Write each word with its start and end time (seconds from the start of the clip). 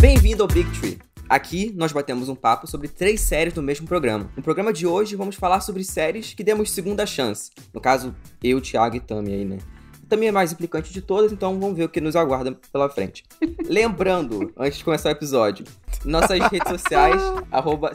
Bem-vindo 0.00 0.44
ao 0.44 0.48
Big 0.48 0.70
Tree. 0.78 0.96
Aqui 1.28 1.72
nós 1.76 1.90
batemos 1.90 2.28
um 2.28 2.34
papo 2.36 2.68
sobre 2.68 2.86
três 2.86 3.20
séries 3.20 3.52
do 3.52 3.60
mesmo 3.60 3.84
programa. 3.84 4.30
No 4.36 4.42
programa 4.44 4.72
de 4.72 4.86
hoje 4.86 5.16
vamos 5.16 5.34
falar 5.34 5.60
sobre 5.60 5.82
séries 5.82 6.32
que 6.32 6.44
demos 6.44 6.70
segunda 6.70 7.04
chance. 7.04 7.50
No 7.74 7.80
caso, 7.80 8.14
eu, 8.40 8.60
Thiago 8.60 8.94
e 8.94 9.00
Tami 9.00 9.32
aí, 9.32 9.44
né? 9.44 9.58
Também 10.08 10.28
é 10.28 10.32
mais 10.32 10.52
implicante 10.52 10.92
de 10.92 11.02
todas, 11.02 11.32
então 11.32 11.58
vamos 11.58 11.76
ver 11.76 11.82
o 11.82 11.88
que 11.88 12.00
nos 12.00 12.14
aguarda 12.14 12.56
pela 12.72 12.88
frente. 12.88 13.24
Lembrando, 13.66 14.52
antes 14.56 14.78
de 14.78 14.84
começar 14.84 15.08
o 15.08 15.12
episódio, 15.12 15.66
nossas 16.04 16.38
redes 16.38 16.70
sociais, 16.70 17.20
arroba 17.50 17.90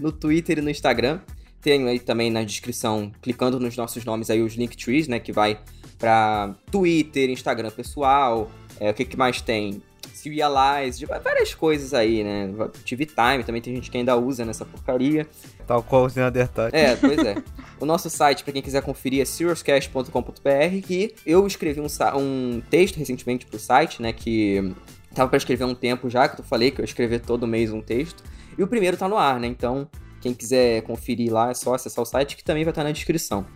no 0.00 0.10
Twitter 0.10 0.58
e 0.58 0.62
no 0.62 0.70
Instagram. 0.70 1.20
Tem 1.60 1.86
aí 1.86 2.00
também 2.00 2.30
na 2.30 2.42
descrição, 2.42 3.12
clicando 3.20 3.60
nos 3.60 3.76
nossos 3.76 4.06
nomes 4.06 4.30
aí, 4.30 4.40
os 4.40 4.54
Linktrees, 4.54 5.06
né? 5.06 5.20
Que 5.20 5.32
vai 5.32 5.60
para 5.98 6.54
Twitter, 6.70 7.28
Instagram 7.28 7.70
pessoal, 7.72 8.50
é, 8.80 8.90
o 8.90 8.94
que, 8.94 9.04
que 9.04 9.16
mais 9.16 9.40
tem? 9.40 9.82
Serialize, 10.18 11.06
várias 11.06 11.54
coisas 11.54 11.94
aí, 11.94 12.24
né? 12.24 12.52
TV 12.84 13.06
Time, 13.06 13.44
também 13.44 13.62
tem 13.62 13.74
gente 13.74 13.88
que 13.88 13.96
ainda 13.96 14.16
usa 14.16 14.44
nessa 14.44 14.64
porcaria. 14.64 15.26
Tal 15.66 15.82
qual 15.82 16.06
os 16.06 16.14
Neandertais. 16.16 16.74
É, 16.74 16.96
pois 16.96 17.18
é. 17.18 17.36
o 17.78 17.86
nosso 17.86 18.10
site, 18.10 18.42
para 18.42 18.52
quem 18.52 18.60
quiser 18.60 18.82
conferir, 18.82 19.22
é 19.22 19.24
seriouscast.com.br, 19.24 20.86
que 20.86 21.14
eu 21.24 21.46
escrevi 21.46 21.80
um, 21.80 21.86
um 22.16 22.60
texto 22.68 22.96
recentemente 22.96 23.46
pro 23.46 23.60
site, 23.60 24.02
né, 24.02 24.12
que 24.12 24.74
tava 25.14 25.28
para 25.28 25.36
escrever 25.36 25.64
um 25.64 25.74
tempo 25.74 26.10
já, 26.10 26.28
que 26.28 26.40
eu 26.40 26.44
falei 26.44 26.72
que 26.72 26.80
eu 26.80 26.82
ia 26.82 26.88
escrever 26.88 27.20
todo 27.20 27.46
mês 27.46 27.72
um 27.72 27.80
texto, 27.80 28.24
e 28.56 28.62
o 28.62 28.66
primeiro 28.66 28.96
tá 28.96 29.08
no 29.08 29.16
ar, 29.16 29.38
né, 29.38 29.46
então 29.46 29.88
quem 30.20 30.34
quiser 30.34 30.82
conferir 30.82 31.32
lá 31.32 31.50
é 31.50 31.54
só 31.54 31.74
acessar 31.74 32.02
o 32.02 32.06
site, 32.06 32.36
que 32.36 32.42
também 32.42 32.64
vai 32.64 32.72
estar 32.72 32.82
na 32.82 32.90
descrição. 32.90 33.46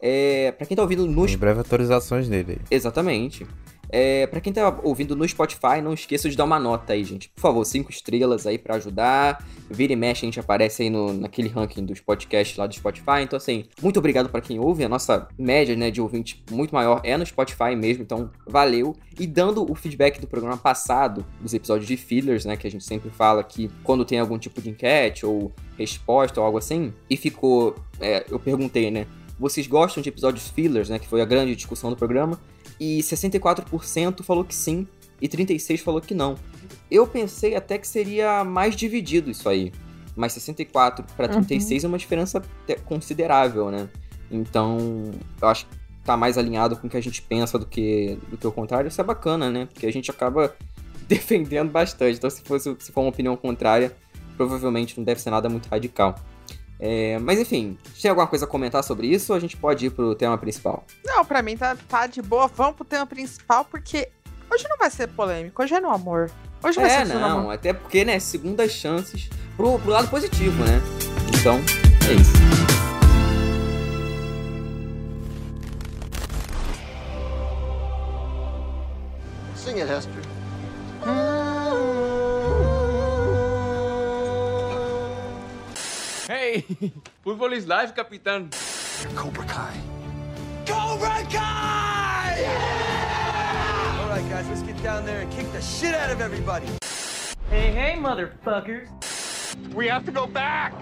É, 0.00 0.52
para 0.52 0.66
quem 0.66 0.76
tá 0.76 0.82
ouvindo 0.82 1.06
no... 1.06 1.26
Em 1.26 1.36
breve 1.36 1.60
atualizações 1.60 2.28
dele. 2.28 2.60
Exatamente. 2.70 3.46
É, 3.88 4.26
para 4.26 4.40
quem 4.40 4.52
tá 4.52 4.78
ouvindo 4.82 5.14
no 5.14 5.26
Spotify, 5.26 5.80
não 5.82 5.92
esqueça 5.92 6.28
de 6.28 6.36
dar 6.36 6.44
uma 6.44 6.58
nota 6.58 6.92
aí, 6.92 7.04
gente. 7.04 7.28
Por 7.30 7.40
favor, 7.40 7.64
cinco 7.64 7.90
estrelas 7.90 8.46
aí 8.46 8.58
para 8.58 8.76
ajudar. 8.76 9.44
Vira 9.70 9.92
e 9.92 9.96
mexe, 9.96 10.24
a 10.24 10.26
gente 10.26 10.40
aparece 10.40 10.82
aí 10.82 10.90
no, 10.90 11.12
naquele 11.12 11.48
ranking 11.48 11.84
dos 11.84 12.00
podcasts 12.00 12.56
lá 12.56 12.66
do 12.66 12.74
Spotify. 12.74 13.22
Então, 13.22 13.36
assim, 13.36 13.64
muito 13.80 13.98
obrigado 13.98 14.28
para 14.28 14.40
quem 14.40 14.58
ouve. 14.58 14.84
A 14.84 14.88
nossa 14.88 15.28
média 15.38 15.76
né, 15.76 15.90
de 15.90 16.00
ouvinte 16.00 16.42
muito 16.50 16.74
maior 16.74 17.00
é 17.04 17.16
no 17.16 17.24
Spotify 17.24 17.76
mesmo, 17.76 18.02
então 18.02 18.30
valeu. 18.46 18.94
E 19.18 19.26
dando 19.26 19.70
o 19.70 19.74
feedback 19.74 20.20
do 20.20 20.26
programa 20.26 20.56
passado, 20.56 21.24
dos 21.40 21.54
episódios 21.54 21.86
de 21.86 21.96
fillers, 21.96 22.44
né, 22.44 22.56
que 22.56 22.66
a 22.66 22.70
gente 22.70 22.84
sempre 22.84 23.10
fala 23.10 23.42
que 23.42 23.70
quando 23.82 24.04
tem 24.04 24.18
algum 24.18 24.38
tipo 24.38 24.60
de 24.60 24.70
enquete 24.70 25.24
ou 25.24 25.52
resposta 25.78 26.40
ou 26.40 26.46
algo 26.46 26.58
assim, 26.58 26.92
e 27.08 27.16
ficou. 27.16 27.74
É, 28.00 28.24
eu 28.30 28.38
perguntei, 28.38 28.90
né? 28.90 29.06
Vocês 29.38 29.66
gostam 29.66 30.02
de 30.02 30.08
episódios 30.08 30.48
fillers, 30.48 30.88
né? 30.88 30.98
Que 30.98 31.06
foi 31.06 31.20
a 31.20 31.24
grande 31.24 31.54
discussão 31.54 31.90
do 31.90 31.96
programa 31.96 32.40
e 32.78 32.98
64% 33.00 34.22
falou 34.22 34.44
que 34.44 34.54
sim 34.54 34.86
e 35.20 35.28
36% 35.28 35.78
falou 35.82 36.00
que 36.00 36.14
não. 36.14 36.36
Eu 36.90 37.06
pensei 37.06 37.56
até 37.56 37.78
que 37.78 37.88
seria 37.88 38.44
mais 38.44 38.76
dividido 38.76 39.30
isso 39.30 39.48
aí, 39.48 39.72
mas 40.14 40.32
64 40.32 41.04
para 41.16 41.28
36 41.28 41.82
uhum. 41.82 41.88
é 41.88 41.92
uma 41.92 41.98
diferença 41.98 42.42
considerável, 42.84 43.70
né? 43.70 43.88
Então, 44.30 45.10
eu 45.40 45.48
acho 45.48 45.66
que 45.66 45.76
tá 46.04 46.16
mais 46.16 46.38
alinhado 46.38 46.76
com 46.76 46.86
o 46.86 46.90
que 46.90 46.96
a 46.96 47.02
gente 47.02 47.20
pensa 47.22 47.58
do 47.58 47.66
que, 47.66 48.18
do 48.30 48.36
que 48.36 48.46
o 48.46 48.52
contrário. 48.52 48.88
Isso 48.88 49.00
é 49.00 49.04
bacana, 49.04 49.50
né? 49.50 49.66
Porque 49.66 49.86
a 49.86 49.92
gente 49.92 50.10
acaba 50.10 50.54
defendendo 51.08 51.70
bastante. 51.70 52.16
Então, 52.16 52.30
se, 52.30 52.42
fosse, 52.42 52.74
se 52.78 52.92
for 52.92 53.02
uma 53.02 53.10
opinião 53.10 53.36
contrária, 53.36 53.94
provavelmente 54.36 54.96
não 54.96 55.04
deve 55.04 55.20
ser 55.20 55.30
nada 55.30 55.48
muito 55.48 55.66
radical. 55.68 56.14
É, 56.78 57.18
mas 57.18 57.40
enfim, 57.40 57.78
tem 58.00 58.10
alguma 58.10 58.26
coisa 58.26 58.44
a 58.44 58.48
comentar 58.48 58.84
sobre 58.84 59.06
isso 59.06 59.32
ou 59.32 59.36
a 59.36 59.40
gente 59.40 59.56
pode 59.56 59.86
ir 59.86 59.90
pro 59.90 60.14
tema 60.14 60.36
principal? 60.36 60.84
Não, 61.04 61.24
pra 61.24 61.42
mim 61.42 61.56
tá, 61.56 61.76
tá 61.88 62.06
de 62.06 62.20
boa. 62.20 62.46
Vamos 62.48 62.76
pro 62.76 62.84
tema 62.84 63.06
principal 63.06 63.64
porque 63.64 64.08
hoje 64.52 64.66
não 64.68 64.76
vai 64.76 64.90
ser 64.90 65.08
polêmico, 65.08 65.62
hoje 65.62 65.74
é 65.74 65.80
no 65.80 65.90
amor. 65.90 66.30
Hoje 66.62 66.80
vai 66.80 66.90
é, 66.90 67.06
ser 67.06 67.14
não, 67.14 67.40
amor. 67.40 67.54
até 67.54 67.72
porque, 67.72 68.04
né, 68.04 68.18
segundas 68.18 68.72
chances 68.72 69.28
pro, 69.56 69.78
pro 69.78 69.90
lado 69.90 70.08
positivo, 70.08 70.62
né? 70.64 70.80
Então, 71.38 71.60
é 72.08 72.12
isso. 72.14 72.32
Sing 79.54 79.80
it, 79.80 79.90
Hester. 79.90 80.22
Hey, 86.26 86.64
football 87.22 87.52
is 87.52 87.68
life, 87.68 87.94
Capitán. 87.94 88.50
You're 89.04 89.12
Cobra 89.12 89.44
Kai. 89.44 89.78
Cobra 90.66 91.22
Kai! 91.30 92.34
Yeah! 92.40 94.00
All 94.00 94.08
right, 94.08 94.28
guys, 94.28 94.48
let's 94.48 94.62
get 94.62 94.82
down 94.82 95.06
there 95.06 95.20
and 95.20 95.30
kick 95.30 95.52
the 95.52 95.62
shit 95.62 95.94
out 95.94 96.10
of 96.10 96.20
everybody. 96.20 96.66
Hey, 97.48 97.70
hey, 97.70 97.94
motherfuckers. 97.96 98.88
We 99.72 99.86
have 99.86 100.04
to 100.06 100.10
go 100.10 100.26
back. 100.26 100.74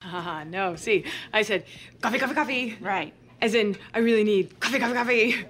Haha, 0.00 0.40
uh, 0.40 0.44
no. 0.44 0.76
See, 0.76 1.04
I 1.30 1.42
said 1.42 1.66
coffee, 2.00 2.18
coffee, 2.18 2.34
coffee. 2.34 2.78
Right. 2.80 3.12
As 3.42 3.52
in, 3.52 3.76
I 3.92 3.98
really 3.98 4.24
need 4.24 4.58
coffee, 4.60 4.78
coffee, 4.78 4.94
coffee. 4.94 5.44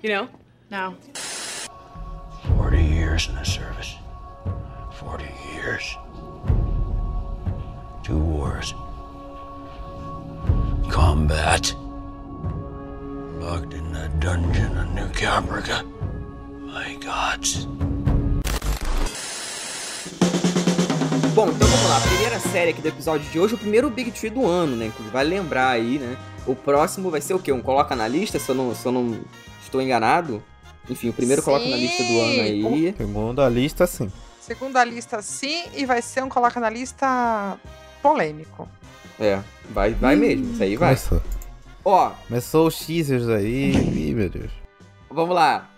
You 0.00 0.10
know? 0.10 0.28
No. 0.70 0.94
40 2.56 2.84
years 2.84 3.28
in 3.28 3.34
the 3.34 3.44
service. 3.44 3.73
Combat. 10.94 11.74
Locked 13.40 13.74
in 13.74 13.92
that 13.94 14.16
dungeon 14.20 14.78
of 14.78 14.94
New 14.94 15.08
Caprica. 15.08 15.84
My 16.60 16.94
gods. 17.04 17.66
Bom, 21.34 21.48
então 21.48 21.66
vamos 21.66 21.88
lá. 21.88 21.96
A 21.96 22.00
primeira 22.00 22.38
série 22.38 22.70
aqui 22.70 22.80
do 22.80 22.86
episódio 22.86 23.28
de 23.28 23.40
hoje, 23.40 23.56
o 23.56 23.58
primeiro 23.58 23.90
Big 23.90 24.12
Tree 24.12 24.30
do 24.30 24.46
ano, 24.46 24.76
né? 24.76 24.92
Que 24.96 25.02
vai 25.10 25.24
lembrar 25.24 25.70
aí, 25.70 25.98
né? 25.98 26.16
O 26.46 26.54
próximo 26.54 27.10
vai 27.10 27.20
ser 27.20 27.34
o 27.34 27.40
quê? 27.40 27.50
Um 27.50 27.60
coloca 27.60 27.96
na 27.96 28.06
lista, 28.06 28.38
se 28.38 28.48
eu 28.48 28.54
não, 28.54 28.72
se 28.72 28.86
eu 28.86 28.92
não 28.92 29.18
estou 29.64 29.82
enganado. 29.82 30.40
Enfim, 30.88 31.08
o 31.08 31.12
primeiro 31.12 31.42
sim. 31.42 31.46
coloca 31.46 31.66
na 31.66 31.76
lista 31.76 32.04
do 32.04 32.20
ano 32.20 32.40
aí. 32.40 32.94
Segundo 32.96 33.42
a 33.42 33.48
lista, 33.48 33.84
sim. 33.88 34.12
Segundo 34.40 34.76
a 34.76 34.84
lista, 34.84 35.20
sim. 35.20 35.64
E 35.74 35.84
vai 35.84 36.00
ser 36.00 36.22
um 36.22 36.28
coloca 36.28 36.60
na 36.60 36.70
lista 36.70 37.58
polêmico. 38.00 38.68
É, 39.18 39.40
vai, 39.70 39.92
vai 39.92 40.16
hum, 40.16 40.20
mesmo, 40.20 40.52
isso 40.52 40.62
aí 40.62 40.76
vai. 40.76 40.96
Começou. 40.96 41.22
Ó. 41.84 42.10
Começou 42.28 42.66
os 42.66 42.78
teasers 42.78 43.28
aí, 43.28 43.72
Ih, 43.72 44.14
meu 44.14 44.28
Deus. 44.28 44.50
Vamos 45.10 45.34
lá. 45.34 45.70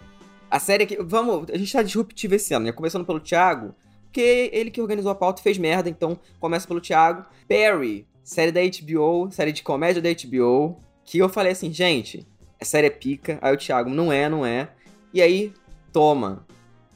A 0.51 0.59
série 0.59 0.87
que. 0.87 0.97
Vamos, 1.03 1.51
a 1.51 1.59
gente 1.59 1.73
tá 1.73 1.83
disruptivo 1.83 2.35
esse 2.35 2.55
ano, 2.55 2.67
né? 2.67 2.73
Começando 2.73 3.05
pelo 3.05 3.21
Thiago, 3.21 3.75
porque 4.05 4.51
ele 4.53 4.71
que 4.71 4.81
organizou 4.81 5.11
a 5.11 5.15
pauta 5.15 5.43
fez 5.43 5.59
merda, 5.59 5.91
então 5.91 6.19
começa 6.41 6.67
pelo 6.67 6.81
Thiago. 6.81 7.27
Perry, 7.47 8.07
série 8.23 8.53
da 8.53 8.61
HBO, 8.61 9.31
série 9.31 9.53
de 9.53 9.63
comédia 9.63 10.01
da 10.01 10.09
HBO, 10.09 10.81
que 11.05 11.19
eu 11.19 11.29
falei 11.29 11.53
assim, 11.53 11.73
gente, 11.73 12.27
a 12.61 12.65
série 12.65 12.87
é 12.87 12.91
pica. 12.91 13.39
Aí 13.43 13.53
o 13.53 13.59
Thiago, 13.59 13.91
não 13.91 14.13
é, 14.13 14.29
não 14.29 14.47
é. 14.47 14.71
E 15.13 15.21
aí, 15.21 15.53
toma. 15.93 16.47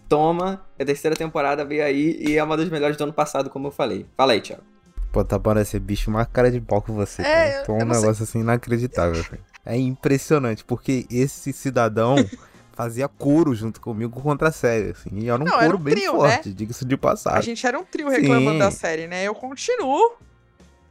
Toma, 0.08 0.66
a 0.78 0.84
terceira 0.84 1.14
temporada 1.14 1.64
veio 1.64 1.84
aí 1.84 2.16
e 2.20 2.36
é 2.36 2.42
uma 2.42 2.56
das 2.56 2.68
melhores 2.68 2.96
do 2.96 3.04
ano 3.04 3.12
passado, 3.12 3.50
como 3.50 3.68
eu 3.68 3.70
falei. 3.70 4.06
Fala 4.16 4.32
aí, 4.32 4.40
Thiago. 4.40 4.69
Pô, 5.12 5.24
tá 5.24 5.38
parecendo 5.38 5.84
bicho 5.84 6.08
uma 6.10 6.24
cara 6.24 6.50
de 6.50 6.60
pau 6.60 6.80
com 6.80 6.94
você. 6.94 7.22
É, 7.22 7.62
Então 7.62 7.76
é 7.76 7.84
um 7.84 7.86
negócio 7.86 8.14
sei. 8.14 8.24
assim 8.24 8.40
inacreditável, 8.40 9.24
É 9.66 9.76
impressionante, 9.76 10.64
porque 10.64 11.06
esse 11.10 11.52
cidadão 11.52 12.16
fazia 12.72 13.08
coro 13.08 13.54
junto 13.54 13.80
comigo 13.80 14.20
contra 14.22 14.48
a 14.48 14.52
série, 14.52 14.90
assim. 14.90 15.10
E 15.14 15.28
era 15.28 15.42
um 15.42 15.44
não, 15.44 15.52
coro 15.52 15.64
era 15.64 15.76
um 15.76 15.80
bem 15.80 15.94
trio, 15.94 16.12
forte, 16.12 16.48
né? 16.48 16.54
diga-se 16.56 16.84
de 16.84 16.96
passagem. 16.96 17.38
A 17.38 17.42
gente 17.42 17.66
era 17.66 17.78
um 17.78 17.84
trio 17.84 18.08
reclamando 18.08 18.52
Sim. 18.52 18.58
da 18.58 18.70
série, 18.70 19.06
né? 19.06 19.24
Eu 19.24 19.34
continuo, 19.34 20.12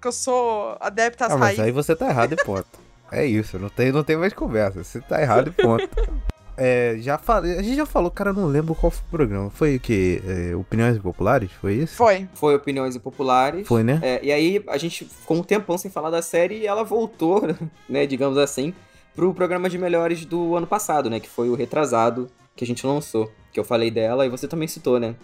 que 0.02 0.08
eu 0.08 0.12
sou 0.12 0.78
adepta 0.80 1.26
às 1.28 1.32
ah, 1.34 1.38
mas 1.38 1.60
aí 1.60 1.72
você 1.72 1.96
tá 1.96 2.08
errado 2.10 2.34
e 2.34 2.44
ponto. 2.44 2.68
É 3.12 3.26
isso, 3.26 3.58
não 3.58 3.70
tem, 3.70 3.92
não 3.92 4.04
tem 4.04 4.16
mais 4.16 4.34
conversa. 4.34 4.84
Você 4.84 5.02
tá 5.02 5.20
errado 5.20 5.48
e 5.48 5.64
ponto. 5.64 5.90
É, 6.62 6.98
já 7.00 7.18
falei, 7.18 7.58
a 7.58 7.62
gente 7.62 7.78
já 7.78 7.86
falou, 7.86 8.12
cara, 8.12 8.34
não 8.34 8.46
lembro 8.46 8.76
qual 8.76 8.92
foi 8.92 9.02
o 9.08 9.10
programa. 9.10 9.50
Foi 9.50 9.78
o 9.78 9.80
que? 9.80 10.22
É, 10.28 10.56
Opiniões 10.58 10.98
Populares? 11.00 11.50
Foi 11.54 11.74
isso? 11.74 11.96
Foi. 11.96 12.28
Foi 12.34 12.54
Opiniões 12.54 12.98
Populares. 12.98 13.66
Foi, 13.66 13.82
né? 13.82 14.00
É, 14.04 14.20
e 14.22 14.30
aí 14.30 14.62
a 14.68 14.78
gente 14.78 15.06
ficou 15.06 15.38
um 15.38 15.44
tempão 15.44 15.78
sem 15.78 15.90
falar 15.90 16.10
da 16.10 16.22
série 16.22 16.58
e 16.58 16.68
ela 16.68 16.84
voltou, 16.84 17.44
né, 17.88 18.06
digamos 18.06 18.38
assim, 18.38 18.74
pro 19.16 19.34
programa 19.34 19.70
de 19.70 19.78
melhores 19.78 20.26
do 20.26 20.54
ano 20.54 20.68
passado, 20.68 21.10
né? 21.10 21.22
Que 21.22 21.30
foi 21.30 21.50
o 21.50 21.56
retrasado 21.56 22.28
que 22.58 22.66
a 22.66 22.68
gente 22.68 22.86
lançou. 22.86 23.32
Que 23.54 23.60
eu 23.60 23.64
falei 23.64 23.90
dela 23.90 24.26
e 24.26 24.30
você 24.30 24.46
também 24.46 24.68
citou, 24.68 25.00
né? 25.00 25.16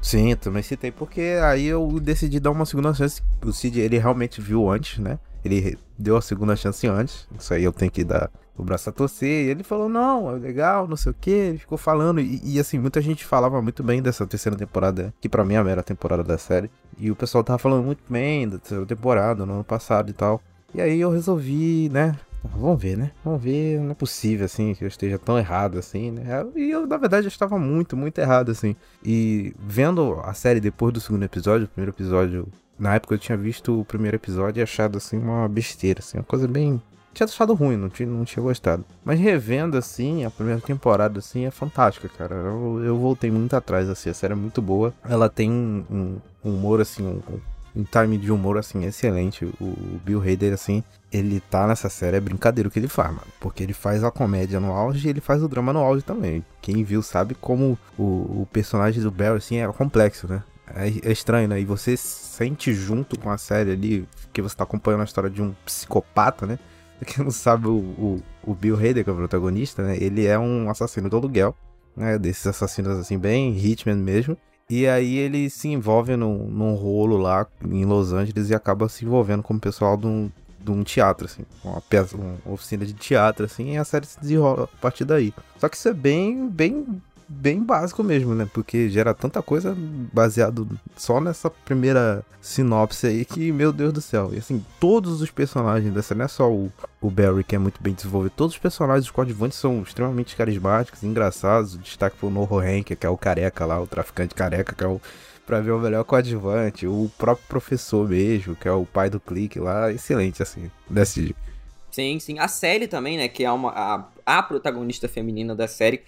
Sim, 0.00 0.34
também 0.36 0.62
citei, 0.62 0.90
porque 0.90 1.36
aí 1.42 1.66
eu 1.66 2.00
decidi 2.00 2.40
dar 2.40 2.52
uma 2.52 2.64
segunda 2.64 2.94
chance. 2.94 3.20
O 3.44 3.52
Cid, 3.52 3.80
ele 3.80 3.98
realmente 3.98 4.40
viu 4.40 4.70
antes, 4.70 4.98
né? 4.98 5.18
Ele 5.44 5.76
deu 5.98 6.16
a 6.16 6.22
segunda 6.22 6.56
chance 6.56 6.86
antes. 6.86 7.28
Isso 7.38 7.52
aí 7.52 7.64
eu 7.64 7.72
tenho 7.72 7.90
que 7.90 8.02
dar 8.02 8.30
o 8.60 8.64
braço 8.64 8.88
a 8.88 8.92
torcer. 8.92 9.46
E 9.46 9.50
ele 9.50 9.62
falou, 9.62 9.88
não, 9.88 10.30
é 10.30 10.38
legal, 10.38 10.86
não 10.86 10.96
sei 10.96 11.12
o 11.12 11.14
que. 11.18 11.30
Ele 11.30 11.58
ficou 11.58 11.78
falando. 11.78 12.20
E, 12.20 12.40
e, 12.44 12.60
assim, 12.60 12.78
muita 12.78 13.00
gente 13.00 13.24
falava 13.24 13.60
muito 13.60 13.82
bem 13.82 14.00
dessa 14.02 14.26
terceira 14.26 14.56
temporada, 14.56 15.12
que 15.20 15.28
para 15.28 15.44
mim 15.44 15.54
é 15.54 15.58
a 15.58 15.64
melhor 15.64 15.82
temporada 15.82 16.22
da 16.22 16.38
série. 16.38 16.70
E 16.98 17.10
o 17.10 17.16
pessoal 17.16 17.42
tava 17.42 17.58
falando 17.58 17.84
muito 17.84 18.02
bem 18.08 18.48
da 18.48 18.58
terceira 18.58 18.86
temporada, 18.86 19.44
no 19.46 19.54
ano 19.54 19.64
passado 19.64 20.10
e 20.10 20.12
tal. 20.12 20.40
E 20.74 20.80
aí 20.80 21.00
eu 21.00 21.10
resolvi, 21.10 21.88
né, 21.90 22.16
Ah, 22.44 22.48
Vamos 22.56 22.80
ver, 22.80 22.96
né? 22.96 23.10
Vamos 23.24 23.42
ver. 23.42 23.80
Não 23.80 23.90
é 23.90 23.94
possível, 23.94 24.46
assim, 24.46 24.74
que 24.74 24.84
eu 24.84 24.88
esteja 24.88 25.18
tão 25.18 25.38
errado, 25.38 25.78
assim, 25.78 26.10
né? 26.10 26.24
E 26.56 26.70
eu, 26.70 26.86
na 26.86 26.96
verdade, 26.96 27.26
eu 27.26 27.28
estava 27.28 27.58
muito, 27.58 27.96
muito 27.96 28.18
errado, 28.18 28.50
assim. 28.50 28.74
E 29.04 29.54
vendo 29.58 30.20
a 30.24 30.32
série 30.32 30.60
depois 30.60 30.92
do 30.94 31.00
segundo 31.00 31.22
episódio, 31.24 31.66
o 31.66 31.68
primeiro 31.68 31.92
episódio. 31.92 32.48
Na 32.78 32.94
época 32.94 33.14
eu 33.14 33.18
tinha 33.18 33.36
visto 33.36 33.78
o 33.80 33.84
primeiro 33.84 34.16
episódio 34.16 34.60
e 34.60 34.62
achado, 34.62 34.96
assim, 34.96 35.18
uma 35.18 35.46
besteira, 35.48 36.00
assim, 36.00 36.16
uma 36.16 36.24
coisa 36.24 36.48
bem. 36.48 36.80
Tinha 37.12 37.26
achado 37.26 37.54
ruim, 37.54 37.76
não 37.76 37.88
tinha, 37.88 38.08
não 38.08 38.24
tinha 38.24 38.42
gostado. 38.42 38.84
Mas 39.04 39.18
revendo, 39.18 39.76
assim, 39.76 40.24
a 40.24 40.30
primeira 40.30 40.60
temporada, 40.60 41.18
assim, 41.18 41.44
é 41.44 41.50
fantástica, 41.50 42.08
cara. 42.08 42.34
Eu, 42.36 42.82
eu 42.84 42.96
voltei 42.98 43.30
muito 43.30 43.54
atrás, 43.56 43.88
assim, 43.88 44.10
a 44.10 44.14
série 44.14 44.32
é 44.32 44.36
muito 44.36 44.62
boa. 44.62 44.94
Ela 45.08 45.28
tem 45.28 45.50
um, 45.50 45.84
um- 45.90 46.16
um 46.44 46.54
humor, 46.54 46.80
assim, 46.80 47.04
um, 47.04 47.20
um 47.74 47.84
time 47.84 48.16
de 48.16 48.30
humor, 48.30 48.56
assim, 48.58 48.84
excelente. 48.84 49.44
O, 49.44 49.64
o 49.64 50.00
Bill 50.04 50.20
Hader, 50.22 50.52
assim, 50.54 50.84
ele 51.12 51.40
tá 51.40 51.66
nessa 51.66 51.88
série, 51.88 52.16
é 52.16 52.20
brincadeira 52.20 52.68
o 52.68 52.70
que 52.70 52.78
ele 52.78 52.88
faz, 52.88 53.08
mano. 53.10 53.26
Porque 53.40 53.62
ele 53.62 53.72
faz 53.72 54.04
a 54.04 54.10
comédia 54.10 54.60
no 54.60 54.72
auge 54.72 55.06
e 55.06 55.10
ele 55.10 55.20
faz 55.20 55.42
o 55.42 55.48
drama 55.48 55.72
no 55.72 55.80
auge 55.80 56.02
também. 56.04 56.44
Quem 56.62 56.84
viu 56.84 57.02
sabe 57.02 57.34
como 57.34 57.76
o, 57.98 58.02
o 58.42 58.48
personagem 58.52 59.02
do 59.02 59.10
Barry, 59.10 59.36
assim, 59.38 59.56
é 59.56 59.66
complexo, 59.72 60.28
né? 60.28 60.42
É, 60.72 60.86
é 60.86 61.12
estranho, 61.12 61.48
né? 61.48 61.60
E 61.60 61.64
você 61.64 61.96
sente 61.96 62.72
junto 62.72 63.18
com 63.18 63.28
a 63.30 63.36
série 63.36 63.72
ali, 63.72 64.08
que 64.32 64.40
você 64.40 64.54
tá 64.54 64.62
acompanhando 64.62 65.00
a 65.00 65.04
história 65.04 65.28
de 65.28 65.42
um 65.42 65.52
psicopata, 65.64 66.46
né? 66.46 66.56
Quem 67.06 67.24
não 67.24 67.30
sabe, 67.30 67.66
o, 67.68 67.76
o, 67.76 68.22
o 68.44 68.54
Bill 68.54 68.76
Hader, 68.76 69.04
que 69.04 69.10
é 69.10 69.12
o 69.12 69.16
protagonista, 69.16 69.82
né? 69.82 69.96
Ele 69.98 70.26
é 70.26 70.38
um 70.38 70.68
assassino 70.68 71.08
do 71.08 71.16
aluguel, 71.16 71.56
né? 71.96 72.18
Desses 72.18 72.46
assassinos, 72.46 72.98
assim, 72.98 73.18
bem 73.18 73.56
hitman 73.56 73.96
mesmo. 73.96 74.36
E 74.68 74.86
aí 74.86 75.16
ele 75.16 75.50
se 75.50 75.68
envolve 75.68 76.16
num, 76.16 76.46
num 76.46 76.74
rolo 76.74 77.16
lá 77.16 77.46
em 77.64 77.84
Los 77.84 78.12
Angeles 78.12 78.50
e 78.50 78.54
acaba 78.54 78.88
se 78.88 79.04
envolvendo 79.04 79.42
com 79.42 79.54
o 79.54 79.60
pessoal 79.60 79.96
de 79.96 80.06
um, 80.06 80.30
de 80.60 80.70
um 80.70 80.84
teatro, 80.84 81.26
assim. 81.26 81.42
Uma, 81.64 81.80
peça, 81.80 82.16
uma 82.16 82.36
oficina 82.46 82.86
de 82.86 82.92
teatro, 82.92 83.46
assim, 83.46 83.72
e 83.72 83.76
a 83.78 83.84
série 83.84 84.06
se 84.06 84.20
desenrola 84.20 84.68
a 84.72 84.80
partir 84.80 85.04
daí. 85.04 85.34
Só 85.58 85.68
que 85.68 85.76
isso 85.76 85.88
é 85.88 85.92
bem, 85.92 86.48
bem, 86.48 86.86
bem 87.32 87.62
básico 87.62 88.02
mesmo, 88.02 88.34
né? 88.34 88.48
Porque 88.52 88.90
gera 88.90 89.14
tanta 89.14 89.40
coisa 89.40 89.76
baseado 90.12 90.68
só 90.96 91.20
nessa 91.20 91.48
primeira 91.48 92.24
sinopse 92.40 93.06
aí 93.06 93.24
que, 93.24 93.52
meu 93.52 93.72
Deus 93.72 93.92
do 93.92 94.00
céu. 94.00 94.30
E 94.34 94.38
assim, 94.38 94.64
todos 94.80 95.22
os 95.22 95.30
personagens 95.30 95.94
dessa, 95.94 96.12
não 96.12 96.24
é 96.24 96.28
só 96.28 96.50
o, 96.50 96.72
o 97.00 97.08
Barry 97.08 97.44
que 97.44 97.54
é 97.54 97.58
muito 97.58 97.80
bem 97.80 97.94
desenvolvido, 97.94 98.32
todos 98.36 98.54
os 98.54 98.60
personagens 98.60 99.04
dos 99.04 99.12
coadjuvantes 99.12 99.58
são 99.58 99.80
extremamente 99.82 100.34
carismáticos, 100.34 101.04
engraçados. 101.04 101.76
O 101.76 101.78
destaque 101.78 102.16
pro 102.16 102.30
Noho 102.30 102.58
Hank, 102.58 102.96
que 102.96 103.06
é 103.06 103.08
o 103.08 103.16
careca 103.16 103.64
lá, 103.64 103.80
o 103.80 103.86
traficante 103.86 104.34
careca, 104.34 104.74
que 104.74 104.82
é 104.82 104.88
o 104.88 105.00
pra 105.46 105.60
ver 105.60 105.72
o 105.72 105.80
melhor 105.80 106.04
coadjuvante, 106.04 106.86
o 106.86 107.10
próprio 107.18 107.46
professor 107.48 108.08
mesmo, 108.08 108.54
que 108.54 108.68
é 108.68 108.72
o 108.72 108.86
pai 108.86 109.10
do 109.10 109.18
clique 109.18 109.58
lá, 109.58 109.90
excelente, 109.90 110.40
assim, 110.40 110.70
desse 110.88 111.34
Sim, 111.90 112.20
sim. 112.20 112.38
A 112.38 112.46
Sally 112.46 112.86
também, 112.86 113.16
né? 113.16 113.28
Que 113.28 113.44
é 113.44 113.50
uma, 113.50 113.70
a, 113.70 114.04
a 114.24 114.42
protagonista 114.42 115.08
feminina 115.08 115.54
da 115.54 115.66
série. 115.66 116.02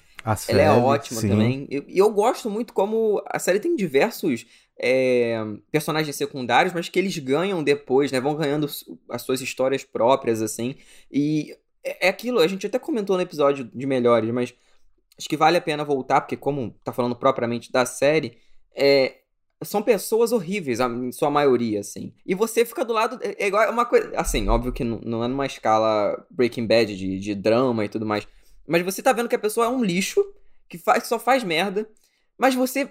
Ela 0.49 0.63
é 0.63 0.71
ótima 0.71 1.21
sim. 1.21 1.29
também. 1.29 1.67
E 1.71 1.77
eu, 1.77 1.85
eu 1.89 2.11
gosto 2.11 2.49
muito 2.49 2.73
como 2.73 3.23
a 3.27 3.39
série 3.39 3.61
tem 3.61 3.75
diversos 3.75 4.47
é, 4.79 5.37
personagens 5.71 6.15
secundários, 6.17 6.75
mas 6.75 6.89
que 6.89 6.99
eles 6.99 7.17
ganham 7.19 7.63
depois, 7.63 8.13
né? 8.13 8.21
Vão 8.21 8.35
ganhando 8.35 8.69
as 9.09 9.23
suas 9.23 9.41
histórias 9.41 9.85
próprias, 9.85 10.43
assim. 10.43 10.77
E 11.11 11.57
é 11.85 12.07
é 12.07 12.09
aquilo, 12.09 12.39
a 12.41 12.47
gente 12.47 12.67
até 12.67 12.79
comentou 12.79 13.17
no 13.17 13.23
episódio 13.23 13.65
de 13.65 13.87
melhores, 13.87 14.31
mas 14.31 14.55
acho 15.19 15.29
que 15.29 15.37
vale 15.37 15.57
a 15.57 15.61
pena 15.61 15.85
voltar, 15.85 16.21
porque 16.21 16.37
como 16.37 16.75
tá 16.85 16.93
falando 16.93 17.17
propriamente 17.17 17.71
da 17.73 17.85
série, 17.85 18.39
é, 18.75 19.17
são 19.65 19.83
pessoas 19.83 20.33
horríveis, 20.33 20.81
em 20.81 21.13
sua 21.13 21.31
maioria, 21.31 21.81
assim. 21.81 22.13
E 22.27 22.35
você 22.35 22.65
fica 22.65 22.85
do 22.85 22.93
lado. 22.93 23.19
É 23.23 23.45
é 23.45 23.47
igual 23.47 23.63
é 23.63 23.71
uma 23.71 23.85
coisa. 23.85 24.13
Assim, 24.17 24.49
óbvio 24.49 24.73
que 24.73 24.85
não, 24.85 25.01
não 25.05 25.25
é 25.25 25.29
numa 25.29 25.47
escala 25.47 26.25
Breaking 26.31 26.67
Bad 26.67 26.97
de, 26.97 27.19
de 27.19 27.35
drama 27.35 27.85
e 27.85 27.89
tudo 27.89 28.07
mais. 28.07 28.27
Mas 28.67 28.83
você 28.83 29.03
tá 29.03 29.13
vendo 29.13 29.29
que 29.29 29.37
a 29.37 29.39
pessoa 29.39 29.67
é 29.67 29.69
um 29.69 29.83
lixo, 29.85 30.25
que 30.69 30.79
faz, 30.79 31.07
só 31.07 31.19
faz 31.19 31.43
merda. 31.45 31.89
Mas 32.39 32.55
você 32.55 32.91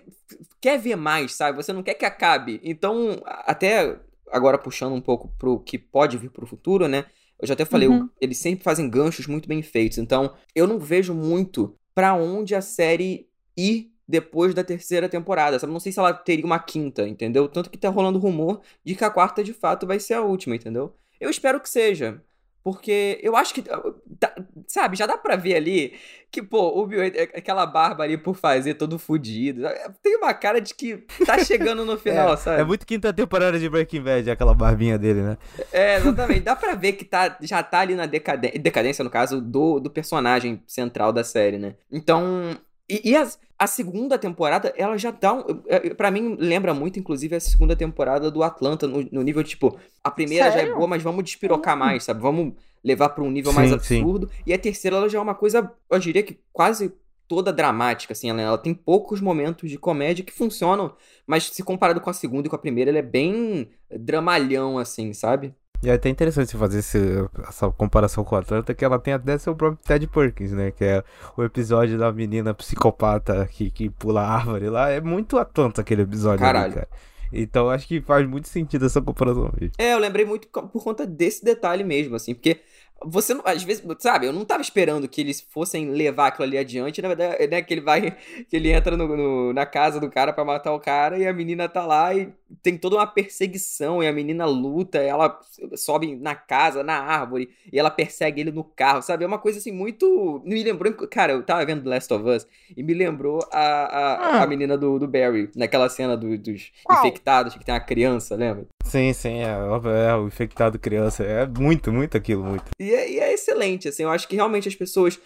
quer 0.61 0.79
ver 0.79 0.95
mais, 0.95 1.33
sabe? 1.33 1.57
Você 1.57 1.73
não 1.73 1.83
quer 1.83 1.95
que 1.95 2.05
acabe. 2.05 2.59
Então, 2.63 3.21
até 3.25 3.99
agora 4.31 4.57
puxando 4.57 4.93
um 4.93 5.01
pouco 5.01 5.27
pro 5.37 5.59
que 5.59 5.77
pode 5.77 6.17
vir 6.17 6.29
pro 6.29 6.45
futuro, 6.47 6.87
né? 6.87 7.05
Eu 7.39 7.47
já 7.47 7.53
até 7.53 7.65
falei, 7.65 7.87
Uhum. 7.89 8.07
eles 8.21 8.37
sempre 8.37 8.63
fazem 8.63 8.89
ganchos 8.89 9.25
muito 9.27 9.49
bem 9.49 9.61
feitos. 9.61 9.97
Então, 9.97 10.35
eu 10.55 10.67
não 10.67 10.79
vejo 10.79 11.13
muito 11.13 11.75
pra 11.93 12.13
onde 12.13 12.53
a 12.55 12.61
série 12.61 13.27
ir 13.57 13.91
depois 14.07 14.53
da 14.53 14.63
terceira 14.63 15.09
temporada. 15.09 15.57
Sabe? 15.57 15.73
Não 15.73 15.79
sei 15.79 15.91
se 15.91 15.99
ela 15.99 16.13
teria 16.13 16.45
uma 16.45 16.59
quinta, 16.59 17.07
entendeu? 17.07 17.47
Tanto 17.47 17.69
que 17.69 17.77
tá 17.77 17.89
rolando 17.89 18.19
rumor 18.19 18.61
de 18.85 18.95
que 18.95 19.03
a 19.03 19.09
quarta 19.09 19.43
de 19.43 19.53
fato 19.53 19.87
vai 19.87 19.99
ser 19.99 20.13
a 20.13 20.21
última, 20.21 20.55
entendeu? 20.55 20.95
Eu 21.19 21.29
espero 21.29 21.59
que 21.59 21.69
seja. 21.69 22.21
Porque 22.63 23.19
eu 23.23 23.35
acho 23.35 23.53
que. 23.53 23.63
tá- 23.63 24.35
sabe, 24.67 24.95
já 24.95 25.05
dá 25.07 25.17
pra 25.17 25.35
ver 25.35 25.55
ali 25.55 25.93
que, 26.31 26.41
pô, 26.41 26.79
o 26.79 26.85
Bill, 26.87 27.03
Hader, 27.05 27.31
aquela 27.35 27.65
barba 27.65 28.03
ali 28.03 28.17
por 28.17 28.35
fazer 28.35 28.75
todo 28.75 28.97
fudido. 28.97 29.63
Tem 30.01 30.15
uma 30.15 30.33
cara 30.33 30.61
de 30.61 30.73
que 30.73 30.97
tá 31.25 31.43
chegando 31.43 31.83
no 31.83 31.97
final, 31.99 32.37
sabe? 32.37 32.61
É 32.61 32.63
muito 32.63 32.85
quinta 32.85 33.11
temporada 33.11 33.59
de 33.59 33.67
Breaking 33.67 34.01
Bad, 34.01 34.31
aquela 34.31 34.53
barbinha 34.53 34.97
dele, 34.97 35.21
né? 35.21 35.37
É, 35.73 35.97
exatamente. 35.97 36.41
Dá 36.41 36.55
pra 36.55 36.75
ver 36.75 36.93
que 36.93 37.03
tá, 37.03 37.37
já 37.41 37.61
tá 37.61 37.79
ali 37.79 37.95
na 37.95 38.05
decadência, 38.05 38.59
decadência, 38.59 39.03
no 39.03 39.09
caso, 39.09 39.41
do, 39.41 39.79
do 39.79 39.89
personagem 39.89 40.61
central 40.67 41.11
da 41.11 41.23
série, 41.23 41.57
né? 41.57 41.75
Então. 41.91 42.57
E, 42.93 43.11
e 43.11 43.15
as- 43.15 43.39
a 43.57 43.67
segunda 43.67 44.17
temporada, 44.17 44.73
ela 44.75 44.97
já 44.97 45.11
dá 45.11 45.33
um. 45.33 45.43
é, 45.67 45.93
Pra 45.93 46.11
mim, 46.11 46.35
lembra 46.39 46.73
muito, 46.73 46.99
inclusive, 46.99 47.35
a 47.35 47.39
segunda 47.39 47.75
temporada 47.75 48.29
do 48.31 48.43
Atlanta, 48.43 48.87
no, 48.87 49.03
no 49.11 49.21
nível, 49.21 49.43
tipo, 49.43 49.77
a 50.03 50.11
primeira 50.11 50.51
já 50.51 50.59
é 50.59 50.63
Sério? 50.63 50.75
boa, 50.75 50.87
mas 50.87 51.03
vamos 51.03 51.23
despirocar 51.23 51.77
mais, 51.77 52.03
sabe? 52.03 52.21
Vamos 52.21 52.53
levar 52.83 53.09
pra 53.09 53.23
um 53.23 53.31
nível 53.31 53.53
mais 53.53 53.71
Sim, 53.71 53.79
sim. 53.79 53.99
absurdo. 54.01 54.29
E 54.45 54.53
a 54.53 54.57
terceira, 54.59 54.97
ela 54.97 55.07
já 55.09 55.19
é 55.19 55.21
uma 55.21 55.35
coisa, 55.35 55.71
eu 55.89 55.99
diria 55.99 56.23
que 56.23 56.39
quase 56.51 56.93
toda 57.27 57.53
dramática, 57.53 58.13
assim. 58.13 58.29
Ela, 58.29 58.41
ela 58.41 58.57
tem 58.57 58.73
poucos 58.73 59.21
momentos 59.21 59.69
de 59.69 59.77
comédia 59.77 60.25
que 60.25 60.33
funcionam, 60.33 60.93
mas 61.25 61.45
se 61.45 61.63
comparado 61.63 62.01
com 62.01 62.09
a 62.09 62.13
segunda 62.13 62.47
e 62.47 62.49
com 62.49 62.55
a 62.55 62.59
primeira, 62.59 62.89
ela 62.91 62.99
é 62.99 63.01
bem 63.03 63.69
dramalhão, 63.89 64.77
assim, 64.77 65.13
sabe? 65.13 65.53
E 65.83 65.89
é 65.89 65.93
até 65.93 66.09
interessante 66.09 66.51
você 66.51 66.57
fazer 66.57 66.79
esse- 66.79 67.27
essa 67.47 67.69
comparação 67.71 68.23
com 68.23 68.35
a 68.35 68.39
Atlanta, 68.39 68.73
que 68.73 68.85
ela 68.85 68.99
tem 68.99 69.13
até 69.15 69.37
seu 69.37 69.55
próprio 69.55 69.79
Ted 69.83 70.05
Perkins, 70.07 70.51
né? 70.51 70.69
Que 70.71 70.83
é 70.85 71.03
o 71.35 71.43
episódio 71.43 71.97
da 71.97 72.11
menina 72.11 72.53
psicopata 72.53 73.47
que, 73.51 73.71
que 73.71 73.89
pula 73.89 74.21
a 74.21 74.31
árvore 74.35 74.69
lá. 74.69 74.89
É 74.89 75.01
muito 75.01 75.37
Atlanta 75.39 75.81
aquele 75.81 76.03
episódio 76.03 76.45
ali, 76.45 76.53
Caralho. 76.53 76.73
cara. 76.75 76.87
Então 77.33 77.69
acho 77.69 77.87
que 77.87 78.01
faz 78.01 78.27
muito 78.27 78.47
sentido 78.47 78.85
essa 78.85 79.01
comparação 79.01 79.49
mesmo. 79.59 79.73
É, 79.77 79.93
eu 79.93 79.97
lembrei 79.99 80.25
muito 80.25 80.47
por 80.49 80.83
conta 80.83 81.07
desse 81.07 81.43
detalhe 81.43 81.83
mesmo, 81.83 82.15
assim, 82.15 82.33
porque 82.35 82.59
você 83.03 83.33
não, 83.33 83.41
às 83.45 83.63
vezes, 83.63 83.83
sabe, 83.99 84.25
eu 84.27 84.33
não 84.33 84.45
tava 84.45 84.61
esperando 84.61 85.07
que 85.07 85.21
eles 85.21 85.41
fossem 85.41 85.89
levar 85.89 86.27
aquilo 86.27 86.45
ali 86.45 86.57
adiante, 86.57 87.01
na 87.01 87.07
verdade, 87.09 87.47
né, 87.47 87.61
que 87.61 87.73
ele 87.73 87.81
vai, 87.81 88.11
que 88.49 88.55
ele 88.55 88.71
entra 88.71 88.95
no, 88.95 89.07
no- 89.15 89.53
na 89.53 89.65
casa 89.65 89.99
do 89.99 90.09
cara 90.09 90.31
pra 90.33 90.45
matar 90.45 90.73
o 90.73 90.79
cara 90.79 91.17
e 91.17 91.25
a 91.27 91.33
menina 91.33 91.67
tá 91.67 91.85
lá 91.85 92.13
e 92.13 92.29
tem 92.61 92.77
toda 92.77 92.95
uma 92.97 93.07
perseguição 93.07 94.03
e 94.03 94.07
a 94.07 94.13
menina 94.13 94.45
luta, 94.45 94.97
ela 94.99 95.39
sobe 95.75 96.15
na 96.17 96.35
casa, 96.35 96.83
na 96.83 96.99
árvore 96.99 97.49
e 97.71 97.79
ela 97.79 97.89
persegue 97.89 98.41
ele 98.41 98.51
no 98.51 98.63
carro, 98.63 99.01
sabe, 99.01 99.23
é 99.23 99.27
uma 99.27 99.39
coisa 99.39 99.59
assim 99.59 99.71
muito, 99.71 100.41
me 100.45 100.61
lembrou, 100.63 100.93
cara, 101.07 101.33
eu 101.33 101.43
tava 101.43 101.65
vendo 101.65 101.83
The 101.83 101.89
Last 101.89 102.13
of 102.13 102.27
Us 102.29 102.47
e 102.75 102.83
me 102.83 102.93
lembrou 102.93 103.39
a, 103.51 103.59
a, 103.59 104.13
a 104.39 104.43
Ah. 104.43 104.47
menina 104.47 104.77
do, 104.77 104.99
do 104.99 105.07
Barry, 105.07 105.49
naquela 105.55 105.89
cena 105.89 106.15
do- 106.17 106.37
dos 106.37 106.71
infectados, 106.91 107.55
que 107.55 107.63
tem 107.65 107.73
uma 107.73 107.79
criança, 107.81 108.35
lembra? 108.35 108.65
Sim, 108.83 109.13
sim, 109.13 109.39
é, 109.39 110.09
é 110.09 110.15
o 110.15 110.27
infectado 110.27 110.77
criança. 110.79 111.23
É 111.23 111.45
muito, 111.47 111.91
muito 111.93 112.17
aquilo, 112.17 112.43
muito. 112.43 112.65
E 112.79 112.90
é, 112.93 113.11
e 113.11 113.19
é 113.19 113.33
excelente, 113.33 113.87
assim, 113.87 114.03
eu 114.03 114.09
acho 114.09 114.27
que 114.27 114.35
realmente 114.35 114.67
as 114.67 114.75
pessoas, 114.75 115.19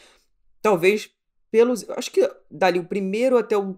talvez 0.62 1.10
pelos, 1.52 1.90
acho 1.92 2.12
que 2.12 2.30
dali 2.52 2.80
o 2.80 2.86
primeiro 2.86 3.38
até 3.38 3.58
o 3.58 3.78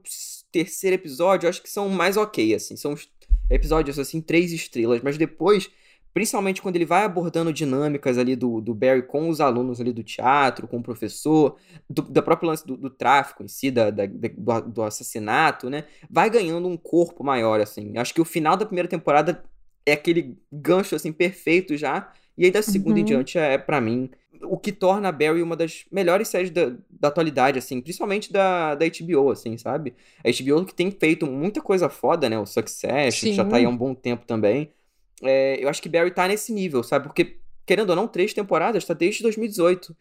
terceiro 0.52 0.96
episódio, 0.96 1.48
acho 1.48 1.62
que 1.62 1.70
são 1.70 1.90
mais 1.90 2.18
ok, 2.18 2.56
assim, 2.56 2.76
são 2.76 2.94
os 2.94 3.10
episódios, 3.50 4.00
assim, 4.00 4.20
três 4.22 4.52
estrelas, 4.52 5.02
mas 5.02 5.18
depois, 5.18 5.70
principalmente 6.14 6.62
quando 6.62 6.76
ele 6.76 6.86
vai 6.86 7.04
abordando 7.04 7.54
dinâmicas 7.54 8.18
ali 8.18 8.36
do, 8.36 8.60
do 8.60 8.74
Barry 8.74 9.04
com 9.04 9.30
os 9.30 9.40
alunos 9.40 9.80
ali 9.80 9.94
do 9.94 10.04
teatro, 10.04 10.68
com 10.68 10.78
o 10.78 10.84
professor, 10.84 11.58
do, 11.90 12.02
da 12.02 12.22
própria 12.22 12.48
lance 12.50 12.66
do, 12.66 12.76
do 12.76 12.90
tráfico 12.90 13.44
em 13.44 13.48
si, 13.48 13.70
da, 13.70 13.90
da- 13.92 14.06
do, 14.08 14.62
do 14.72 14.82
assassinato, 14.84 15.70
né, 15.70 15.86
vai 16.10 16.30
ganhando 16.30 16.68
um 16.68 16.78
corpo 16.78 17.24
maior, 17.24 17.60
assim, 17.62 17.98
acho 17.98 18.14
que 18.14 18.22
o 18.22 18.26
final 18.26 18.58
da 18.58 18.66
primeira 18.66 18.90
temporada 18.90 19.44
é 19.86 19.94
aquele 19.94 20.38
gancho, 20.52 20.96
assim, 20.96 21.14
perfeito 21.14 21.78
já, 21.78 22.12
e 22.38 22.46
aí 22.46 22.52
da 22.52 22.62
segunda 22.62 23.00
em 23.00 23.04
Uhum. 23.04 23.06
diante 23.06 23.38
é, 23.38 23.58
pra 23.58 23.82
mim, 23.82 24.10
o 24.44 24.58
que 24.58 24.72
torna 24.72 25.10
a 25.10 25.12
Barry 25.12 25.42
uma 25.42 25.56
das 25.56 25.86
melhores 25.92 26.28
séries 26.28 26.52
da, 26.52 26.72
da 26.90 27.08
atualidade, 27.08 27.58
assim, 27.58 27.82
principalmente 27.82 28.32
da, 28.32 28.76
da 28.76 28.86
HBO, 28.86 29.32
assim, 29.32 29.58
sabe? 29.58 29.96
A 30.24 30.30
HBO 30.30 30.66
que 30.66 30.74
tem 30.76 30.92
feito 30.92 31.26
muita 31.26 31.62
coisa 31.62 31.90
foda, 31.90 32.30
né? 32.30 32.38
O 32.40 32.46
Succession, 32.46 33.30
que 33.30 33.34
já 33.34 33.44
tá 33.46 33.58
aí 33.58 33.66
há 33.66 33.70
um 33.70 33.78
bom 33.78 33.96
tempo 33.96 34.26
também. 34.26 34.72
É, 35.24 35.58
eu 35.64 35.70
acho 35.70 35.82
que 35.82 35.90
Barry 35.90 36.12
tá 36.12 36.28
nesse 36.28 36.54
nível, 36.54 36.84
sabe? 36.84 37.08
Porque, 37.08 37.40
querendo 37.66 37.90
ou 37.90 37.96
não, 37.96 38.08
três 38.08 38.34
temporadas, 38.34 38.86
tá 38.86 38.94
desde 38.94 39.24
2018 39.24 39.96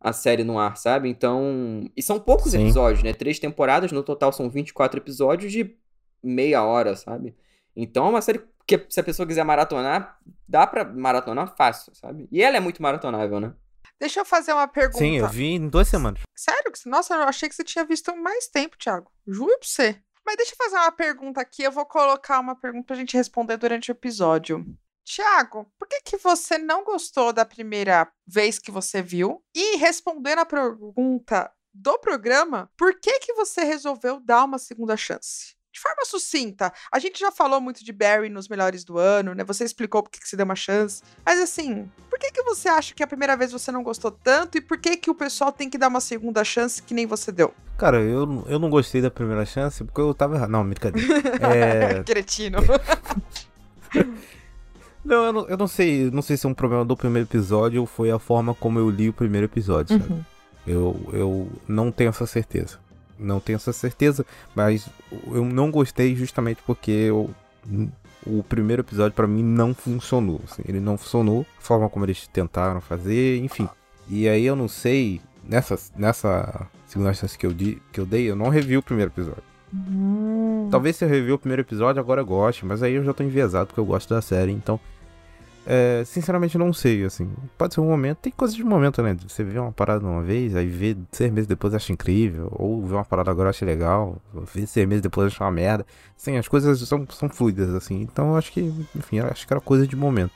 a 0.00 0.12
série 0.12 0.44
no 0.44 0.58
ar, 0.58 0.76
sabe? 0.76 1.08
Então. 1.08 1.90
E 1.96 2.02
são 2.02 2.18
poucos 2.18 2.52
Sim. 2.52 2.62
episódios, 2.62 3.02
né? 3.02 3.12
Três 3.12 3.38
temporadas, 3.38 3.92
no 3.92 4.02
total 4.02 4.32
são 4.32 4.48
24 4.50 4.98
episódios 5.00 5.52
de 5.52 5.76
meia 6.22 6.64
hora, 6.64 6.96
sabe? 6.96 7.34
Então 7.76 8.06
é 8.06 8.10
uma 8.10 8.22
série 8.22 8.40
que, 8.66 8.86
se 8.88 9.00
a 9.00 9.04
pessoa 9.04 9.26
quiser 9.26 9.44
maratonar, 9.44 10.18
dá 10.48 10.66
pra 10.66 10.84
maratonar 10.84 11.54
fácil, 11.56 11.94
sabe? 11.94 12.28
E 12.30 12.42
ela 12.42 12.56
é 12.56 12.60
muito 12.60 12.82
maratonável, 12.82 13.40
né? 13.40 13.54
Deixa 13.98 14.20
eu 14.20 14.24
fazer 14.24 14.52
uma 14.52 14.66
pergunta. 14.66 14.98
Sim, 14.98 15.18
eu 15.18 15.28
vi 15.28 15.52
em 15.52 15.68
duas 15.68 15.86
semanas. 15.86 16.22
Sério? 16.36 16.72
Nossa, 16.86 17.14
eu 17.14 17.22
achei 17.22 17.48
que 17.48 17.54
você 17.54 17.62
tinha 17.62 17.84
visto 17.84 18.16
mais 18.16 18.48
tempo, 18.48 18.76
Thiago. 18.76 19.10
Juro 19.26 19.56
pra 19.58 19.68
você. 19.68 20.02
Mas 20.26 20.36
deixa 20.36 20.52
eu 20.52 20.56
fazer 20.56 20.76
uma 20.76 20.92
pergunta 20.92 21.40
aqui. 21.40 21.62
Eu 21.62 21.70
vou 21.70 21.86
colocar 21.86 22.40
uma 22.40 22.56
pergunta 22.56 22.86
pra 22.86 22.96
gente 22.96 23.16
responder 23.16 23.56
durante 23.56 23.90
o 23.90 23.92
episódio. 23.92 24.64
Tiago, 25.04 25.70
por 25.78 25.88
que, 25.88 26.00
que 26.00 26.16
você 26.16 26.58
não 26.58 26.84
gostou 26.84 27.32
da 27.32 27.44
primeira 27.44 28.10
vez 28.26 28.58
que 28.58 28.70
você 28.70 29.02
viu? 29.02 29.42
E 29.54 29.76
respondendo 29.76 30.40
a 30.40 30.46
pergunta 30.46 31.52
do 31.74 31.98
programa, 31.98 32.70
por 32.76 32.98
que, 33.00 33.20
que 33.20 33.32
você 33.34 33.64
resolveu 33.64 34.20
dar 34.20 34.44
uma 34.44 34.58
segunda 34.58 34.96
chance? 34.96 35.56
De 35.72 35.80
forma 35.80 36.04
sucinta, 36.04 36.70
a 36.92 36.98
gente 36.98 37.18
já 37.18 37.32
falou 37.32 37.58
muito 37.58 37.82
de 37.82 37.92
Barry 37.92 38.28
nos 38.28 38.46
melhores 38.46 38.84
do 38.84 38.98
ano, 38.98 39.34
né? 39.34 39.42
Você 39.44 39.64
explicou 39.64 40.02
por 40.02 40.10
que, 40.10 40.18
você 40.22 40.36
deu 40.36 40.44
uma 40.44 40.54
chance. 40.54 41.02
Mas 41.24 41.40
assim, 41.40 41.90
por 42.10 42.18
que, 42.18 42.30
que 42.30 42.42
você 42.42 42.68
acha 42.68 42.94
que 42.94 43.02
a 43.02 43.06
primeira 43.06 43.34
vez 43.38 43.50
você 43.50 43.72
não 43.72 43.82
gostou 43.82 44.10
tanto 44.10 44.58
e 44.58 44.60
por 44.60 44.76
que, 44.76 44.98
que 44.98 45.10
o 45.10 45.14
pessoal 45.14 45.50
tem 45.50 45.70
que 45.70 45.78
dar 45.78 45.88
uma 45.88 46.00
segunda 46.00 46.44
chance 46.44 46.82
que 46.82 46.92
nem 46.92 47.06
você 47.06 47.32
deu? 47.32 47.54
Cara, 47.78 48.00
eu, 48.00 48.44
eu 48.46 48.58
não 48.58 48.68
gostei 48.68 49.00
da 49.00 49.10
primeira 49.10 49.46
chance 49.46 49.82
porque 49.82 50.00
eu 50.00 50.12
tava 50.12 50.36
errado. 50.36 50.50
Não, 50.50 50.62
brincadeira. 50.62 51.08
É... 51.40 52.02
Cretino. 52.04 52.58
Não, 55.04 55.24
eu 55.24 55.32
não, 55.32 55.48
eu 55.48 55.56
não 55.56 55.66
sei, 55.66 56.10
não 56.12 56.22
sei 56.22 56.36
se 56.36 56.46
é 56.46 56.48
um 56.48 56.54
problema 56.54 56.84
do 56.84 56.96
primeiro 56.96 57.26
episódio 57.26 57.80
ou 57.80 57.86
foi 57.88 58.12
a 58.12 58.20
forma 58.20 58.54
como 58.54 58.78
eu 58.78 58.88
li 58.88 59.08
o 59.08 59.12
primeiro 59.12 59.46
episódio, 59.46 59.98
sabe? 59.98 60.12
Uhum. 60.12 60.24
Eu, 60.64 61.10
eu 61.12 61.48
não 61.66 61.90
tenho 61.90 62.10
essa 62.10 62.24
certeza. 62.24 62.78
Não 63.22 63.40
tenho 63.40 63.56
essa 63.56 63.72
certeza, 63.72 64.26
mas 64.54 64.88
eu 65.26 65.44
não 65.44 65.70
gostei 65.70 66.14
justamente 66.14 66.60
porque 66.66 66.90
eu, 66.90 67.30
o 68.26 68.42
primeiro 68.42 68.82
episódio 68.82 69.12
pra 69.14 69.26
mim 69.26 69.42
não 69.42 69.74
funcionou. 69.74 70.40
assim, 70.44 70.62
ele 70.66 70.80
não 70.80 70.96
funcionou, 70.96 71.46
a 71.58 71.60
forma 71.60 71.88
como 71.88 72.04
eles 72.04 72.26
tentaram 72.26 72.80
fazer, 72.80 73.38
enfim. 73.38 73.68
E 74.08 74.28
aí 74.28 74.44
eu 74.44 74.56
não 74.56 74.68
sei, 74.68 75.20
nessa, 75.44 75.78
nessa 75.96 76.66
segunda 76.86 77.14
chance 77.14 77.38
que 77.38 77.46
eu, 77.46 77.52
di, 77.52 77.80
que 77.92 78.00
eu 78.00 78.06
dei, 78.06 78.30
eu 78.30 78.36
não 78.36 78.48
revi 78.48 78.76
o 78.76 78.82
primeiro 78.82 79.10
episódio. 79.10 79.42
Hum. 79.72 80.68
Talvez 80.70 80.96
se 80.96 81.04
eu 81.04 81.08
rever 81.08 81.34
o 81.34 81.38
primeiro 81.38 81.62
episódio, 81.62 82.00
agora 82.00 82.20
eu 82.20 82.26
goste, 82.26 82.66
mas 82.66 82.82
aí 82.82 82.94
eu 82.94 83.04
já 83.04 83.14
tô 83.14 83.22
enviesado 83.22 83.68
porque 83.68 83.80
eu 83.80 83.84
gosto 83.84 84.12
da 84.12 84.20
série, 84.20 84.52
então. 84.52 84.78
É, 85.66 86.02
sinceramente, 86.04 86.58
não 86.58 86.72
sei, 86.72 87.04
assim. 87.04 87.30
Pode 87.56 87.74
ser 87.74 87.80
um 87.80 87.88
momento, 87.88 88.18
tem 88.18 88.32
coisa 88.32 88.54
de 88.54 88.64
momento, 88.64 89.02
né? 89.02 89.16
Você 89.28 89.44
vê 89.44 89.58
uma 89.58 89.72
parada 89.72 90.04
uma 90.04 90.22
vez, 90.22 90.56
aí 90.56 90.66
vê 90.66 90.96
seis 91.12 91.30
meses 91.30 91.46
depois 91.46 91.72
acha 91.72 91.92
incrível, 91.92 92.48
ou 92.52 92.84
vê 92.84 92.94
uma 92.94 93.04
parada 93.04 93.30
agora 93.30 93.50
acha 93.50 93.64
legal, 93.64 94.20
vê 94.52 94.66
seis 94.66 94.86
meses 94.88 95.02
depois 95.02 95.28
acha 95.28 95.44
uma 95.44 95.52
merda. 95.52 95.86
Assim, 96.18 96.36
as 96.36 96.48
coisas 96.48 96.80
são, 96.80 97.06
são 97.10 97.28
fluidas, 97.28 97.72
assim. 97.74 98.00
Então 98.00 98.30
eu 98.30 98.36
acho 98.36 98.52
que, 98.52 98.60
enfim, 98.96 99.20
acho 99.20 99.46
que 99.46 99.52
era 99.52 99.60
coisa 99.60 99.86
de 99.86 99.94
momento. 99.94 100.32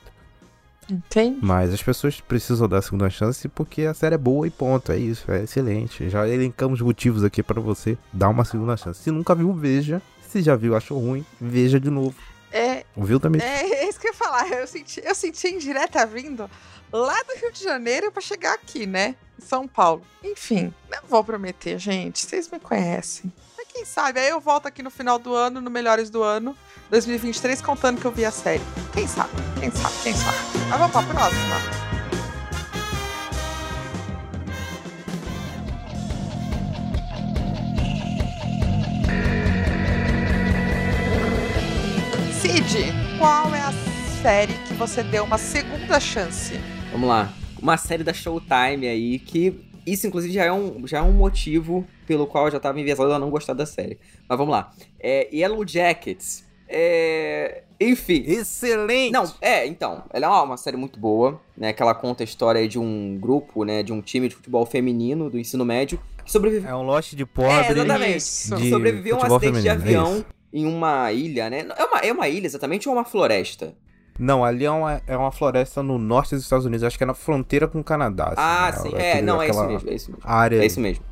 Entende? 0.89 1.37
Mas 1.41 1.73
as 1.73 1.83
pessoas 1.83 2.21
precisam 2.21 2.67
dar 2.67 2.77
a 2.77 2.81
segunda 2.81 3.09
chance 3.09 3.49
porque 3.49 3.81
a 3.81 3.93
série 3.93 4.15
é 4.15 4.17
boa 4.17 4.47
e 4.47 4.49
ponto. 4.49 4.91
É 4.91 4.97
isso, 4.97 5.29
é 5.29 5.43
excelente. 5.43 6.09
Já 6.09 6.27
elencamos 6.27 6.79
motivos 6.79 7.25
aqui 7.25 7.43
para 7.43 7.59
você 7.59 7.97
dar 8.13 8.29
uma 8.29 8.45
segunda 8.45 8.77
chance. 8.77 9.01
Se 9.01 9.11
nunca 9.11 9.35
viu, 9.35 9.51
veja. 9.51 10.01
Se 10.21 10.41
já 10.41 10.55
viu, 10.55 10.75
achou 10.75 10.99
ruim, 10.99 11.25
veja 11.39 11.79
de 11.79 11.89
novo. 11.89 12.15
É, 12.51 12.85
Viu 12.95 13.19
também? 13.19 13.41
é, 13.41 13.83
é 13.83 13.89
isso 13.89 13.99
que 13.99 14.07
eu 14.07 14.11
ia 14.11 14.17
falar. 14.17 14.47
Eu 14.51 14.67
senti, 14.67 15.01
eu 15.03 15.13
senti 15.15 15.47
indireta 15.49 16.05
vindo 16.05 16.49
lá 16.91 17.21
do 17.23 17.35
Rio 17.39 17.51
de 17.51 17.63
Janeiro 17.63 18.11
pra 18.11 18.21
chegar 18.21 18.53
aqui, 18.53 18.85
né? 18.85 19.15
Em 19.37 19.45
São 19.45 19.67
Paulo. 19.67 20.01
Enfim, 20.23 20.73
não 20.89 20.99
vou 21.07 21.23
prometer, 21.23 21.77
gente. 21.77 22.25
Vocês 22.25 22.49
me 22.49 22.59
conhecem. 22.59 23.31
Mas 23.57 23.67
quem 23.67 23.83
sabe? 23.85 24.19
Aí 24.19 24.29
eu 24.29 24.39
volto 24.39 24.65
aqui 24.67 24.81
no 24.81 24.89
final 24.89 25.19
do 25.19 25.33
ano, 25.33 25.59
no 25.61 25.69
Melhores 25.69 26.09
do 26.09 26.23
Ano, 26.23 26.55
2023, 26.89 27.61
contando 27.61 27.99
que 27.99 28.05
eu 28.07 28.11
vi 28.11 28.25
a 28.25 28.31
série. 28.31 28.63
Quem 28.93 29.07
sabe? 29.07 29.29
Quem 29.59 29.69
sabe? 29.71 29.93
Quem 30.03 30.13
sabe? 30.13 30.37
Mas 30.69 30.79
vamos 30.79 30.91
pra 30.91 31.03
próxima. 31.03 31.86
Cid, 42.57 42.91
qual 43.19 43.53
é 43.53 43.61
a 43.61 43.71
série 44.19 44.53
que 44.67 44.73
você 44.73 45.03
deu 45.03 45.25
uma 45.25 45.37
segunda 45.37 45.99
chance? 45.99 46.59
Vamos 46.91 47.07
lá. 47.07 47.31
Uma 47.61 47.77
série 47.77 48.03
da 48.03 48.11
Showtime 48.11 48.87
aí 48.87 49.19
que. 49.19 49.63
Isso, 49.85 50.07
inclusive, 50.07 50.33
já 50.33 50.45
é 50.45 50.51
um, 50.51 50.87
já 50.87 50.97
é 50.97 51.01
um 51.03 51.11
motivo 51.11 51.85
pelo 52.07 52.25
qual 52.25 52.45
eu 52.45 52.51
já 52.51 52.59
tava 52.59 52.79
enviesado 52.79 53.13
a 53.13 53.19
não 53.19 53.29
gostar 53.29 53.53
da 53.53 53.67
série. 53.67 53.99
Mas 54.27 54.37
vamos 54.39 54.51
lá. 54.51 54.71
É 54.99 55.29
Yellow 55.31 55.63
Jackets. 55.67 56.45
É. 56.67 57.61
Enfim. 57.79 58.23
Excelente! 58.25 59.11
Não, 59.13 59.31
é, 59.39 59.67
então. 59.67 60.03
Ela 60.11 60.25
é 60.25 60.29
uma, 60.29 60.41
uma 60.41 60.57
série 60.57 60.77
muito 60.77 60.99
boa, 60.99 61.39
né? 61.55 61.73
Que 61.73 61.83
ela 61.83 61.93
conta 61.93 62.23
a 62.23 62.25
história 62.25 62.59
aí 62.59 62.67
de 62.67 62.79
um 62.79 63.19
grupo, 63.21 63.65
né? 63.65 63.83
De 63.83 63.93
um 63.93 64.01
time 64.01 64.27
de 64.27 64.33
futebol 64.35 64.65
feminino 64.65 65.29
do 65.29 65.37
ensino 65.37 65.63
médio 65.63 65.99
que 66.25 66.31
sobreviveu. 66.31 66.69
É 66.71 66.75
um 66.75 66.81
lote 66.81 67.15
de 67.15 67.21
É, 67.21 67.25
pobre. 67.27 67.71
exatamente. 67.71 68.17
Isso. 68.17 68.55
de 68.55 68.69
Sobreviveu 68.71 69.15
a 69.15 69.19
um 69.19 69.35
acidente 69.35 69.61
de 69.61 69.69
feminino, 69.69 69.69
é 69.69 69.71
avião 69.71 70.13
isso. 70.15 70.25
Em 70.53 70.65
uma 70.65 71.11
ilha, 71.11 71.49
né? 71.49 71.65
É 71.77 71.83
uma, 71.85 71.99
é 71.99 72.11
uma 72.11 72.27
ilha 72.27 72.45
exatamente 72.45 72.87
ou 72.87 72.95
é 72.95 72.97
uma 72.99 73.05
floresta? 73.05 73.73
Não, 74.19 74.43
ali 74.43 74.65
é 74.65 74.71
uma, 74.71 75.01
é 75.05 75.15
uma 75.15 75.31
floresta 75.31 75.83
no 75.83 75.97
norte 75.99 76.33
dos 76.33 76.43
Estados 76.43 76.65
Unidos. 76.65 76.83
Acho 76.83 76.97
que 76.97 77.03
é 77.03 77.07
na 77.07 77.13
fronteira 77.13 77.67
com 77.67 77.79
o 77.79 77.83
Canadá. 77.83 78.29
assim, 78.29 78.35
Ah, 78.37 78.71
né? 78.71 78.77
sim. 78.77 78.87
Aquele- 78.89 79.03
É, 79.03 79.21
não, 79.21 79.41
é 79.41 79.49
isso 79.49 79.63
mesmo, 79.67 79.89
é 79.89 79.93
isso 79.93 80.11
mesmo. 80.11 80.23
Área. 80.27 80.61
É 80.63 80.65
isso 80.65 80.79
mesmo. 80.79 81.05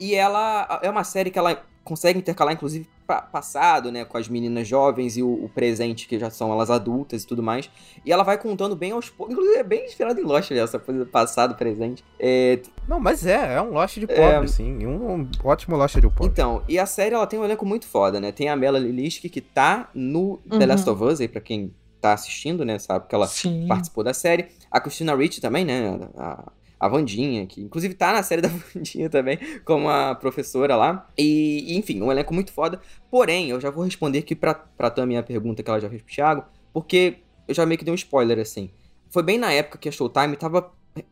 E 0.00 0.14
ela 0.14 0.80
é 0.82 0.90
uma 0.90 1.04
série 1.04 1.30
que 1.30 1.38
ela 1.38 1.62
consegue 1.84 2.18
intercalar, 2.18 2.52
inclusive, 2.54 2.88
pa- 3.08 3.22
passado, 3.22 3.90
né? 3.90 4.04
Com 4.04 4.18
as 4.18 4.28
meninas 4.28 4.68
jovens 4.68 5.16
e 5.16 5.22
o, 5.22 5.44
o 5.44 5.48
presente, 5.48 6.06
que 6.06 6.18
já 6.18 6.30
são 6.30 6.52
elas 6.52 6.70
adultas 6.70 7.22
e 7.22 7.26
tudo 7.26 7.42
mais. 7.42 7.68
E 8.04 8.12
ela 8.12 8.22
vai 8.22 8.36
contando 8.38 8.76
bem 8.76 8.92
aos 8.92 9.08
poucos. 9.08 9.32
Inclusive, 9.32 9.58
é 9.58 9.64
bem 9.64 9.86
inspirado 9.86 10.20
em 10.20 10.24
Lost, 10.24 10.50
né, 10.50 10.58
essa 10.58 10.78
coisa 10.78 11.00
do 11.04 11.10
passado, 11.10 11.54
presente. 11.56 12.04
É, 12.20 12.60
Não, 12.86 13.00
mas 13.00 13.26
é, 13.26 13.54
é 13.54 13.62
um 13.62 13.70
lote 13.70 13.98
de 13.98 14.06
pobre, 14.06 14.44
É. 14.44 14.46
sim. 14.46 14.86
Um, 14.86 15.12
um 15.22 15.30
ótimo 15.42 15.74
lote 15.76 16.00
de 16.00 16.08
pobre. 16.08 16.26
Então, 16.26 16.62
e 16.68 16.78
a 16.78 16.84
série, 16.86 17.14
ela 17.14 17.26
tem 17.26 17.38
um 17.40 17.44
elenco 17.44 17.64
muito 17.64 17.86
foda, 17.86 18.20
né? 18.20 18.30
Tem 18.30 18.48
a 18.50 18.54
Mela 18.54 18.78
Liliski, 18.78 19.28
que 19.28 19.40
tá 19.40 19.88
no 19.94 20.36
The 20.48 20.56
Uhum. 20.58 20.66
Last 20.66 20.90
of 20.90 21.02
Us, 21.04 21.20
aí 21.20 21.28
pra 21.28 21.40
quem 21.40 21.74
tá 22.00 22.12
assistindo, 22.12 22.64
né? 22.64 22.78
Sabe 22.78 23.08
que 23.08 23.14
ela 23.14 23.26
Sim. 23.26 23.66
participou 23.66 24.04
da 24.04 24.12
série. 24.14 24.46
A 24.70 24.78
Christina 24.80 25.16
Ricci 25.16 25.40
também, 25.40 25.64
né? 25.64 25.98
A, 26.16 26.52
a 26.78 26.88
Vandinha, 26.88 27.46
que 27.46 27.60
inclusive 27.60 27.94
tá 27.94 28.12
na 28.12 28.22
série 28.22 28.42
da 28.42 28.48
Vandinha 28.74 29.10
também, 29.10 29.38
como 29.64 29.88
a 29.88 30.14
professora 30.14 30.76
lá. 30.76 31.08
E, 31.16 31.76
enfim, 31.76 32.02
um 32.02 32.10
elenco 32.10 32.32
muito 32.32 32.52
foda. 32.52 32.80
Porém, 33.10 33.50
eu 33.50 33.60
já 33.60 33.70
vou 33.70 33.84
responder 33.84 34.20
aqui 34.20 34.34
pra, 34.34 34.54
pra 34.54 34.90
Tami 34.90 35.16
a 35.16 35.22
pergunta 35.22 35.62
que 35.62 35.70
ela 35.70 35.80
já 35.80 35.88
fez 35.88 36.02
pro 36.02 36.14
Thiago, 36.14 36.44
porque 36.72 37.18
eu 37.46 37.54
já 37.54 37.66
meio 37.66 37.78
que 37.78 37.84
dei 37.84 37.92
um 37.92 37.96
spoiler, 37.96 38.38
assim. 38.38 38.70
Foi 39.10 39.22
bem 39.22 39.38
na 39.38 39.52
época 39.52 39.78
que 39.78 39.88
a 39.88 39.92
Showtime 39.92 40.36
tava 40.36 40.70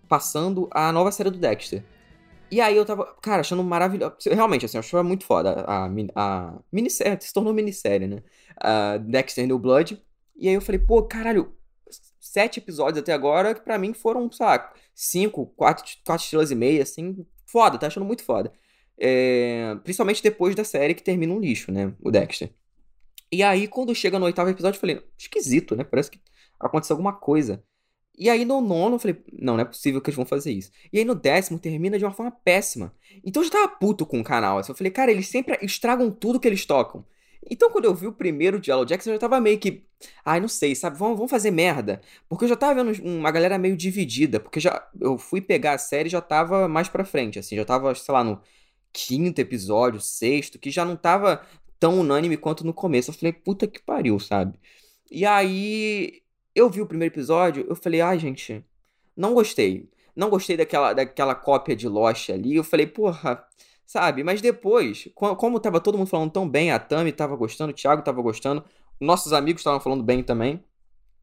passando 0.09 0.69
a 0.71 0.93
nova 0.93 1.11
série 1.11 1.31
do 1.31 1.39
Dexter. 1.39 1.83
E 2.51 2.61
aí 2.61 2.77
eu 2.77 2.85
tava, 2.85 3.05
cara, 3.21 3.41
achando 3.41 3.63
maravilhoso. 3.65 4.15
Realmente, 4.31 4.65
assim, 4.65 4.77
eu 4.77 4.81
achava 4.81 5.03
muito 5.03 5.25
foda 5.25 5.65
a, 5.67 5.87
a 6.15 6.59
minissérie, 6.73 7.19
se 7.21 7.33
tornou 7.33 7.53
minissérie, 7.53 8.07
né? 8.07 8.23
A 8.57 8.99
Dexter 8.99 9.47
New 9.47 9.59
Blood. 9.59 10.01
E 10.37 10.49
aí 10.49 10.55
eu 10.55 10.61
falei, 10.61 10.79
pô, 10.79 11.03
caralho, 11.03 11.53
sete 12.37 12.61
episódios 12.61 12.99
até 12.99 13.15
agora, 13.15 13.55
que 13.55 13.63
pra 13.63 13.79
mim 13.79 13.95
foram, 13.95 14.29
lá, 14.39 14.71
cinco, 14.95 15.47
quatro, 15.57 15.83
quatro 16.05 16.23
estrelas 16.23 16.51
e 16.51 16.55
meia, 16.55 16.83
assim, 16.83 17.25
foda, 17.47 17.79
tá 17.79 17.87
achando 17.87 18.05
muito 18.05 18.23
foda. 18.23 18.53
É, 18.99 19.75
principalmente 19.83 20.23
depois 20.23 20.55
da 20.55 20.63
série 20.63 20.95
que 20.95 21.03
termina 21.03 21.33
um 21.33 21.41
lixo, 21.41 21.73
né, 21.73 21.95
o 21.99 22.11
Dexter. 22.11 22.51
E 23.33 23.43
aí, 23.43 23.67
quando 23.67 23.95
chega 23.95 24.19
no 24.19 24.27
oitavo 24.27 24.51
episódio, 24.51 24.77
eu 24.77 24.81
falei, 24.81 25.03
esquisito, 25.17 25.75
né, 25.75 25.83
parece 25.83 26.11
que 26.11 26.21
aconteceu 26.61 26.93
alguma 26.93 27.15
coisa. 27.15 27.65
E 28.19 28.29
aí 28.29 28.45
no 28.45 28.61
nono 28.61 28.97
eu 28.97 28.99
falei, 28.99 29.17
não, 29.33 29.55
não 29.55 29.63
é 29.63 29.65
possível 29.65 30.01
que 30.03 30.11
eles 30.11 30.17
vão 30.17 30.27
fazer 30.27 30.53
isso. 30.53 30.71
E 30.93 30.99
aí 30.99 31.07
no 31.07 31.15
décimo 31.15 31.59
termina 31.59 31.99
de 31.99 32.05
uma 32.05 32.13
forma 32.13 32.33
péssima. 32.33 32.95
Então 33.25 33.43
eu 33.43 33.47
já 33.47 33.53
tava 33.53 33.69
puto 33.69 34.05
com 34.05 34.21
o 34.21 34.25
canal, 34.25 34.59
assim, 34.59 34.73
eu 34.73 34.77
falei, 34.77 34.91
cara, 34.91 35.11
eles 35.11 35.29
sempre 35.29 35.59
estragam 35.63 36.11
tudo 36.11 36.39
que 36.39 36.47
eles 36.47 36.67
tocam. 36.67 37.03
Então, 37.51 37.71
quando 37.71 37.85
eu 37.85 37.95
vi 37.95 38.07
o 38.07 38.13
primeiro 38.13 38.61
de 38.61 38.71
Yellow 38.71 38.85
Jackson, 38.85 39.11
eu 39.11 39.15
já 39.15 39.21
tava 39.21 39.41
meio 39.41 39.59
que. 39.59 39.85
Ai, 40.25 40.41
não 40.41 40.49
sei, 40.49 40.75
sabe? 40.75 40.99
Vamos, 40.99 41.17
vamos 41.17 41.31
fazer 41.31 41.51
merda. 41.51 42.01
Porque 42.29 42.45
eu 42.45 42.49
já 42.49 42.57
tava 42.57 42.83
vendo 42.83 43.03
uma 43.05 43.31
galera 43.31 43.59
meio 43.59 43.77
dividida. 43.77 44.41
Porque 44.41 44.61
já 44.61 44.89
eu 45.01 45.17
fui 45.19 45.41
pegar 45.41 45.75
a 45.75 45.79
série 45.79 46.09
e 46.09 46.11
já 46.13 46.21
tava 46.21 46.69
mais 46.69 46.89
pra 46.89 47.05
frente, 47.05 47.39
assim. 47.39 47.57
Já 47.57 47.65
tava, 47.65 47.95
sei 47.95 48.13
lá, 48.13 48.25
no 48.25 48.41
quinto 48.93 49.41
episódio, 49.41 50.01
sexto, 50.01 50.59
que 50.59 50.71
já 50.71 50.85
não 50.85 50.97
tava 50.97 51.43
tão 51.79 52.01
unânime 52.01 52.37
quanto 52.37 52.65
no 52.67 52.75
começo. 52.75 53.11
Eu 53.11 53.15
falei, 53.15 53.33
puta 53.33 53.67
que 53.67 53.81
pariu, 53.83 54.19
sabe? 54.19 54.59
E 55.11 55.25
aí. 55.27 56.23
Eu 56.55 56.71
vi 56.71 56.81
o 56.81 56.87
primeiro 56.87 57.13
episódio, 57.13 57.67
eu 57.69 57.77
falei, 57.77 58.01
ai, 58.01 58.19
gente, 58.19 58.65
não 59.17 59.35
gostei. 59.35 59.91
Não 60.17 60.31
gostei 60.31 60.57
daquela, 60.57 60.95
daquela 60.95 61.35
cópia 61.35 61.77
de 61.77 61.87
Lost 61.87 62.31
ali. 62.31 62.57
Eu 62.57 62.65
falei, 62.65 62.87
porra, 62.87 63.47
sabe? 63.87 64.25
Mas 64.25 64.41
depois, 64.43 65.09
co- 65.15 65.37
como 65.37 65.61
tava 65.61 65.81
todo 65.81 65.99
mundo 65.99 66.09
falando 66.09 66.31
tão 66.33 66.49
bem, 66.49 66.73
a 66.73 66.79
Tami 66.79 67.13
tava 67.13 67.37
gostando, 67.37 67.73
o 67.73 67.75
Thiago 67.75 68.03
tava 68.03 68.21
gostando, 68.23 68.65
nossos 69.01 69.33
amigos 69.33 69.61
estavam 69.61 69.81
falando 69.81 70.03
bem 70.05 70.23
também. 70.23 70.65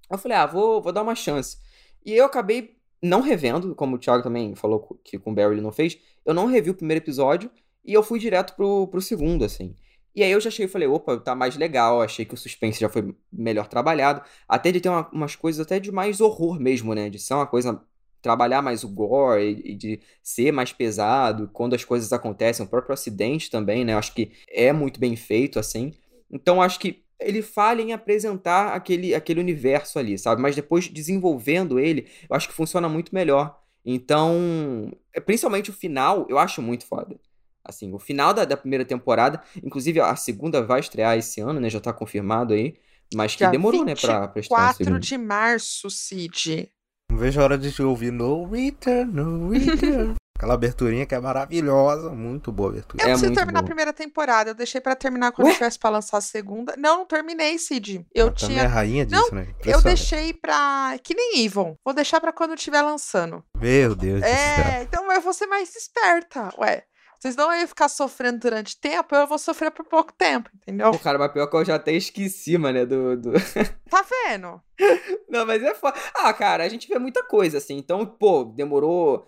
Eu 0.09 0.17
falei, 0.17 0.37
ah, 0.37 0.45
vou, 0.45 0.81
vou 0.81 0.91
dar 0.91 1.01
uma 1.01 1.15
chance. 1.15 1.57
E 2.05 2.13
eu 2.13 2.25
acabei 2.25 2.77
não 3.01 3.21
revendo, 3.21 3.75
como 3.75 3.95
o 3.95 3.99
Thiago 3.99 4.23
também 4.23 4.55
falou 4.55 4.99
que 5.03 5.17
com 5.19 5.31
o 5.31 5.35
Barry 5.35 5.53
ele 5.55 5.61
não 5.61 5.71
fez, 5.71 5.97
eu 6.25 6.33
não 6.33 6.45
revi 6.47 6.69
o 6.69 6.75
primeiro 6.75 7.03
episódio 7.03 7.51
e 7.83 7.93
eu 7.93 8.03
fui 8.03 8.19
direto 8.19 8.55
pro, 8.55 8.87
pro 8.87 9.01
segundo, 9.01 9.43
assim. 9.43 9.75
E 10.15 10.23
aí 10.23 10.31
eu 10.31 10.39
já 10.39 10.49
achei, 10.49 10.67
falei, 10.67 10.87
opa, 10.87 11.17
tá 11.19 11.33
mais 11.35 11.57
legal, 11.57 12.01
achei 12.01 12.23
que 12.25 12.33
o 12.33 12.37
suspense 12.37 12.79
já 12.79 12.87
foi 12.89 13.15
melhor 13.31 13.67
trabalhado, 13.67 14.21
até 14.47 14.71
de 14.71 14.79
ter 14.79 14.89
uma- 14.89 15.09
umas 15.11 15.35
coisas 15.35 15.59
até 15.65 15.79
de 15.79 15.91
mais 15.91 16.21
horror 16.21 16.59
mesmo, 16.59 16.93
né, 16.93 17.09
de 17.09 17.17
ser 17.19 17.33
uma 17.33 17.47
coisa 17.47 17.81
trabalhar 18.23 18.61
mais 18.63 18.83
o 18.83 18.89
gore 18.89 19.43
e, 19.43 19.73
e 19.73 19.75
de 19.75 19.99
ser 20.23 20.51
mais 20.51 20.73
pesado 20.73 21.49
quando 21.53 21.75
as 21.75 21.83
coisas 21.83 22.11
acontecem, 22.11 22.65
o 22.65 22.69
próprio 22.69 22.93
acidente 22.93 23.51
também, 23.51 23.85
né? 23.85 23.93
Eu 23.93 23.97
acho 23.99 24.15
que 24.15 24.31
é 24.49 24.73
muito 24.73 24.99
bem 24.99 25.15
feito, 25.15 25.59
assim. 25.59 25.93
Então, 26.31 26.61
acho 26.61 26.79
que 26.79 27.03
ele 27.19 27.41
falha 27.41 27.81
em 27.81 27.93
apresentar 27.93 28.73
aquele, 28.73 29.13
aquele 29.13 29.39
universo 29.39 29.99
ali, 29.99 30.17
sabe? 30.17 30.41
Mas 30.41 30.55
depois 30.55 30.87
desenvolvendo 30.87 31.79
ele, 31.79 32.07
eu 32.27 32.35
acho 32.35 32.47
que 32.47 32.55
funciona 32.55 32.89
muito 32.89 33.13
melhor. 33.13 33.59
Então, 33.85 34.91
é, 35.13 35.19
principalmente 35.19 35.69
o 35.69 35.73
final, 35.73 36.25
eu 36.29 36.39
acho 36.39 36.61
muito 36.61 36.85
foda. 36.85 37.19
Assim, 37.63 37.93
o 37.93 37.99
final 37.99 38.33
da, 38.33 38.45
da 38.45 38.57
primeira 38.57 38.83
temporada, 38.83 39.41
inclusive 39.63 39.99
a 39.99 40.15
segunda 40.15 40.61
vai 40.61 40.79
estrear 40.79 41.17
esse 41.17 41.39
ano, 41.41 41.59
né? 41.59 41.69
Já 41.69 41.79
tá 41.79 41.93
confirmado 41.93 42.53
aí. 42.53 42.75
Mas 43.13 43.33
que 43.33 43.39
Dia 43.39 43.51
demorou, 43.51 43.85
né, 43.85 43.95
pra, 43.95 44.27
pra 44.27 44.39
estrear 44.39 44.61
a 44.61 44.65
4 44.67 44.85
segunda. 44.85 44.99
de 44.99 45.17
março, 45.17 45.89
Cid. 45.89 46.71
Não 47.11 47.17
vejo 47.17 47.39
a 47.39 47.43
hora 47.43 47.57
de 47.57 47.81
ouvir 47.81 48.11
No 48.11 48.45
Return, 48.49 49.11
No 49.11 49.49
Return. 49.49 50.15
Aquela 50.35 50.55
aberturinha 50.55 51.05
que 51.05 51.13
é 51.15 51.19
maravilhosa, 51.21 52.09
muito 52.09 52.51
boa 52.51 52.69
abertura. 52.71 53.01
Eu 53.01 53.05
É 53.05 53.09
preciso 53.11 53.27
muito 53.27 53.37
terminar 53.37 53.59
bom. 53.61 53.63
a 53.63 53.67
primeira 53.67 53.93
temporada. 53.93 54.49
Eu 54.49 54.55
deixei 54.55 54.81
pra 54.81 54.93
terminar 54.95 55.31
quando 55.31 55.47
Ué? 55.47 55.53
tivesse 55.53 55.79
pra 55.79 55.89
lançar 55.91 56.17
a 56.17 56.21
segunda. 56.21 56.73
Não, 56.77 56.97
não 56.97 57.05
terminei, 57.05 57.57
Cid. 57.57 58.05
Eu 58.13 58.27
Ela 58.27 58.35
também 58.35 58.55
é 58.57 58.59
tinha. 58.59 58.67
rainha 58.69 59.05
disso, 59.05 59.21
Não, 59.21 59.39
né? 59.39 59.47
Eu 59.63 59.81
deixei 59.81 60.33
pra. 60.33 60.97
Que 61.01 61.13
nem 61.15 61.45
Ivon. 61.45 61.75
Vou 61.85 61.93
deixar 61.93 62.19
pra 62.19 62.33
quando 62.33 62.55
estiver 62.55 62.81
lançando. 62.81 63.41
Meu 63.57 63.95
Deus 63.95 64.19
do 64.21 64.25
céu. 64.27 64.35
É, 64.35 64.81
então 64.83 65.09
eu 65.13 65.21
vou 65.21 65.33
ser 65.33 65.45
mais 65.45 65.73
esperta. 65.75 66.49
Ué, 66.57 66.83
vocês 67.23 67.37
não 67.37 67.55
iam 67.55 67.65
ficar 67.65 67.87
sofrendo 67.87 68.39
durante 68.39 68.77
tempo, 68.77 69.15
eu 69.15 69.25
vou 69.25 69.39
sofrer 69.39 69.71
por 69.71 69.85
pouco 69.85 70.11
tempo, 70.11 70.49
entendeu? 70.53 70.91
Pô, 70.91 70.99
cara, 70.99 71.17
mas 71.17 71.31
pior 71.31 71.47
que 71.47 71.55
eu 71.55 71.63
já 71.63 71.75
até 71.75 71.93
esqueci, 71.93 72.57
mano, 72.57 72.85
do, 72.85 73.15
do... 73.15 73.31
Tá 73.89 74.05
vendo? 74.27 74.61
Não, 75.29 75.45
mas 75.45 75.63
é 75.63 75.73
foda. 75.73 75.97
Ah, 76.13 76.33
cara, 76.33 76.65
a 76.65 76.67
gente 76.67 76.85
vê 76.85 76.99
muita 76.99 77.23
coisa, 77.23 77.59
assim. 77.59 77.77
Então, 77.77 78.05
pô, 78.05 78.43
demorou 78.43 79.25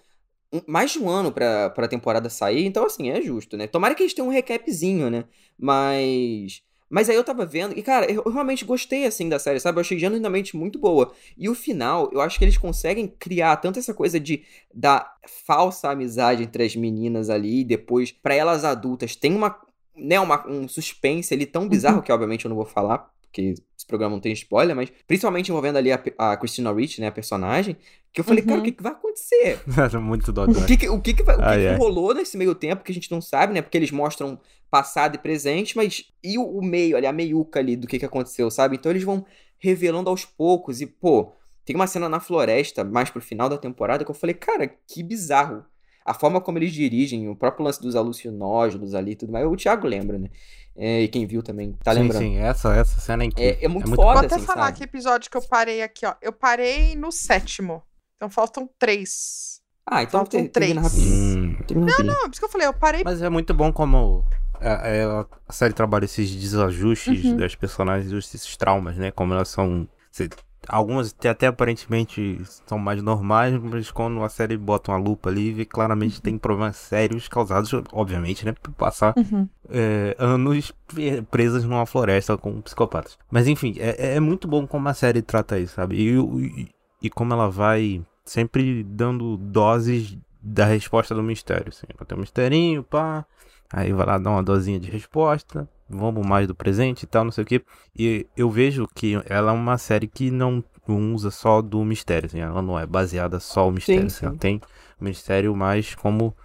mais 0.67 0.91
de 0.91 0.99
um 0.99 1.09
ano 1.09 1.31
pra, 1.31 1.69
pra 1.69 1.87
temporada 1.87 2.29
sair. 2.29 2.65
Então, 2.65 2.85
assim, 2.85 3.09
é 3.11 3.21
justo, 3.21 3.55
né? 3.55 3.65
Tomara 3.65 3.95
que 3.95 4.03
eles 4.03 4.13
tenham 4.13 4.27
um 4.27 4.33
recapzinho, 4.33 5.09
né? 5.09 5.23
Mas... 5.57 6.61
Mas 6.89 7.10
aí 7.10 7.15
eu 7.15 7.24
tava 7.24 7.46
vendo... 7.46 7.77
E, 7.77 7.82
cara, 7.82 8.12
eu 8.12 8.24
realmente 8.32 8.63
gostei, 8.63 9.06
assim, 9.06 9.27
da 9.27 9.39
série, 9.39 9.60
sabe? 9.60 9.77
Eu 9.77 9.82
achei 9.82 9.98
genuinamente 9.98 10.56
muito 10.56 10.77
boa. 10.77 11.13
E 11.38 11.50
o 11.50 11.56
final, 11.56 12.10
eu 12.13 12.22
acho 12.22 12.38
que 12.38 12.46
eles 12.46 12.58
conseguem 12.58 13.08
criar 13.08 13.58
tanto 13.58 13.80
essa 13.80 13.94
coisa 13.94 14.20
de... 14.20 14.44
Da 14.74 15.12
falsa 15.46 15.89
amizade 15.89 16.44
entre 16.44 16.63
as 16.63 16.75
meninas 16.75 17.30
ali. 17.30 17.62
E 17.62 17.63
depois, 17.63 18.12
pra 18.12 18.36
elas 18.36 18.63
adultas, 18.63 19.15
tem 19.15 19.34
uma... 19.34 19.60
Né, 19.96 20.20
uma, 20.20 20.46
um 20.48 20.68
suspense 20.68 21.34
ali 21.34 21.46
tão 21.46 21.70
bizarro 21.70 22.01
que, 22.01 22.12
obviamente, 22.12 22.44
eu 22.44 22.50
não 22.50 22.58
vou 22.58 22.65
falar 22.65 23.14
porque 23.36 23.54
esse 23.77 23.86
programa 23.86 24.15
não 24.15 24.22
tem 24.22 24.32
spoiler, 24.32 24.74
mas 24.75 24.89
principalmente 25.06 25.50
envolvendo 25.50 25.77
ali 25.77 25.92
a, 25.92 26.01
a 26.18 26.38
Christina 26.38 26.72
Ricci, 26.72 27.01
né, 27.01 27.08
a 27.08 27.12
personagem, 27.12 27.75
que 28.13 28.22
eu 28.22 28.24
falei, 28.24 28.42
cara, 28.44 28.56
o 28.56 28.58
Uhum. 28.60 28.63
que, 28.63 28.72
que 28.72 28.82
vai 28.84 28.94
acontecer? 28.94 29.60
Muito 30.01 30.32
dó 30.32 30.46
O 30.46 30.65
que 30.65 30.77
que, 30.77 30.89
o 30.89 31.01
que, 31.01 31.13
que, 31.13 31.24
vai- 31.24 31.36
o 31.36 31.39
que 31.39 31.44
Ai, 31.44 31.58
que 31.60 31.68
ai. 31.68 31.77
rolou 31.77 32.13
nesse 32.13 32.38
meio 32.38 32.56
tempo 32.56 32.84
que 32.84 32.92
a 32.92 32.96
gente 32.96 33.12
não 33.12 33.20
sabe, 33.20 33.54
né? 33.54 33.62
Porque 33.62 33.77
eles 33.77 33.92
mostram 33.92 34.39
passado 34.72 35.15
e 35.15 35.18
presente, 35.18 35.75
mas 35.75 36.06
e 36.24 36.38
o, 36.38 36.44
o 36.44 36.63
meio 36.63 36.96
ali, 36.96 37.06
a 37.06 37.12
meiuca 37.12 37.60
ali 37.60 37.75
do 37.75 37.88
que, 37.88 38.00
que 38.00 38.06
aconteceu, 38.06 38.50
sabe? 38.50 38.75
Então 38.77 38.89
eles 38.92 39.04
vão 39.04 39.25
revelando 39.60 40.10
aos 40.10 40.24
poucos 40.25 40.80
e, 40.82 40.86
pô, 40.88 41.32
tem 41.65 41.75
uma 41.75 41.88
cena 41.88 42.08
na 42.08 42.20
floresta, 42.20 42.84
mais 42.84 43.10
pro 43.10 43.22
final 43.22 43.50
da 43.50 43.58
temporada, 43.58 44.06
que 44.06 44.12
eu 44.12 44.15
falei, 44.15 44.34
cara, 44.36 44.68
que 44.88 45.04
bizarro. 45.04 45.65
A 46.06 46.13
forma 46.13 46.39
como 46.39 46.58
eles 46.60 46.72
dirigem, 46.72 47.27
o 47.30 47.36
próprio 47.36 47.65
lance 47.65 47.82
dos 47.82 47.96
alucinógenos 47.96 48.94
ali 48.94 49.12
e 49.12 49.15
tudo 49.15 49.32
mais, 49.34 49.46
o 49.48 49.56
Thiago 49.56 49.88
lembra, 49.88 50.20
né? 50.20 50.30
É, 50.77 51.01
e 51.03 51.08
quem 51.08 51.25
viu 51.25 51.41
também 51.41 51.72
tá 51.84 51.94
sim, 51.94 52.00
lembrando. 52.01 52.22
sim, 52.22 52.38
essa, 52.38 52.75
essa 52.75 53.00
cena 53.00 53.24
é 53.24 53.27
incrível. 53.27 53.58
É, 53.62 53.65
é 53.65 53.67
muito 53.67 53.86
É 53.86 53.88
muito 53.88 54.01
foda, 54.01 54.13
Vou 54.20 54.25
até 54.25 54.36
assim, 54.36 54.46
falar 54.46 54.65
sabe? 54.65 54.77
que 54.77 54.84
episódio 54.84 55.32
que 55.32 55.38
eu 55.38 55.41
parei 55.41 55.82
aqui, 55.82 56.05
ó. 56.05 56.13
Eu 56.22 56.34
parei 56.34 56.96
no 56.96 57.12
sétimo. 57.12 57.82
Então 58.17 58.29
faltam 58.29 58.70
três. 58.77 59.62
Ah, 59.88 60.01
então 60.03 60.20
Faltam 60.22 60.41
ter- 60.44 60.50
termina 60.50 60.82
três. 60.82 60.94
rapidinho. 60.94 61.38
Hum, 61.60 61.63
Termina 61.67 61.91
rapidinho. 61.91 62.13
Não, 62.13 62.22
por 62.22 62.32
isso 62.32 62.39
que 62.39 62.46
eu 62.46 62.50
falei, 62.50 62.67
eu 62.67 62.74
parei. 62.74 63.03
Mas 63.05 63.22
é 63.22 63.29
muito 63.29 63.53
bom 63.53 63.72
como 63.72 64.25
é, 64.60 65.00
é, 65.00 65.03
a 65.48 65.53
série 65.53 65.74
trabalha 65.74 66.05
esses 66.05 66.29
desajustes 66.36 67.24
Uhum. 67.24 67.38
das 67.38 67.55
personagens, 67.55 68.12
esses 68.12 68.58
traumas, 68.58 68.98
né? 68.98 69.12
Como 69.12 69.34
elas 69.34 69.50
são. 69.50 69.88
se- 70.12 70.30
algumas 70.67 71.15
até, 71.25 71.47
aparentemente 71.47 72.41
são 72.65 72.78
mais 72.78 73.01
normais, 73.01 73.54
mas 73.60 73.91
quando 73.91 74.23
a 74.23 74.30
série 74.30 74.58
bota 74.58 74.91
uma 74.91 74.97
lupa 74.97 75.30
ali, 75.30 75.51
vê 75.51 75.65
claramente 75.65 76.21
tem 76.21 76.38
problemas 76.38 76.75
sérios 76.78 77.28
causados, 77.28 77.71
obviamente, 77.91 78.45
né? 78.45 78.54
Por 78.54 78.71
passar 78.73 79.13
Uhum. 79.17 79.47
é, 79.69 80.15
anos 80.19 80.71
pre- 80.88 81.21
presas 81.23 81.63
numa 81.63 81.86
floresta 81.86 82.38
com 82.38 82.62
psicopatas. 82.62 83.17
Mas 83.32 83.47
enfim, 83.47 83.75
é, 83.80 84.15
é 84.15 84.19
muito 84.19 84.47
bom 84.47 84.65
como 84.67 84.88
a 84.89 84.93
série 84.93 85.21
trata 85.21 85.60
isso, 85.60 85.75
sabe? 85.75 85.95
E, 85.95 86.15
e, 86.17 86.69
e 87.04 87.10
como 87.10 87.34
ela 87.34 87.49
vai 87.49 88.04
sempre 88.23 88.84
dando 88.84 89.38
doses 89.38 90.17
da 90.41 90.65
resposta 90.65 91.13
do 91.15 91.23
mistério. 91.23 91.69
Assim. 91.69 91.88
Tem 92.08 92.17
um 92.17 92.21
misterinho, 92.21 92.84
pá. 92.84 93.25
Aí 93.73 93.91
vai 93.91 94.06
lá 94.06 94.17
dar 94.17 94.30
uma 94.30 94.43
dosinha 94.43 94.80
de 94.80 94.89
resposta. 94.91 95.67
Vamos 95.89 96.26
mais 96.26 96.48
do 96.48 96.56
presente 96.56 97.04
e 97.04 97.08
tal, 97.08 97.24
não 97.24 97.32
sei 97.32 97.43
o 97.43 97.48
que. 97.48 97.63
E 97.95 98.26
eu 98.36 98.50
vejo 98.50 98.88
que 98.93 99.21
ela 99.28 99.52
é 99.52 99.54
uma 99.54 99.78
série 99.78 100.08
que 100.08 100.32
não 100.32 100.63
usa 100.88 101.30
só 101.30 101.62
do 101.62 101.84
mistério. 101.84 102.28
Assim. 102.28 102.39
Ela 102.39 102.62
não 102.62 102.78
é 102.78 102.86
baseada 102.86 103.39
só 103.39 103.67
no 103.67 103.74
mistério. 103.74 104.02
Sim, 104.02 104.08
assim. 104.08 104.26
Ela 104.26 104.34
sim. 104.34 104.39
tem 104.39 104.62
o 105.00 105.04
mistério 105.04 105.56
mais 105.56 105.93
como 105.95 106.36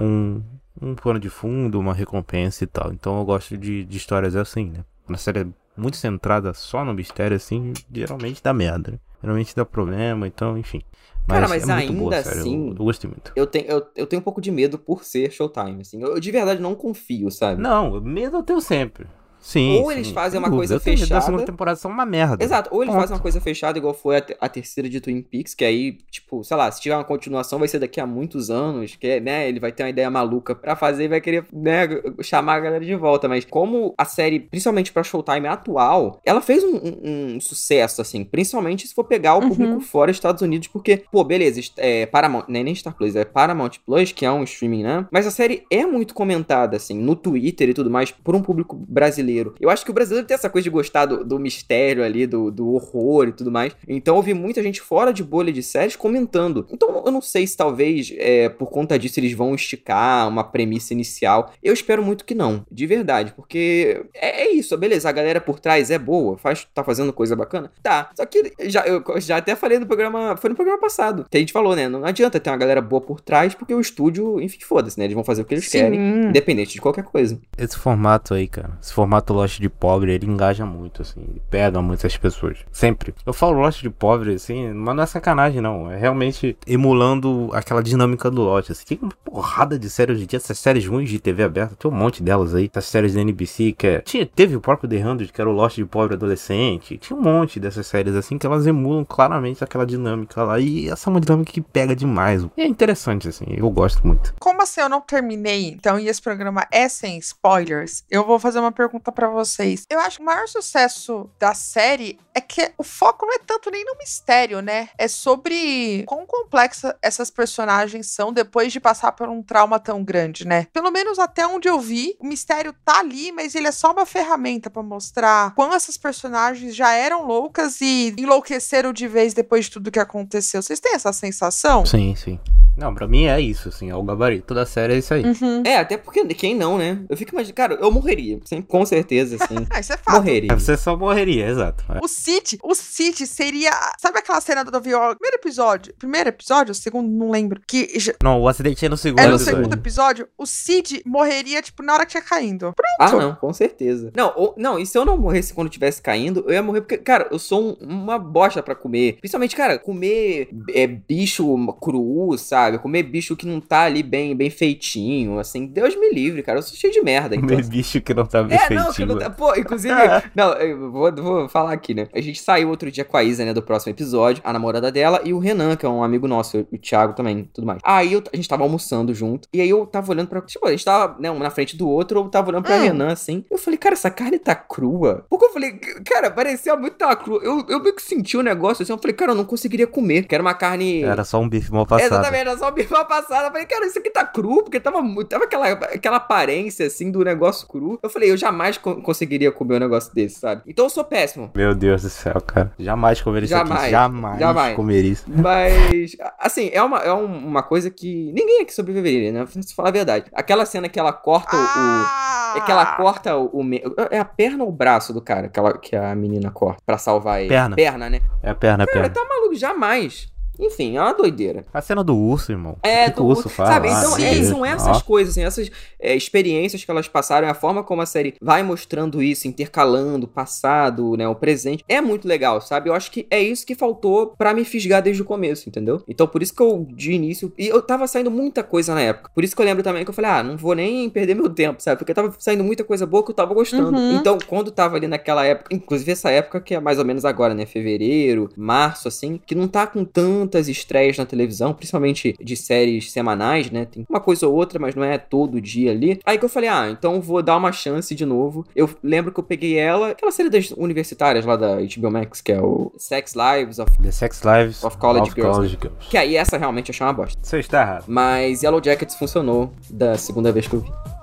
um, 0.00 0.42
um 0.80 0.94
pano 0.94 1.18
de 1.18 1.28
fundo, 1.28 1.78
uma 1.78 1.94
recompensa 1.94 2.64
e 2.64 2.66
tal. 2.66 2.92
Então 2.92 3.18
eu 3.18 3.24
gosto 3.24 3.56
de, 3.56 3.84
de 3.84 3.96
histórias 3.96 4.36
assim, 4.36 4.70
né? 4.70 4.84
Uma 5.08 5.18
série 5.18 5.46
muito 5.76 5.96
centrada 5.96 6.52
só 6.54 6.84
no 6.84 6.94
mistério, 6.94 7.36
assim, 7.36 7.72
geralmente 7.92 8.42
dá 8.42 8.52
merda. 8.52 8.92
Né? 8.92 8.98
Geralmente 9.22 9.56
dá 9.56 9.64
problema, 9.64 10.26
então, 10.26 10.56
enfim. 10.56 10.82
Mas 11.26 11.36
Cara, 11.36 11.48
mas 11.48 11.62
é 11.68 11.72
muito 11.74 11.92
boa 11.94 12.12
a 12.12 12.16
ainda 12.18 12.22
série, 12.22 12.36
eu- 12.36 12.40
assim- 12.42 12.68
eu, 12.68 12.74
gostei 12.84 13.10
muito. 13.10 13.32
Eu 13.34 13.46
tenho, 13.46 13.66
eu, 13.66 13.86
eu 13.96 14.06
tenho 14.06 14.20
um 14.20 14.22
pouco 14.24 14.40
de 14.40 14.50
medo 14.50 14.78
por 14.78 15.04
ser 15.04 15.30
Showtime, 15.32 15.80
assim. 15.80 16.02
Eu, 16.02 16.08
eu 16.14 16.20
de 16.20 16.30
verdade 16.30 16.60
não 16.60 16.74
confio, 16.74 17.30
sabe? 17.30 17.60
Não, 17.62 18.00
medo 18.00 18.36
eu 18.38 18.42
tenho 18.42 18.60
sempre. 18.60 19.06
Sim. 19.44 19.78
Ou 19.82 19.92
eles 19.92 20.06
sim, 20.06 20.14
fazem 20.14 20.38
uma 20.40 20.48
coisa 20.50 20.74
medo 20.76 20.84
Da 20.84 20.90
fechada. 20.98 21.20
segunda 21.20 21.44
temporada 21.44 21.76
são 21.76 21.90
uma 21.90 22.06
merda. 22.06 22.42
Exato, 22.42 22.70
ou 22.72 22.82
eles 22.82 22.92
Ponto. 22.92 23.00
fazem 23.02 23.14
uma 23.16 23.20
coisa 23.22 23.40
fechada, 23.42 23.76
igual 23.76 23.92
foi 23.92 24.16
a, 24.16 24.20
te- 24.22 24.36
a 24.40 24.48
terceira 24.48 24.88
de 24.88 25.02
Twin 25.02 25.20
Peaks, 25.20 25.54
que 25.54 25.62
aí, 25.64 25.98
tipo, 26.10 26.42
sei 26.42 26.56
lá, 26.56 26.70
se 26.72 26.80
tiver 26.80 26.96
uma 26.96 27.04
continuação, 27.04 27.58
vai 27.58 27.68
ser 27.68 27.78
daqui 27.78 28.00
a 28.00 28.06
muitos 28.06 28.48
anos, 28.50 28.96
que, 28.96 29.20
né, 29.20 29.46
ele 29.46 29.60
vai 29.60 29.70
ter 29.70 29.82
uma 29.82 29.90
ideia 29.90 30.10
maluca 30.10 30.54
pra 30.54 30.74
fazer 30.74 31.04
e 31.04 31.08
vai 31.08 31.20
querer, 31.20 31.44
né, 31.52 31.86
chamar 32.22 32.54
a 32.54 32.60
galera 32.60 32.84
de 32.84 32.94
volta. 32.94 33.28
Mas 33.28 33.44
como 33.44 33.94
a 33.98 34.06
série, 34.06 34.40
principalmente 34.40 34.90
pra 34.90 35.02
Showtime, 35.02 35.46
atual, 35.46 36.20
ela 36.24 36.40
fez 36.40 36.64
um, 36.64 36.76
um- 36.76 37.34
um 37.34 37.40
sucesso, 37.40 38.00
assim, 38.00 38.24
principalmente 38.24 38.88
se 38.88 38.94
for 38.94 39.04
pegar 39.04 39.34
o 39.36 39.42
Uhum. 39.42 39.48
público 39.50 39.80
fora 39.80 40.10
dos 40.10 40.16
Estados 40.16 40.40
Unidos, 40.40 40.68
porque, 40.68 41.02
pô, 41.12 41.22
beleza, 41.22 41.60
é 41.76 42.06
Paramount, 42.06 42.44
não 42.48 42.60
é 42.60 42.62
nem 42.62 42.74
Star 42.74 42.94
Plus, 42.96 43.14
é 43.14 43.26
Paramount 43.26 43.72
Plus, 43.84 44.10
que 44.10 44.24
é 44.24 44.32
um 44.32 44.42
streaming, 44.44 44.84
né? 44.84 45.06
Mas 45.10 45.26
a 45.26 45.30
série 45.30 45.64
é 45.70 45.84
muito 45.84 46.14
comentada, 46.14 46.78
assim, 46.78 46.94
no 46.98 47.14
Twitter 47.14 47.68
e 47.68 47.74
tudo 47.74 47.90
mais, 47.90 48.10
por 48.10 48.34
um 48.34 48.40
público 48.42 48.74
brasileiro. 48.88 49.33
Eu 49.60 49.70
acho 49.70 49.84
que 49.84 49.90
o 49.90 49.94
brasileiro 49.94 50.26
tem 50.26 50.34
essa 50.34 50.50
coisa 50.50 50.64
de 50.64 50.70
gostar 50.70 51.06
do, 51.06 51.24
do 51.24 51.38
mistério 51.38 52.04
ali, 52.04 52.26
do, 52.26 52.50
do 52.50 52.74
horror 52.74 53.28
e 53.28 53.32
tudo 53.32 53.50
mais. 53.50 53.74
Então 53.88 54.16
eu 54.16 54.22
vi 54.22 54.34
muita 54.34 54.62
gente 54.62 54.80
fora 54.80 55.12
de 55.12 55.22
bolha 55.22 55.52
de 55.52 55.62
séries 55.62 55.96
comentando. 55.96 56.66
Então 56.70 57.02
eu 57.04 57.12
não 57.12 57.20
sei 57.20 57.46
se 57.46 57.56
talvez, 57.56 58.12
é, 58.18 58.48
por 58.48 58.70
conta 58.70 58.98
disso, 58.98 59.20
eles 59.20 59.32
vão 59.32 59.54
esticar 59.54 60.28
uma 60.28 60.44
premissa 60.44 60.92
inicial. 60.92 61.52
Eu 61.62 61.72
espero 61.72 62.02
muito 62.02 62.24
que 62.24 62.34
não, 62.34 62.64
de 62.70 62.86
verdade, 62.86 63.32
porque 63.34 64.04
é, 64.14 64.44
é 64.44 64.52
isso, 64.52 64.76
beleza, 64.76 65.08
a 65.08 65.12
galera 65.12 65.40
por 65.40 65.60
trás 65.60 65.90
é 65.90 65.98
boa, 65.98 66.36
faz, 66.36 66.66
tá 66.74 66.84
fazendo 66.84 67.12
coisa 67.12 67.34
bacana? 67.34 67.70
Tá, 67.82 68.10
só 68.14 68.24
que 68.26 68.52
já, 68.64 68.84
eu 68.86 69.02
já 69.20 69.38
até 69.38 69.56
falei 69.56 69.78
no 69.78 69.86
programa, 69.86 70.36
foi 70.36 70.50
no 70.50 70.56
programa 70.56 70.80
passado, 70.80 71.26
que 71.30 71.36
a 71.36 71.40
gente 71.40 71.52
falou, 71.52 71.74
né, 71.74 71.88
não 71.88 72.04
adianta 72.04 72.40
ter 72.40 72.50
uma 72.50 72.56
galera 72.56 72.80
boa 72.80 73.00
por 73.00 73.20
trás, 73.20 73.54
porque 73.54 73.74
o 73.74 73.80
estúdio, 73.80 74.40
enfim, 74.40 74.58
foda-se, 74.60 74.98
né, 74.98 75.06
eles 75.06 75.14
vão 75.14 75.24
fazer 75.24 75.42
o 75.42 75.44
que 75.44 75.54
eles 75.54 75.68
querem, 75.68 75.98
Sim. 75.98 76.28
independente 76.28 76.74
de 76.74 76.80
qualquer 76.80 77.04
coisa. 77.04 77.38
Esse 77.56 77.76
formato 77.76 78.34
aí, 78.34 78.46
cara, 78.46 78.78
esse 78.80 78.92
formato 78.92 79.23
Lost 79.32 79.60
de 79.60 79.68
pobre, 79.68 80.12
ele 80.12 80.26
engaja 80.26 80.66
muito, 80.66 81.02
assim, 81.02 81.20
ele 81.20 81.42
pega 81.50 81.80
muitas 81.80 82.16
pessoas. 82.16 82.58
Sempre. 82.70 83.14
Eu 83.24 83.32
falo 83.32 83.60
Lost 83.60 83.82
de 83.82 83.90
pobre, 83.90 84.34
assim, 84.34 84.72
mas 84.72 84.96
não 84.96 85.02
é 85.02 85.06
sacanagem, 85.06 85.60
não. 85.60 85.90
É 85.90 85.96
realmente 85.96 86.56
emulando 86.66 87.50
aquela 87.52 87.82
dinâmica 87.82 88.30
do 88.30 88.42
Lost. 88.42 88.70
Assim, 88.70 88.84
tem 88.84 88.98
uma 89.00 89.12
porrada 89.24 89.78
de 89.78 89.88
séries 89.88 90.16
hoje 90.16 90.24
em 90.24 90.26
dia, 90.26 90.36
essas 90.36 90.58
séries 90.58 90.86
ruins 90.86 91.08
de 91.08 91.18
TV 91.18 91.42
aberta, 91.42 91.76
tem 91.76 91.90
um 91.90 91.94
monte 91.94 92.22
delas 92.22 92.54
aí. 92.54 92.70
Essas 92.70 92.86
séries 92.86 93.14
da 93.14 93.20
NBC, 93.20 93.72
que 93.72 93.86
é... 93.86 94.00
Tinha, 94.00 94.26
teve 94.26 94.56
o 94.56 94.60
próprio 94.60 94.88
The 94.88 94.98
100, 94.98 95.28
que 95.28 95.40
era 95.40 95.48
o 95.48 95.52
Lost 95.52 95.76
de 95.76 95.84
pobre 95.84 96.14
adolescente. 96.14 96.98
Tinha 96.98 97.18
um 97.18 97.22
monte 97.22 97.58
dessas 97.60 97.86
séries, 97.86 98.14
assim, 98.14 98.38
que 98.38 98.46
elas 98.46 98.66
emulam 98.66 99.04
claramente 99.04 99.62
aquela 99.62 99.86
dinâmica 99.86 100.42
lá. 100.42 100.58
E 100.58 100.88
essa 100.88 101.08
é 101.08 101.10
uma 101.10 101.20
dinâmica 101.20 101.52
que 101.52 101.60
pega 101.60 101.94
demais. 101.94 102.46
E 102.56 102.62
é 102.62 102.66
interessante, 102.66 103.28
assim, 103.28 103.46
eu 103.48 103.70
gosto 103.70 104.06
muito. 104.06 104.34
Como 104.38 104.62
assim 104.62 104.80
eu 104.80 104.88
não 104.88 105.00
terminei, 105.00 105.68
então, 105.68 105.98
e 105.98 106.08
esse 106.08 106.20
programa 106.20 106.66
é 106.70 106.88
sem 106.88 107.18
spoilers, 107.18 108.04
eu 108.10 108.26
vou 108.26 108.38
fazer 108.38 108.58
uma 108.58 108.72
pergunta 108.72 109.12
pra 109.14 109.28
vocês. 109.28 109.84
Eu 109.88 110.00
acho 110.00 110.18
que 110.18 110.22
o 110.22 110.26
maior 110.26 110.46
sucesso 110.48 111.30
da 111.38 111.54
série 111.54 112.18
é 112.34 112.40
que 112.40 112.72
o 112.76 112.82
foco 112.82 113.24
não 113.24 113.34
é 113.34 113.38
tanto 113.38 113.70
nem 113.70 113.84
no 113.84 113.96
mistério, 113.96 114.60
né? 114.60 114.88
É 114.98 115.06
sobre 115.06 116.04
quão 116.06 116.26
complexa 116.26 116.96
essas 117.00 117.30
personagens 117.30 118.08
são 118.08 118.32
depois 118.32 118.72
de 118.72 118.80
passar 118.80 119.12
por 119.12 119.28
um 119.28 119.42
trauma 119.42 119.78
tão 119.78 120.02
grande, 120.02 120.46
né? 120.46 120.66
Pelo 120.72 120.90
menos 120.90 121.18
até 121.18 121.46
onde 121.46 121.68
eu 121.68 121.80
vi, 121.80 122.16
o 122.18 122.26
mistério 122.26 122.74
tá 122.84 122.98
ali, 122.98 123.30
mas 123.32 123.54
ele 123.54 123.68
é 123.68 123.72
só 123.72 123.92
uma 123.92 124.04
ferramenta 124.04 124.68
pra 124.68 124.82
mostrar 124.82 125.54
quão 125.54 125.72
essas 125.72 125.96
personagens 125.96 126.74
já 126.74 126.92
eram 126.92 127.24
loucas 127.24 127.80
e 127.80 128.14
enlouqueceram 128.18 128.92
de 128.92 129.06
vez 129.06 129.32
depois 129.32 129.66
de 129.66 129.70
tudo 129.72 129.90
que 129.90 130.00
aconteceu. 130.00 130.60
Vocês 130.60 130.80
têm 130.80 130.94
essa 130.94 131.12
sensação? 131.12 131.86
Sim, 131.86 132.14
sim. 132.16 132.40
Não, 132.76 132.92
pra 132.92 133.06
mim 133.06 133.26
é 133.26 133.40
isso, 133.40 133.68
assim, 133.68 133.88
é 133.88 133.94
o 133.94 134.02
gabarito 134.02 134.52
da 134.52 134.66
série, 134.66 134.94
é 134.94 134.98
isso 134.98 135.14
aí. 135.14 135.24
Uhum. 135.24 135.62
É, 135.64 135.76
até 135.76 135.96
porque 135.96 136.24
quem 136.34 136.56
não, 136.56 136.76
né? 136.76 136.98
Eu 137.08 137.16
fico 137.16 137.32
imaginando, 137.32 137.54
cara, 137.54 137.74
eu 137.74 137.90
morreria, 137.90 138.40
sim, 138.44 138.60
com 138.60 138.84
certeza, 138.84 138.93
assim. 139.00 139.66
Ah, 139.70 139.80
isso 139.80 139.92
é 139.92 139.96
fato. 139.96 140.14
morreria. 140.16 140.54
Você 140.54 140.76
só 140.76 140.96
morreria, 140.96 141.46
exato. 141.48 141.84
É. 141.92 141.98
O 142.02 142.08
Cid, 142.08 142.58
o 142.62 142.74
Cid 142.74 143.26
seria. 143.26 143.70
Sabe 143.98 144.18
aquela 144.18 144.40
cena 144.40 144.62
do 144.64 144.76
avião? 144.76 145.14
Primeiro 145.16 145.36
episódio. 145.36 145.94
Primeiro 145.98 146.28
episódio? 146.28 146.72
O 146.72 146.74
segundo, 146.74 147.08
não 147.10 147.30
lembro. 147.30 147.60
Que 147.66 147.88
Não, 148.22 148.40
o 148.40 148.48
acidente 148.48 148.84
é 148.84 148.88
no 148.88 148.96
segundo 148.96 149.20
é 149.20 149.26
no 149.26 149.34
episódio. 149.34 149.56
segundo 149.56 149.74
episódio. 149.74 150.28
O 150.38 150.46
Cid 150.46 151.02
morreria, 151.06 151.60
tipo, 151.62 151.82
na 151.82 151.94
hora 151.94 152.04
que 152.06 152.12
tinha 152.12 152.22
caindo. 152.22 152.72
Ah, 153.00 153.10
não, 153.12 153.34
com 153.34 153.52
certeza. 153.52 154.12
Não, 154.16 154.32
ou- 154.36 154.54
não, 154.56 154.78
e 154.78 154.86
se 154.86 154.96
eu 154.96 155.04
não 155.04 155.16
morresse 155.16 155.52
quando 155.54 155.68
tivesse 155.68 156.00
caindo, 156.00 156.44
eu 156.46 156.52
ia 156.52 156.62
morrer 156.62 156.82
porque, 156.82 156.98
cara, 156.98 157.28
eu 157.30 157.38
sou 157.38 157.76
um- 157.80 157.86
uma 158.04 158.18
bosta 158.18 158.62
pra 158.62 158.74
comer. 158.74 159.16
Principalmente, 159.20 159.56
cara, 159.56 159.78
comer 159.78 160.48
é, 160.72 160.86
bicho 160.86 161.44
cru, 161.80 162.36
sabe? 162.38 162.78
Comer 162.78 163.02
bicho 163.02 163.36
que 163.36 163.46
não 163.46 163.60
tá 163.60 163.82
ali 163.82 164.02
bem, 164.02 164.36
bem 164.36 164.50
feitinho, 164.50 165.38
assim. 165.38 165.66
Deus 165.66 165.96
me 165.96 166.10
livre, 166.10 166.42
cara. 166.42 166.58
Eu 166.58 166.62
sou 166.62 166.76
cheio 166.76 166.92
de 166.92 167.00
merda. 167.02 167.34
Então, 167.34 167.48
Comer 167.48 167.66
bicho 167.66 168.00
que 168.00 168.14
não 168.14 168.26
tá 168.26 168.42
bem 168.42 168.56
É, 168.56 168.68
não, 168.84 168.90
que 168.92 168.96
feitinho. 168.96 169.18
não 169.18 169.24
tá. 169.24 169.30
Pô, 169.30 169.54
inclusive. 169.56 169.94
não, 170.34 170.52
eu 170.54 170.90
vou, 170.90 171.12
vou 171.14 171.48
falar 171.48 171.72
aqui, 171.72 171.94
né? 171.94 172.08
A 172.14 172.20
gente 172.20 172.40
saiu 172.40 172.68
outro 172.68 172.90
dia 172.90 173.04
com 173.04 173.16
a 173.16 173.22
Isa, 173.24 173.44
né, 173.44 173.52
do 173.52 173.62
próximo 173.62 173.90
episódio, 173.92 174.42
a 174.44 174.52
namorada 174.52 174.90
dela, 174.92 175.20
e 175.24 175.32
o 175.32 175.38
Renan, 175.38 175.76
que 175.76 175.84
é 175.86 175.88
um 175.88 176.02
amigo 176.02 176.26
nosso, 176.28 176.66
o 176.72 176.78
Thiago 176.78 177.12
também, 177.14 177.48
tudo 177.52 177.66
mais. 177.66 177.80
Aí 177.84 178.12
eu- 178.12 178.22
a 178.32 178.36
gente 178.36 178.48
tava 178.48 178.62
almoçando 178.62 179.12
junto, 179.14 179.48
e 179.52 179.60
aí 179.60 179.68
eu 179.70 179.86
tava 179.86 180.10
olhando 180.10 180.28
pra. 180.28 180.40
Tipo, 180.42 180.66
a 180.66 180.70
gente 180.70 180.84
tava, 180.84 181.16
né, 181.20 181.30
um 181.30 181.38
na 181.38 181.50
frente 181.50 181.76
do 181.76 181.88
outro, 181.88 182.18
eu 182.20 182.28
tava 182.28 182.50
olhando 182.50 182.64
pra 182.64 182.76
Hum. 182.76 182.82
Renan 182.82 183.12
assim. 183.12 183.44
Eu 183.50 183.58
falei, 183.58 183.78
cara, 183.78 183.94
essa 183.94 184.10
carne 184.10 184.38
tá 184.38 184.54
crua. 184.54 185.24
Porque 185.28 185.44
eu 185.46 185.50
falei, 185.52 185.72
cara, 186.04 186.30
parecia 186.30 186.76
muito 186.76 186.96
tava 186.96 187.16
crua. 187.16 187.40
Eu, 187.42 187.64
eu 187.68 187.80
meio 187.80 187.94
que 187.94 188.02
senti 188.02 188.36
o 188.36 188.42
negócio 188.42 188.82
assim, 188.82 188.92
eu 188.92 188.98
falei, 188.98 189.14
cara, 189.14 189.32
eu 189.32 189.36
não 189.36 189.44
conseguiria 189.44 189.86
comer, 189.86 190.24
que 190.26 190.34
era 190.34 190.42
uma 190.42 190.54
carne. 190.54 191.02
Era 191.02 191.24
só 191.24 191.40
um 191.40 191.48
bife 191.48 191.72
mal 191.72 191.86
passado. 191.86 192.12
Exatamente, 192.12 192.40
era 192.40 192.56
só 192.58 192.68
o 192.68 192.72
bife 192.72 192.92
mal 192.92 193.04
passado. 193.06 193.44
Eu 193.46 193.50
falei, 193.52 193.66
cara, 193.66 193.86
isso 193.86 193.98
aqui 193.98 194.10
tá 194.10 194.24
cru, 194.24 194.62
porque 194.62 194.80
tava, 194.80 194.98
tava 195.28 195.44
aquela, 195.44 195.68
aquela 195.68 196.16
aparência, 196.16 196.86
assim, 196.86 197.10
do 197.10 197.22
negócio 197.24 197.66
cru. 197.68 197.98
Eu 198.02 198.10
falei, 198.10 198.30
eu 198.30 198.36
jamais 198.36 198.73
co- 198.78 198.96
conseguiria 199.02 199.50
comer 199.52 199.76
um 199.76 199.80
negócio 199.80 200.14
desse, 200.14 200.40
sabe? 200.40 200.62
Então 200.66 200.86
eu 200.86 200.90
sou 200.90 201.04
péssimo. 201.04 201.50
Meu 201.54 201.74
Deus 201.74 202.02
do 202.02 202.08
céu, 202.10 202.40
cara. 202.40 202.72
Jamais 202.78 203.20
comer 203.20 203.42
isso 203.44 203.54
aqui. 203.56 203.68
Jamais. 203.68 203.90
Jamais, 203.90 204.38
Jamais. 204.38 204.76
comer 204.76 205.04
isso. 205.04 205.24
Mas, 205.28 206.16
assim, 206.38 206.70
é 206.72 206.82
uma, 206.82 206.98
é 206.98 207.12
um- 207.12 207.46
uma 207.46 207.62
coisa 207.62 207.90
que 207.90 208.32
ninguém 208.32 208.62
aqui 208.62 208.72
sobreviveria, 208.74 209.32
né? 209.32 209.46
Se 209.46 209.74
falar 209.74 209.88
a 209.88 209.92
verdade. 209.92 210.26
Aquela 210.34 210.64
cena 210.66 210.88
que 210.88 210.98
ela 210.98 211.12
corta 211.12 211.56
o- 211.56 211.60
Ah! 211.60 212.54
o. 212.54 212.58
É 212.58 212.60
que 212.60 212.70
ela 212.70 212.86
corta 212.96 213.36
o. 213.36 213.64
me- 213.64 213.82
é 214.10 214.18
a 214.18 214.24
perna 214.24 214.62
ou 214.62 214.68
o 214.70 214.72
braço 214.72 215.12
do 215.12 215.20
cara 215.20 215.48
que, 215.48 215.58
ela, 215.58 215.76
que 215.76 215.96
a 215.96 216.14
menina 216.14 216.50
corta 216.52 216.80
pra 216.86 216.96
salvar 216.98 217.40
ele? 217.40 217.48
Perna. 217.48 217.74
Perna, 217.74 218.08
né? 218.10 218.20
É 218.42 218.50
a 218.50 218.54
perna, 218.54 218.84
é 218.84 218.84
a 218.84 218.86
Cara, 218.86 219.08
perna. 219.10 219.14
tá 219.14 219.28
maluco, 219.28 219.54
jamais. 219.56 220.28
Enfim, 220.58 220.96
é 220.96 221.00
uma 221.00 221.12
doideira. 221.12 221.64
A 221.72 221.80
cena 221.80 222.04
do 222.04 222.16
urso, 222.16 222.52
irmão. 222.52 222.76
É, 222.82 223.06
que, 223.06 223.10
que 223.12 223.16
do 223.16 223.24
o 223.24 223.28
urso 223.28 223.48
faz? 223.48 223.70
Sabe, 223.70 223.88
lá? 223.88 223.98
então 223.98 224.16
é, 224.18 224.42
são 224.42 224.64
essas 224.64 224.98
Ó. 224.98 225.00
coisas, 225.00 225.34
assim, 225.34 225.44
essas 225.44 225.70
é, 226.00 226.14
experiências 226.14 226.84
que 226.84 226.90
elas 226.90 227.08
passaram, 227.08 227.48
a 227.48 227.54
forma 227.54 227.82
como 227.82 228.02
a 228.02 228.06
série 228.06 228.34
vai 228.40 228.62
mostrando 228.62 229.22
isso, 229.22 229.48
intercalando 229.48 230.26
o 230.26 230.28
passado, 230.28 231.16
né, 231.16 231.26
o 231.26 231.34
presente, 231.34 231.84
é 231.88 232.00
muito 232.00 232.28
legal, 232.28 232.60
sabe? 232.60 232.88
Eu 232.88 232.94
acho 232.94 233.10
que 233.10 233.26
é 233.30 233.42
isso 233.42 233.66
que 233.66 233.74
faltou 233.74 234.34
pra 234.38 234.54
me 234.54 234.64
fisgar 234.64 235.02
desde 235.02 235.22
o 235.22 235.24
começo, 235.24 235.68
entendeu? 235.68 236.02
Então 236.08 236.26
por 236.26 236.42
isso 236.42 236.54
que 236.54 236.62
eu, 236.62 236.86
de 236.90 237.12
início, 237.12 237.52
e 237.58 237.68
eu 237.68 237.82
tava 237.82 238.06
saindo 238.06 238.30
muita 238.30 238.62
coisa 238.62 238.94
na 238.94 239.00
época, 239.00 239.30
por 239.34 239.44
isso 239.44 239.54
que 239.54 239.62
eu 239.62 239.66
lembro 239.66 239.82
também 239.82 240.04
que 240.04 240.10
eu 240.10 240.14
falei, 240.14 240.30
ah, 240.30 240.42
não 240.42 240.56
vou 240.56 240.74
nem 240.74 241.08
perder 241.10 241.34
meu 241.34 241.48
tempo, 241.48 241.82
sabe? 241.82 241.98
Porque 241.98 242.14
tava 242.14 242.34
saindo 242.38 242.64
muita 242.64 242.84
coisa 242.84 243.06
boa 243.06 243.24
que 243.24 243.30
eu 243.30 243.34
tava 243.34 243.54
gostando. 243.54 243.96
Uhum. 243.96 244.16
Então, 244.16 244.38
quando 244.46 244.70
tava 244.70 244.96
ali 244.96 245.06
naquela 245.06 245.44
época, 245.44 245.74
inclusive 245.74 246.12
essa 246.12 246.30
época 246.30 246.60
que 246.60 246.74
é 246.74 246.80
mais 246.80 246.98
ou 246.98 247.04
menos 247.04 247.24
agora, 247.24 247.54
né, 247.54 247.66
fevereiro, 247.66 248.50
março, 248.56 249.08
assim, 249.08 249.40
que 249.44 249.54
não 249.54 249.68
tá 249.68 249.86
com 249.86 250.04
tantas 250.44 250.68
estreias 250.68 251.16
na 251.16 251.24
televisão, 251.24 251.72
principalmente 251.72 252.34
de 252.40 252.56
séries 252.56 253.10
semanais, 253.10 253.70
né? 253.70 253.86
Tem 253.86 254.06
uma 254.08 254.20
coisa 254.20 254.46
ou 254.46 254.54
outra, 254.54 254.78
mas 254.78 254.94
não 254.94 255.02
é 255.02 255.16
todo 255.18 255.60
dia 255.60 255.90
ali. 255.90 256.20
Aí 256.24 256.38
que 256.38 256.44
eu 256.44 256.48
falei, 256.48 256.68
ah, 256.68 256.88
então 256.90 257.20
vou 257.20 257.42
dar 257.42 257.56
uma 257.56 257.72
chance 257.72 258.14
de 258.14 258.26
novo. 258.26 258.64
Eu 258.76 258.88
lembro 259.02 259.32
que 259.32 259.40
eu 259.40 259.44
peguei 259.44 259.76
ela, 259.76 260.10
aquela 260.10 260.30
série 260.30 260.50
das 260.50 260.70
universitárias 260.72 261.44
lá 261.44 261.56
da 261.56 261.76
HBO 261.76 262.10
Max, 262.10 262.40
que 262.40 262.52
é 262.52 262.60
o 262.60 262.92
Sex 262.98 263.34
Lives 263.34 263.78
of. 263.78 263.90
The 264.02 264.10
Sex 264.10 264.42
Lives 264.42 264.84
Of 264.84 264.98
College 264.98 265.30
Girls, 265.34 265.56
College 265.56 265.78
Girls. 265.80 266.08
Que 266.10 266.18
aí 266.18 266.36
essa 266.36 266.58
realmente 266.58 266.90
eu 266.90 266.92
achei 266.92 267.06
uma 267.06 267.12
bosta. 267.12 267.38
Você 267.42 267.58
está 267.58 267.80
errado. 267.82 268.04
Mas 268.06 268.62
Yellow 268.62 268.82
Jackets 268.84 269.16
funcionou 269.16 269.72
da 269.88 270.18
segunda 270.18 270.52
vez 270.52 270.68
que 270.68 270.74
eu 270.74 270.80
vi. 270.80 271.13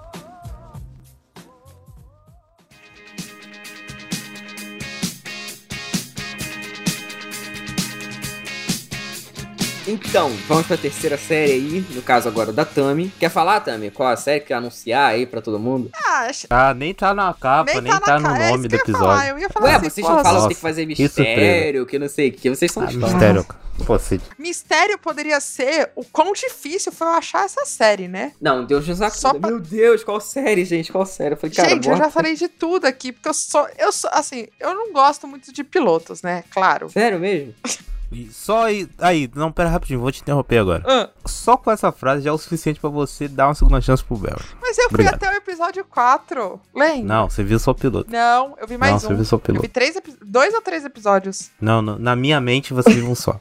Então, 9.92 10.30
vamos 10.48 10.66
pra 10.68 10.78
terceira 10.78 11.18
série 11.18 11.52
aí, 11.52 11.86
no 11.92 12.02
caso 12.02 12.28
agora 12.28 12.54
da 12.54 12.64
Tami. 12.64 13.12
Quer 13.20 13.30
falar, 13.30 13.60
Tami, 13.60 13.92
qual 13.92 14.08
a 14.10 14.16
série 14.16 14.40
que 14.40 14.48
quer 14.48 14.54
anunciar 14.56 15.12
aí 15.12 15.26
pra 15.26 15.42
todo 15.42 15.60
mundo? 15.60 15.90
Ah, 15.94 16.28
acho- 16.30 16.48
Ah, 16.50 16.74
nem 16.74 16.94
tá 16.94 17.14
na 17.14 17.34
capa, 17.34 17.82
nem, 17.82 17.92
tá, 17.92 18.00
na 18.00 18.20
no 18.20 18.30
ca- 18.30 18.38
é 18.44 18.50
nome 18.52 18.68
isso 18.68 18.78
do 18.78 18.84
que 18.84 18.92
eu 18.92 18.94
ia 18.94 19.00
falar, 19.00 19.16
episódio. 19.16 19.30
Eu 19.32 19.40
ia 19.40 19.50
falar 19.50 19.66
Ué, 19.66 19.72
assim, 19.76 19.90
vocês 19.90 20.08
não 20.08 20.24
falam 20.24 20.42
que 20.42 20.48
tem 20.48 20.56
que 20.56 20.62
fazer 20.62 20.86
que 20.88 21.02
mistério, 21.04 21.86
que 21.86 22.00
não 22.00 22.08
sei 22.10 22.30
o 22.30 22.32
que, 22.32 22.50
vocês 22.50 22.72
são 22.72 22.84
Ah, 22.84 22.88
chatos. 22.88 23.12
mistério. 23.12 23.46
Pô, 23.86 23.98
Cid. 23.98 24.24
Mistério 24.38 24.98
poderia 25.00 25.40
ser 25.40 25.90
o 25.96 26.04
quão 26.06 26.34
difícil 26.34 26.92
foi 26.92 27.08
eu 27.08 27.12
achar 27.14 27.46
essa 27.46 27.66
série, 27.66 28.08
né? 28.08 28.32
Não, 28.40 28.64
Deus 28.64 28.88
nos 28.88 29.02
acuda. 29.02 29.40
Pra- 29.40 29.50
Meu 29.50 29.60
Deus, 29.60 30.04
qual 30.04 30.22
série, 30.22 30.64
gente? 30.66 30.92
Qual 30.92 31.04
série? 31.06 31.34
Eu 31.34 31.38
falei, 31.38 31.56
cara, 31.56 31.70
Gente, 31.70 31.88
eu 31.88 31.94
já 31.94 32.00
bota- 32.04 32.12
falei 32.12 32.36
de 32.36 32.48
tudo 32.48 32.86
aqui, 32.86 33.12
porque 33.12 33.28
eu 33.28 33.34
sou. 33.34 33.68
Eu 33.80 33.92
sou, 33.92 34.10
assim, 34.14 34.48
eu 34.60 34.76
não 34.76 34.94
gosto 34.94 35.28
muito 35.28 35.52
de 35.52 35.64
pilotos, 35.64 36.22
né? 36.22 36.44
Claro. 36.52 36.90
Sério 36.92 37.20
mesmo? 37.20 37.56
E 38.12 38.30
Só 38.32 38.66
aí, 38.66 38.90
aí, 39.00 39.30
não, 39.34 39.52
pera 39.52 39.70
rapidinho, 39.70 40.02
vou 40.02 40.12
te 40.12 40.22
interromper 40.22 40.58
agora. 40.58 40.84
Ah, 40.86 41.10
Só 41.26 41.56
com 41.56 41.72
essa 41.72 41.92
frase 41.94 42.24
já 42.24 42.30
é 42.30 42.34
o 42.34 42.38
suficiente 42.38 42.80
pra 42.80 42.90
você 42.90 43.28
dar 43.28 43.48
uma 43.48 43.56
segunda 43.56 43.80
chance 43.80 44.04
pro 44.04 44.18
Barry. 44.18 44.44
mas 44.62 44.78
eu 44.78 44.88
Obrigado. 44.88 45.18
fui 45.18 45.28
até 45.28 45.34
o 45.34 45.38
episódio 45.38 45.86
4. 45.86 46.60
Lembra? 46.76 47.04
Não, 47.04 47.30
você 47.30 47.42
viu 47.44 47.58
só 47.58 47.72
o 47.72 47.76
piloto. 47.76 48.12
Não, 48.12 48.58
eu 48.60 48.68
vi 48.68 48.74
não, 48.74 48.80
mais 48.80 49.02
você 49.02 49.14
um. 49.14 49.16
viu 49.16 49.24
só 49.26 49.36
o 49.36 49.38
Eu 49.38 49.42
piloto. 49.42 49.62
vi 49.62 49.68
três, 49.70 49.96
dois 50.26 50.54
ou 50.54 50.62
três 50.62 50.84
episódios. 50.84 51.50
Não, 51.62 51.82
não, 51.82 51.98
na 51.98 52.16
minha 52.16 52.42
mente 52.42 52.74
você 52.74 52.90
viu 52.90 53.10
um 53.10 53.16
só. 53.16 53.40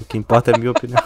o 0.00 0.04
que 0.06 0.16
importa 0.16 0.50
é 0.50 0.54
a 0.54 0.58
minha 0.58 0.70
opinião. 0.70 1.02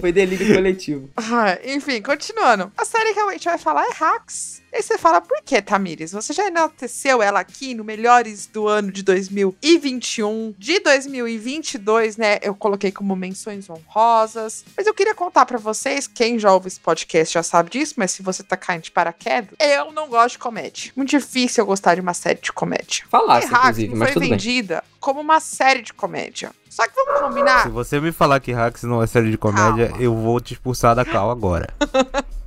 Foi 0.00 0.12
delírio 0.12 0.54
coletivo. 0.54 1.10
Ah, 1.16 1.58
enfim, 1.64 2.00
continuando. 2.00 2.70
A 2.78 2.84
série 2.84 3.12
que 3.12 3.18
a 3.18 3.32
gente 3.32 3.44
vai 3.46 3.58
falar 3.58 3.84
é 3.84 3.92
Hacks. 3.92 4.62
E 4.72 4.76
aí 4.76 4.82
você 4.82 4.96
fala, 4.96 5.20
por 5.20 5.42
que, 5.42 5.60
Tamires? 5.60 6.12
Você 6.12 6.32
já 6.32 6.46
enalteceu 6.46 7.20
ela 7.20 7.40
aqui 7.40 7.74
no 7.74 7.82
Melhores 7.82 8.46
do 8.46 8.68
ano 8.68 8.92
de 8.92 9.02
2021. 9.02 10.54
De 10.56 10.78
2022, 10.80 12.16
né? 12.16 12.38
Eu 12.40 12.54
coloquei 12.54 12.92
como 12.92 13.16
menções 13.16 13.68
honrosas. 13.68 14.64
Mas 14.76 14.86
eu 14.86 14.94
queria 14.94 15.14
contar 15.14 15.44
pra 15.44 15.58
vocês, 15.58 16.06
quem 16.06 16.38
já 16.38 16.52
ouve 16.52 16.68
esse 16.68 16.78
podcast 16.78 17.34
já 17.34 17.42
sabe 17.42 17.70
disso, 17.70 17.94
mas 17.96 18.12
se 18.12 18.22
você 18.22 18.42
tá 18.42 18.56
caindo 18.56 18.82
de 18.82 18.90
paraquedas, 18.92 19.50
eu 19.58 19.90
não 19.92 20.08
gosto 20.08 20.32
de 20.32 20.38
comédia. 20.38 20.92
Muito 20.94 21.10
difícil 21.10 21.62
eu 21.62 21.66
gostar 21.66 21.96
de 21.96 22.00
uma 22.00 22.14
série 22.14 22.40
de 22.40 22.52
comédia. 22.52 23.04
Falasse, 23.10 23.46
inclusive, 23.48 23.94
mas 23.94 24.08
foi 24.08 24.14
tudo 24.14 24.20
bem. 24.22 24.30
vendida 24.30 24.84
como 25.00 25.20
uma 25.20 25.40
série 25.40 25.82
de 25.82 25.92
comédia. 25.92 26.52
Só 26.68 26.86
que 26.86 26.94
vamos 26.94 27.20
combinar. 27.22 27.64
Se 27.64 27.68
você 27.68 28.00
me 28.00 28.12
falar 28.12 28.38
que 28.38 28.52
Hacks 28.52 28.84
não 28.84 29.02
é 29.02 29.06
série 29.06 29.30
de 29.30 29.38
comédia, 29.38 29.88
Calma. 29.88 30.02
eu 30.02 30.14
vou 30.14 30.40
te 30.40 30.52
expulsar 30.54 30.94
da 30.94 31.04
cal 31.04 31.30
agora. 31.30 31.68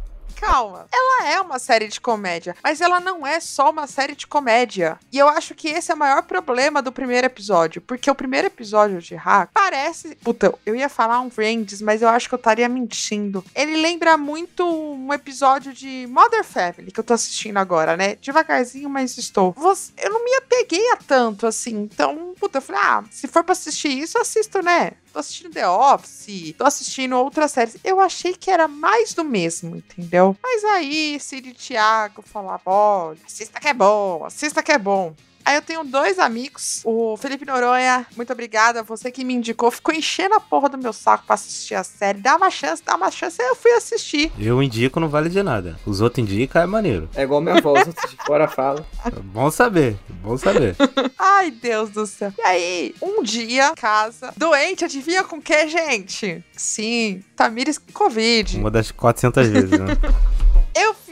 Calma. 0.54 0.88
Ela 0.94 1.30
é 1.32 1.42
uma 1.42 1.58
série 1.58 1.88
de 1.88 2.00
comédia, 2.00 2.56
mas 2.63 2.80
ela 2.80 3.00
não 3.00 3.26
é 3.26 3.39
só 3.39 3.72
uma 3.72 3.88
série 3.88 4.16
de 4.16 4.28
comédia. 4.28 5.00
E 5.12 5.18
eu 5.18 5.28
acho 5.28 5.56
que 5.56 5.68
esse 5.68 5.92
é 5.92 5.96
o 5.96 5.98
maior 5.98 6.22
problema 6.22 6.80
do 6.80 6.92
primeiro 6.92 7.26
episódio, 7.26 7.82
porque 7.82 8.12
o 8.12 8.13
primeiro 8.13 8.46
episódio 8.46 9.02
de 9.02 9.16
Hack 9.16 9.50
parece. 9.52 10.16
Puta, 10.18 10.54
eu 10.63 10.76
ia 10.76 10.89
falar 10.89 11.22
um 11.22 11.32
Friends, 11.32 11.82
mas 11.82 12.04
eu 12.04 12.08
acho 12.08 12.30
que 12.30 12.36
eu 12.36 12.38
estaria 12.38 12.70
mentindo. 12.70 13.44
Ele 13.56 13.78
lembra 13.78 14.16
muito 14.16 14.63
um 14.63 15.12
episódio 15.12 15.74
de 15.74 16.06
Mother 16.08 16.44
Family 16.44 16.92
que 16.92 17.00
eu 17.00 17.04
tô 17.04 17.16
assistindo 17.16 17.58
agora, 17.58 17.98
né? 17.98 18.16
Devagarzinho, 18.22 18.92
mas 18.92 19.18
estou. 19.18 19.56
Eu 19.98 20.12
não 20.12 20.24
me 20.24 20.36
apeguei 20.36 20.92
a 20.92 20.98
tanto 20.98 21.48
assim. 21.48 21.89
Então, 21.92 22.36
puta, 22.39 22.60
eu 22.60 22.62
falei, 22.62 22.82
ah, 22.84 23.04
se 23.10 23.28
for 23.28 23.44
pra 23.44 23.54
assistir 23.54 23.89
isso, 23.89 24.20
assisto, 24.20 24.62
né? 24.62 24.92
Tô 25.12 25.20
assistindo 25.20 25.52
The 25.52 25.68
Office, 25.68 26.56
tô 26.58 26.66
assistindo 26.66 27.16
outras 27.16 27.52
séries. 27.52 27.78
Eu 27.84 28.00
achei 28.00 28.34
que 28.34 28.50
era 28.50 28.68
mais 28.68 29.13
do 29.13 29.24
mesmo, 29.24 29.76
entendeu? 29.76 30.36
Mas 30.43 30.63
aí, 30.65 31.17
Cid 31.21 31.49
e 31.49 31.53
Thiago 31.53 32.21
falavam: 32.21 32.62
olha, 32.65 33.19
assista 33.25 33.62
que 33.62 33.69
é 33.69 33.73
bom, 33.73 34.25
assista 34.25 34.62
que 34.62 34.73
é 34.73 34.77
bom. 34.77 35.15
Aí 35.45 35.56
eu 35.56 35.62
tenho 35.62 35.84
dois 35.84 36.19
amigos. 36.19 36.82
O 36.84 37.17
Felipe 37.17 37.45
Noronha, 37.45 38.06
muito 38.15 38.32
obrigada. 38.32 38.84
Você 38.84 39.12
que 39.12 39.23
me 39.25 39.34
indicou, 39.34 39.69
ficou 39.71 39.93
enchendo 39.93 40.36
a 40.36 40.39
porra 40.39 40.69
do 40.69 40.77
meu 40.77 40.93
saco 40.93 41.25
pra 41.25 41.36
assistir 41.36 41.75
a 41.75 41.84
série. 41.84 42.19
Dá 42.19 42.36
uma 42.36 42.49
chance, 42.49 42.82
dá 42.84 42.95
uma 42.95 43.12
chance. 43.12 43.41
Aí 43.41 43.47
eu 43.47 43.56
fui 43.56 43.71
assistir. 43.71 44.32
Eu 44.39 44.62
indico, 44.63 44.99
não 44.99 45.10
vale 45.10 45.29
de 45.29 45.43
nada. 45.43 45.77
Os 45.86 46.01
outros 46.01 46.23
indicam, 46.23 46.62
é 46.62 46.65
maneiro. 46.65 47.10
É 47.15 47.23
igual 47.23 47.41
minha 47.41 47.58
avó, 47.58 47.73
os 47.73 47.88
outros 47.88 48.12
de 48.12 48.17
fora 48.25 48.47
falam. 48.47 48.86
Bom 49.34 49.49
saber, 49.49 49.97
bom 50.21 50.38
saber. 50.38 50.75
Ai, 51.17 51.49
Deus 51.51 51.89
do 51.89 52.06
céu. 52.06 52.32
E 52.38 52.41
aí, 52.41 52.95
um 53.01 53.23
dia, 53.23 53.73
casa, 53.75 54.34
doente, 54.38 54.86
adivinha 54.86 55.23
com 55.23 55.41
que, 55.41 55.67
gente? 55.67 56.43
Sim, 56.56 57.23
Tamires 57.36 57.77
com 57.77 57.91
Covid. 57.91 58.58
Uma 58.60 58.71
das 58.71 58.91
400 58.91 59.47
vezes, 59.47 59.71
né? 59.71 59.88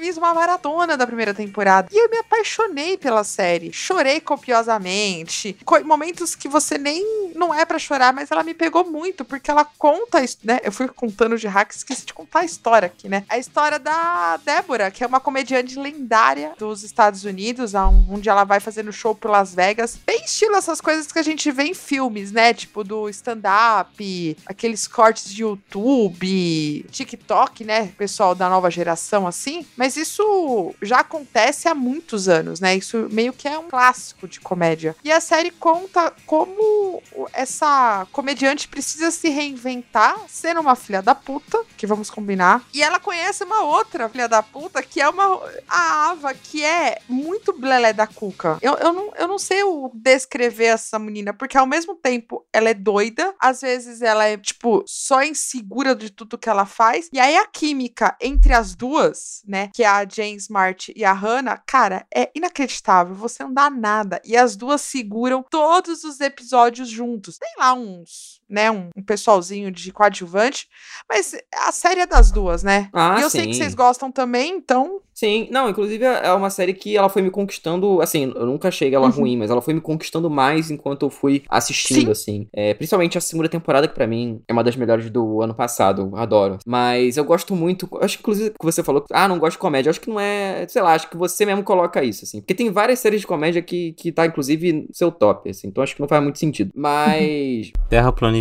Fiz 0.02 0.18
uma 0.18 0.34
maratona 0.34 0.98
da 0.98 1.06
primeira 1.06 1.32
temporada 1.32 1.88
e 1.92 1.96
eu 1.96 2.10
me 2.10 2.18
apaixonei 2.18 2.98
pela 2.98 3.24
série. 3.24 3.72
Chorei 3.72 4.20
copiosamente. 4.20 5.56
Co 5.64 5.80
momentos 5.86 6.34
que 6.34 6.48
você 6.48 6.76
nem 6.76 7.32
não 7.36 7.54
é 7.54 7.64
para 7.66 7.78
chorar, 7.78 8.12
mas 8.12 8.32
ela 8.32 8.42
me 8.42 8.56
pegou 8.56 8.84
muito 8.84 9.24
porque 9.24 9.52
ela 9.52 9.64
conta, 9.64 10.18
né? 10.44 10.60
Eu 10.64 10.72
fui 10.72 10.88
contando 10.88 11.38
de 11.38 11.46
hack, 11.46 11.70
esqueci 11.70 12.04
de 12.04 12.16
contar 12.16 12.40
a 12.40 12.46
história 12.46 12.88
aqui, 12.88 13.08
né? 13.08 13.24
A 13.30 13.38
história 13.38 13.78
da 13.78 14.38
Débora, 14.38 14.90
que 14.90 15.04
é 15.04 15.08
uma 15.08 15.20
comediante 15.20 15.78
lendária 15.78 16.54
dos 16.58 16.82
Estados 16.82 17.24
Unidos, 17.24 17.74
onde 18.10 18.28
ela 18.28 18.44
vai 18.44 18.60
fazendo 18.60 18.92
show 18.92 19.14
por 19.14 19.30
Las 19.30 19.54
Vegas. 19.54 20.00
Bem 20.04 20.24
estilo 20.26 20.56
essas 20.56 20.82
coisas 20.82 21.12
que 21.12 21.20
a 21.20 21.24
gente 21.24 21.52
vê 21.52 21.66
em 21.66 21.76
filmes, 21.76 22.32
né? 22.32 22.56
Tipo 22.56 22.84
do 22.84 23.08
stand-up, 23.08 24.38
aqueles 24.48 24.88
cortes 24.88 25.32
de 25.32 25.44
YouTube, 25.44 26.88
TikTok, 26.90 27.64
né? 27.64 27.94
Pessoal 27.96 28.34
da 28.34 28.50
nova 28.50 28.72
geração 28.72 29.28
assim 29.28 29.64
assim, 29.91 29.91
mas 29.92 29.98
isso 29.98 30.74
já 30.82 31.00
acontece 31.00 31.68
há 31.68 31.76
muitos 31.76 32.30
anos, 32.30 32.62
né? 32.62 32.78
Isso 32.78 33.10
meio 33.12 33.34
que 33.34 33.46
é 33.46 33.60
um 33.60 33.68
clássico 33.68 34.26
de 34.26 34.40
comédia. 34.40 34.96
E 35.04 35.12
a 35.12 35.20
série 35.20 35.52
conta 35.52 36.14
como 36.26 37.04
essa 37.34 38.08
comediante 38.14 38.70
precisa 38.70 39.12
se 39.12 39.28
reinventar, 39.28 40.16
sendo 40.30 40.62
uma 40.62 40.78
filha 40.78 41.02
da 41.02 41.14
puta, 41.14 41.62
que 41.76 41.86
vamos 41.86 42.10
combinar. 42.10 42.64
E 42.74 42.82
ela 42.82 43.02
conhece 43.02 43.44
uma 43.44 43.64
outra 43.64 44.08
filha 44.08 44.30
da 44.30 44.42
puta, 44.42 44.82
que 44.82 45.02
é 45.02 45.10
uma. 45.10 45.42
A 45.68 46.12
Ava, 46.12 46.34
que 46.34 46.64
é 46.64 47.00
muito 47.10 47.52
blelé 47.52 47.92
da 47.92 48.08
cuca. 48.08 48.60
Eu, 48.62 48.76
eu, 48.76 48.94
não, 48.94 49.14
eu 49.18 49.28
não 49.28 49.38
sei 49.38 49.62
o 49.64 49.92
descrever 49.94 50.68
essa 50.68 50.98
menina, 50.98 51.34
porque 51.34 51.58
ao 51.58 51.68
mesmo 51.68 51.96
tempo 51.96 52.46
ela 52.54 52.70
é 52.70 52.74
doida, 52.74 53.36
às 53.38 53.60
vezes 53.60 54.02
ela 54.02 54.24
é, 54.24 54.38
tipo, 54.38 54.86
só 54.88 55.22
insegura 55.22 55.94
de 55.94 56.10
tudo 56.10 56.38
que 56.38 56.50
ela 56.50 56.66
faz. 56.66 57.10
E 57.12 57.20
aí 57.20 57.36
a 57.36 57.46
química 57.46 58.16
entre 58.22 58.54
as 58.54 58.74
duas 58.74 59.42
né? 59.46 59.70
Que 59.74 59.81
é 59.84 59.88
a 59.88 60.06
Jane 60.08 60.36
Smart 60.36 60.92
e 60.96 61.04
a 61.04 61.14
Hannah, 61.14 61.58
cara, 61.58 62.06
é 62.14 62.32
inacreditável. 62.36 63.16
Você 63.16 63.44
não 63.44 63.54
dá 63.54 63.70
nada. 63.70 64.22
E 64.26 64.36
as 64.36 64.56
duas 64.56 64.82
seguram 64.82 65.44
todos 65.44 66.04
os 66.04 66.20
episódios 66.20 66.90
juntos. 66.90 67.38
Tem 67.38 67.54
lá 67.58 67.74
uns, 67.74 68.41
né? 68.52 68.70
Um, 68.70 68.90
um 68.96 69.02
pessoalzinho 69.04 69.72
de 69.72 69.92
coadjuvante. 69.92 70.68
Mas 71.10 71.36
a 71.68 71.72
série 71.72 72.02
é 72.02 72.06
das 72.06 72.32
duas, 72.32 72.62
né? 72.64 72.90
Ah, 72.94 73.16
e 73.20 73.22
eu 73.24 73.30
sim. 73.30 73.38
sei 73.40 73.48
que 73.48 73.56
vocês 73.56 73.74
gostam 73.74 74.12
também, 74.12 74.52
então. 74.52 75.00
Sim, 75.14 75.48
não, 75.52 75.70
inclusive 75.70 76.04
é 76.04 76.32
uma 76.34 76.50
série 76.50 76.74
que 76.74 76.98
ela 76.98 77.08
foi 77.08 77.22
me 77.22 77.30
conquistando, 77.30 78.02
assim, 78.02 78.32
eu 78.36 78.46
nunca 78.46 78.70
achei 78.70 78.94
ela 78.94 79.06
Uhum. 79.08 79.12
ruim, 79.14 79.38
mas 79.38 79.52
ela 79.52 79.62
foi 79.62 79.74
me 79.74 79.82
conquistando 79.82 80.30
mais 80.30 80.72
enquanto 80.72 81.04
eu 81.06 81.10
fui 81.12 81.44
assistindo, 81.48 82.06
Sim. 82.06 82.12
assim. 82.12 82.48
É, 82.52 82.74
principalmente 82.74 83.18
a 83.18 83.22
segunda 83.22 83.48
temporada, 83.48 83.88
que 83.88 83.94
pra 83.94 84.08
mim 84.08 84.42
é 84.48 84.54
uma 84.54 84.64
das 84.64 84.76
melhores 84.76 85.10
do 85.12 85.42
ano 85.42 85.54
passado, 85.54 86.12
adoro. 86.16 86.58
Mas 86.66 87.18
eu 87.18 87.24
gosto 87.26 87.56
muito, 87.56 87.88
acho 88.02 88.18
que 88.18 88.22
inclusive 88.24 88.50
que 88.52 88.66
você 88.66 88.84
falou, 88.84 89.06
ah, 89.12 89.28
não 89.28 89.38
gosto 89.38 89.54
de 89.54 89.60
comédia, 89.60 89.90
acho 89.92 90.02
que 90.02 90.10
não 90.10 90.20
é, 90.20 90.66
sei 90.68 90.82
lá, 90.82 90.94
acho 90.94 91.08
que 91.10 91.18
você 91.18 91.46
mesmo 91.46 91.64
coloca 91.64 92.04
isso, 92.04 92.26
assim. 92.26 92.40
Porque 92.42 92.56
tem 92.56 92.72
várias 92.72 92.98
séries 93.00 93.22
de 93.22 93.28
comédia 93.28 93.62
que, 93.62 93.94
que 93.94 94.12
tá, 94.12 94.26
inclusive, 94.26 94.74
no 94.74 94.88
seu 94.92 95.12
top, 95.12 95.50
assim, 95.50 95.68
então 95.68 95.84
acho 95.84 95.94
que 95.94 96.02
não 96.02 96.08
faz 96.08 96.24
muito 96.24 96.40
sentido. 96.40 96.72
Mas... 96.76 97.72
Terraplanismo. 97.90 98.32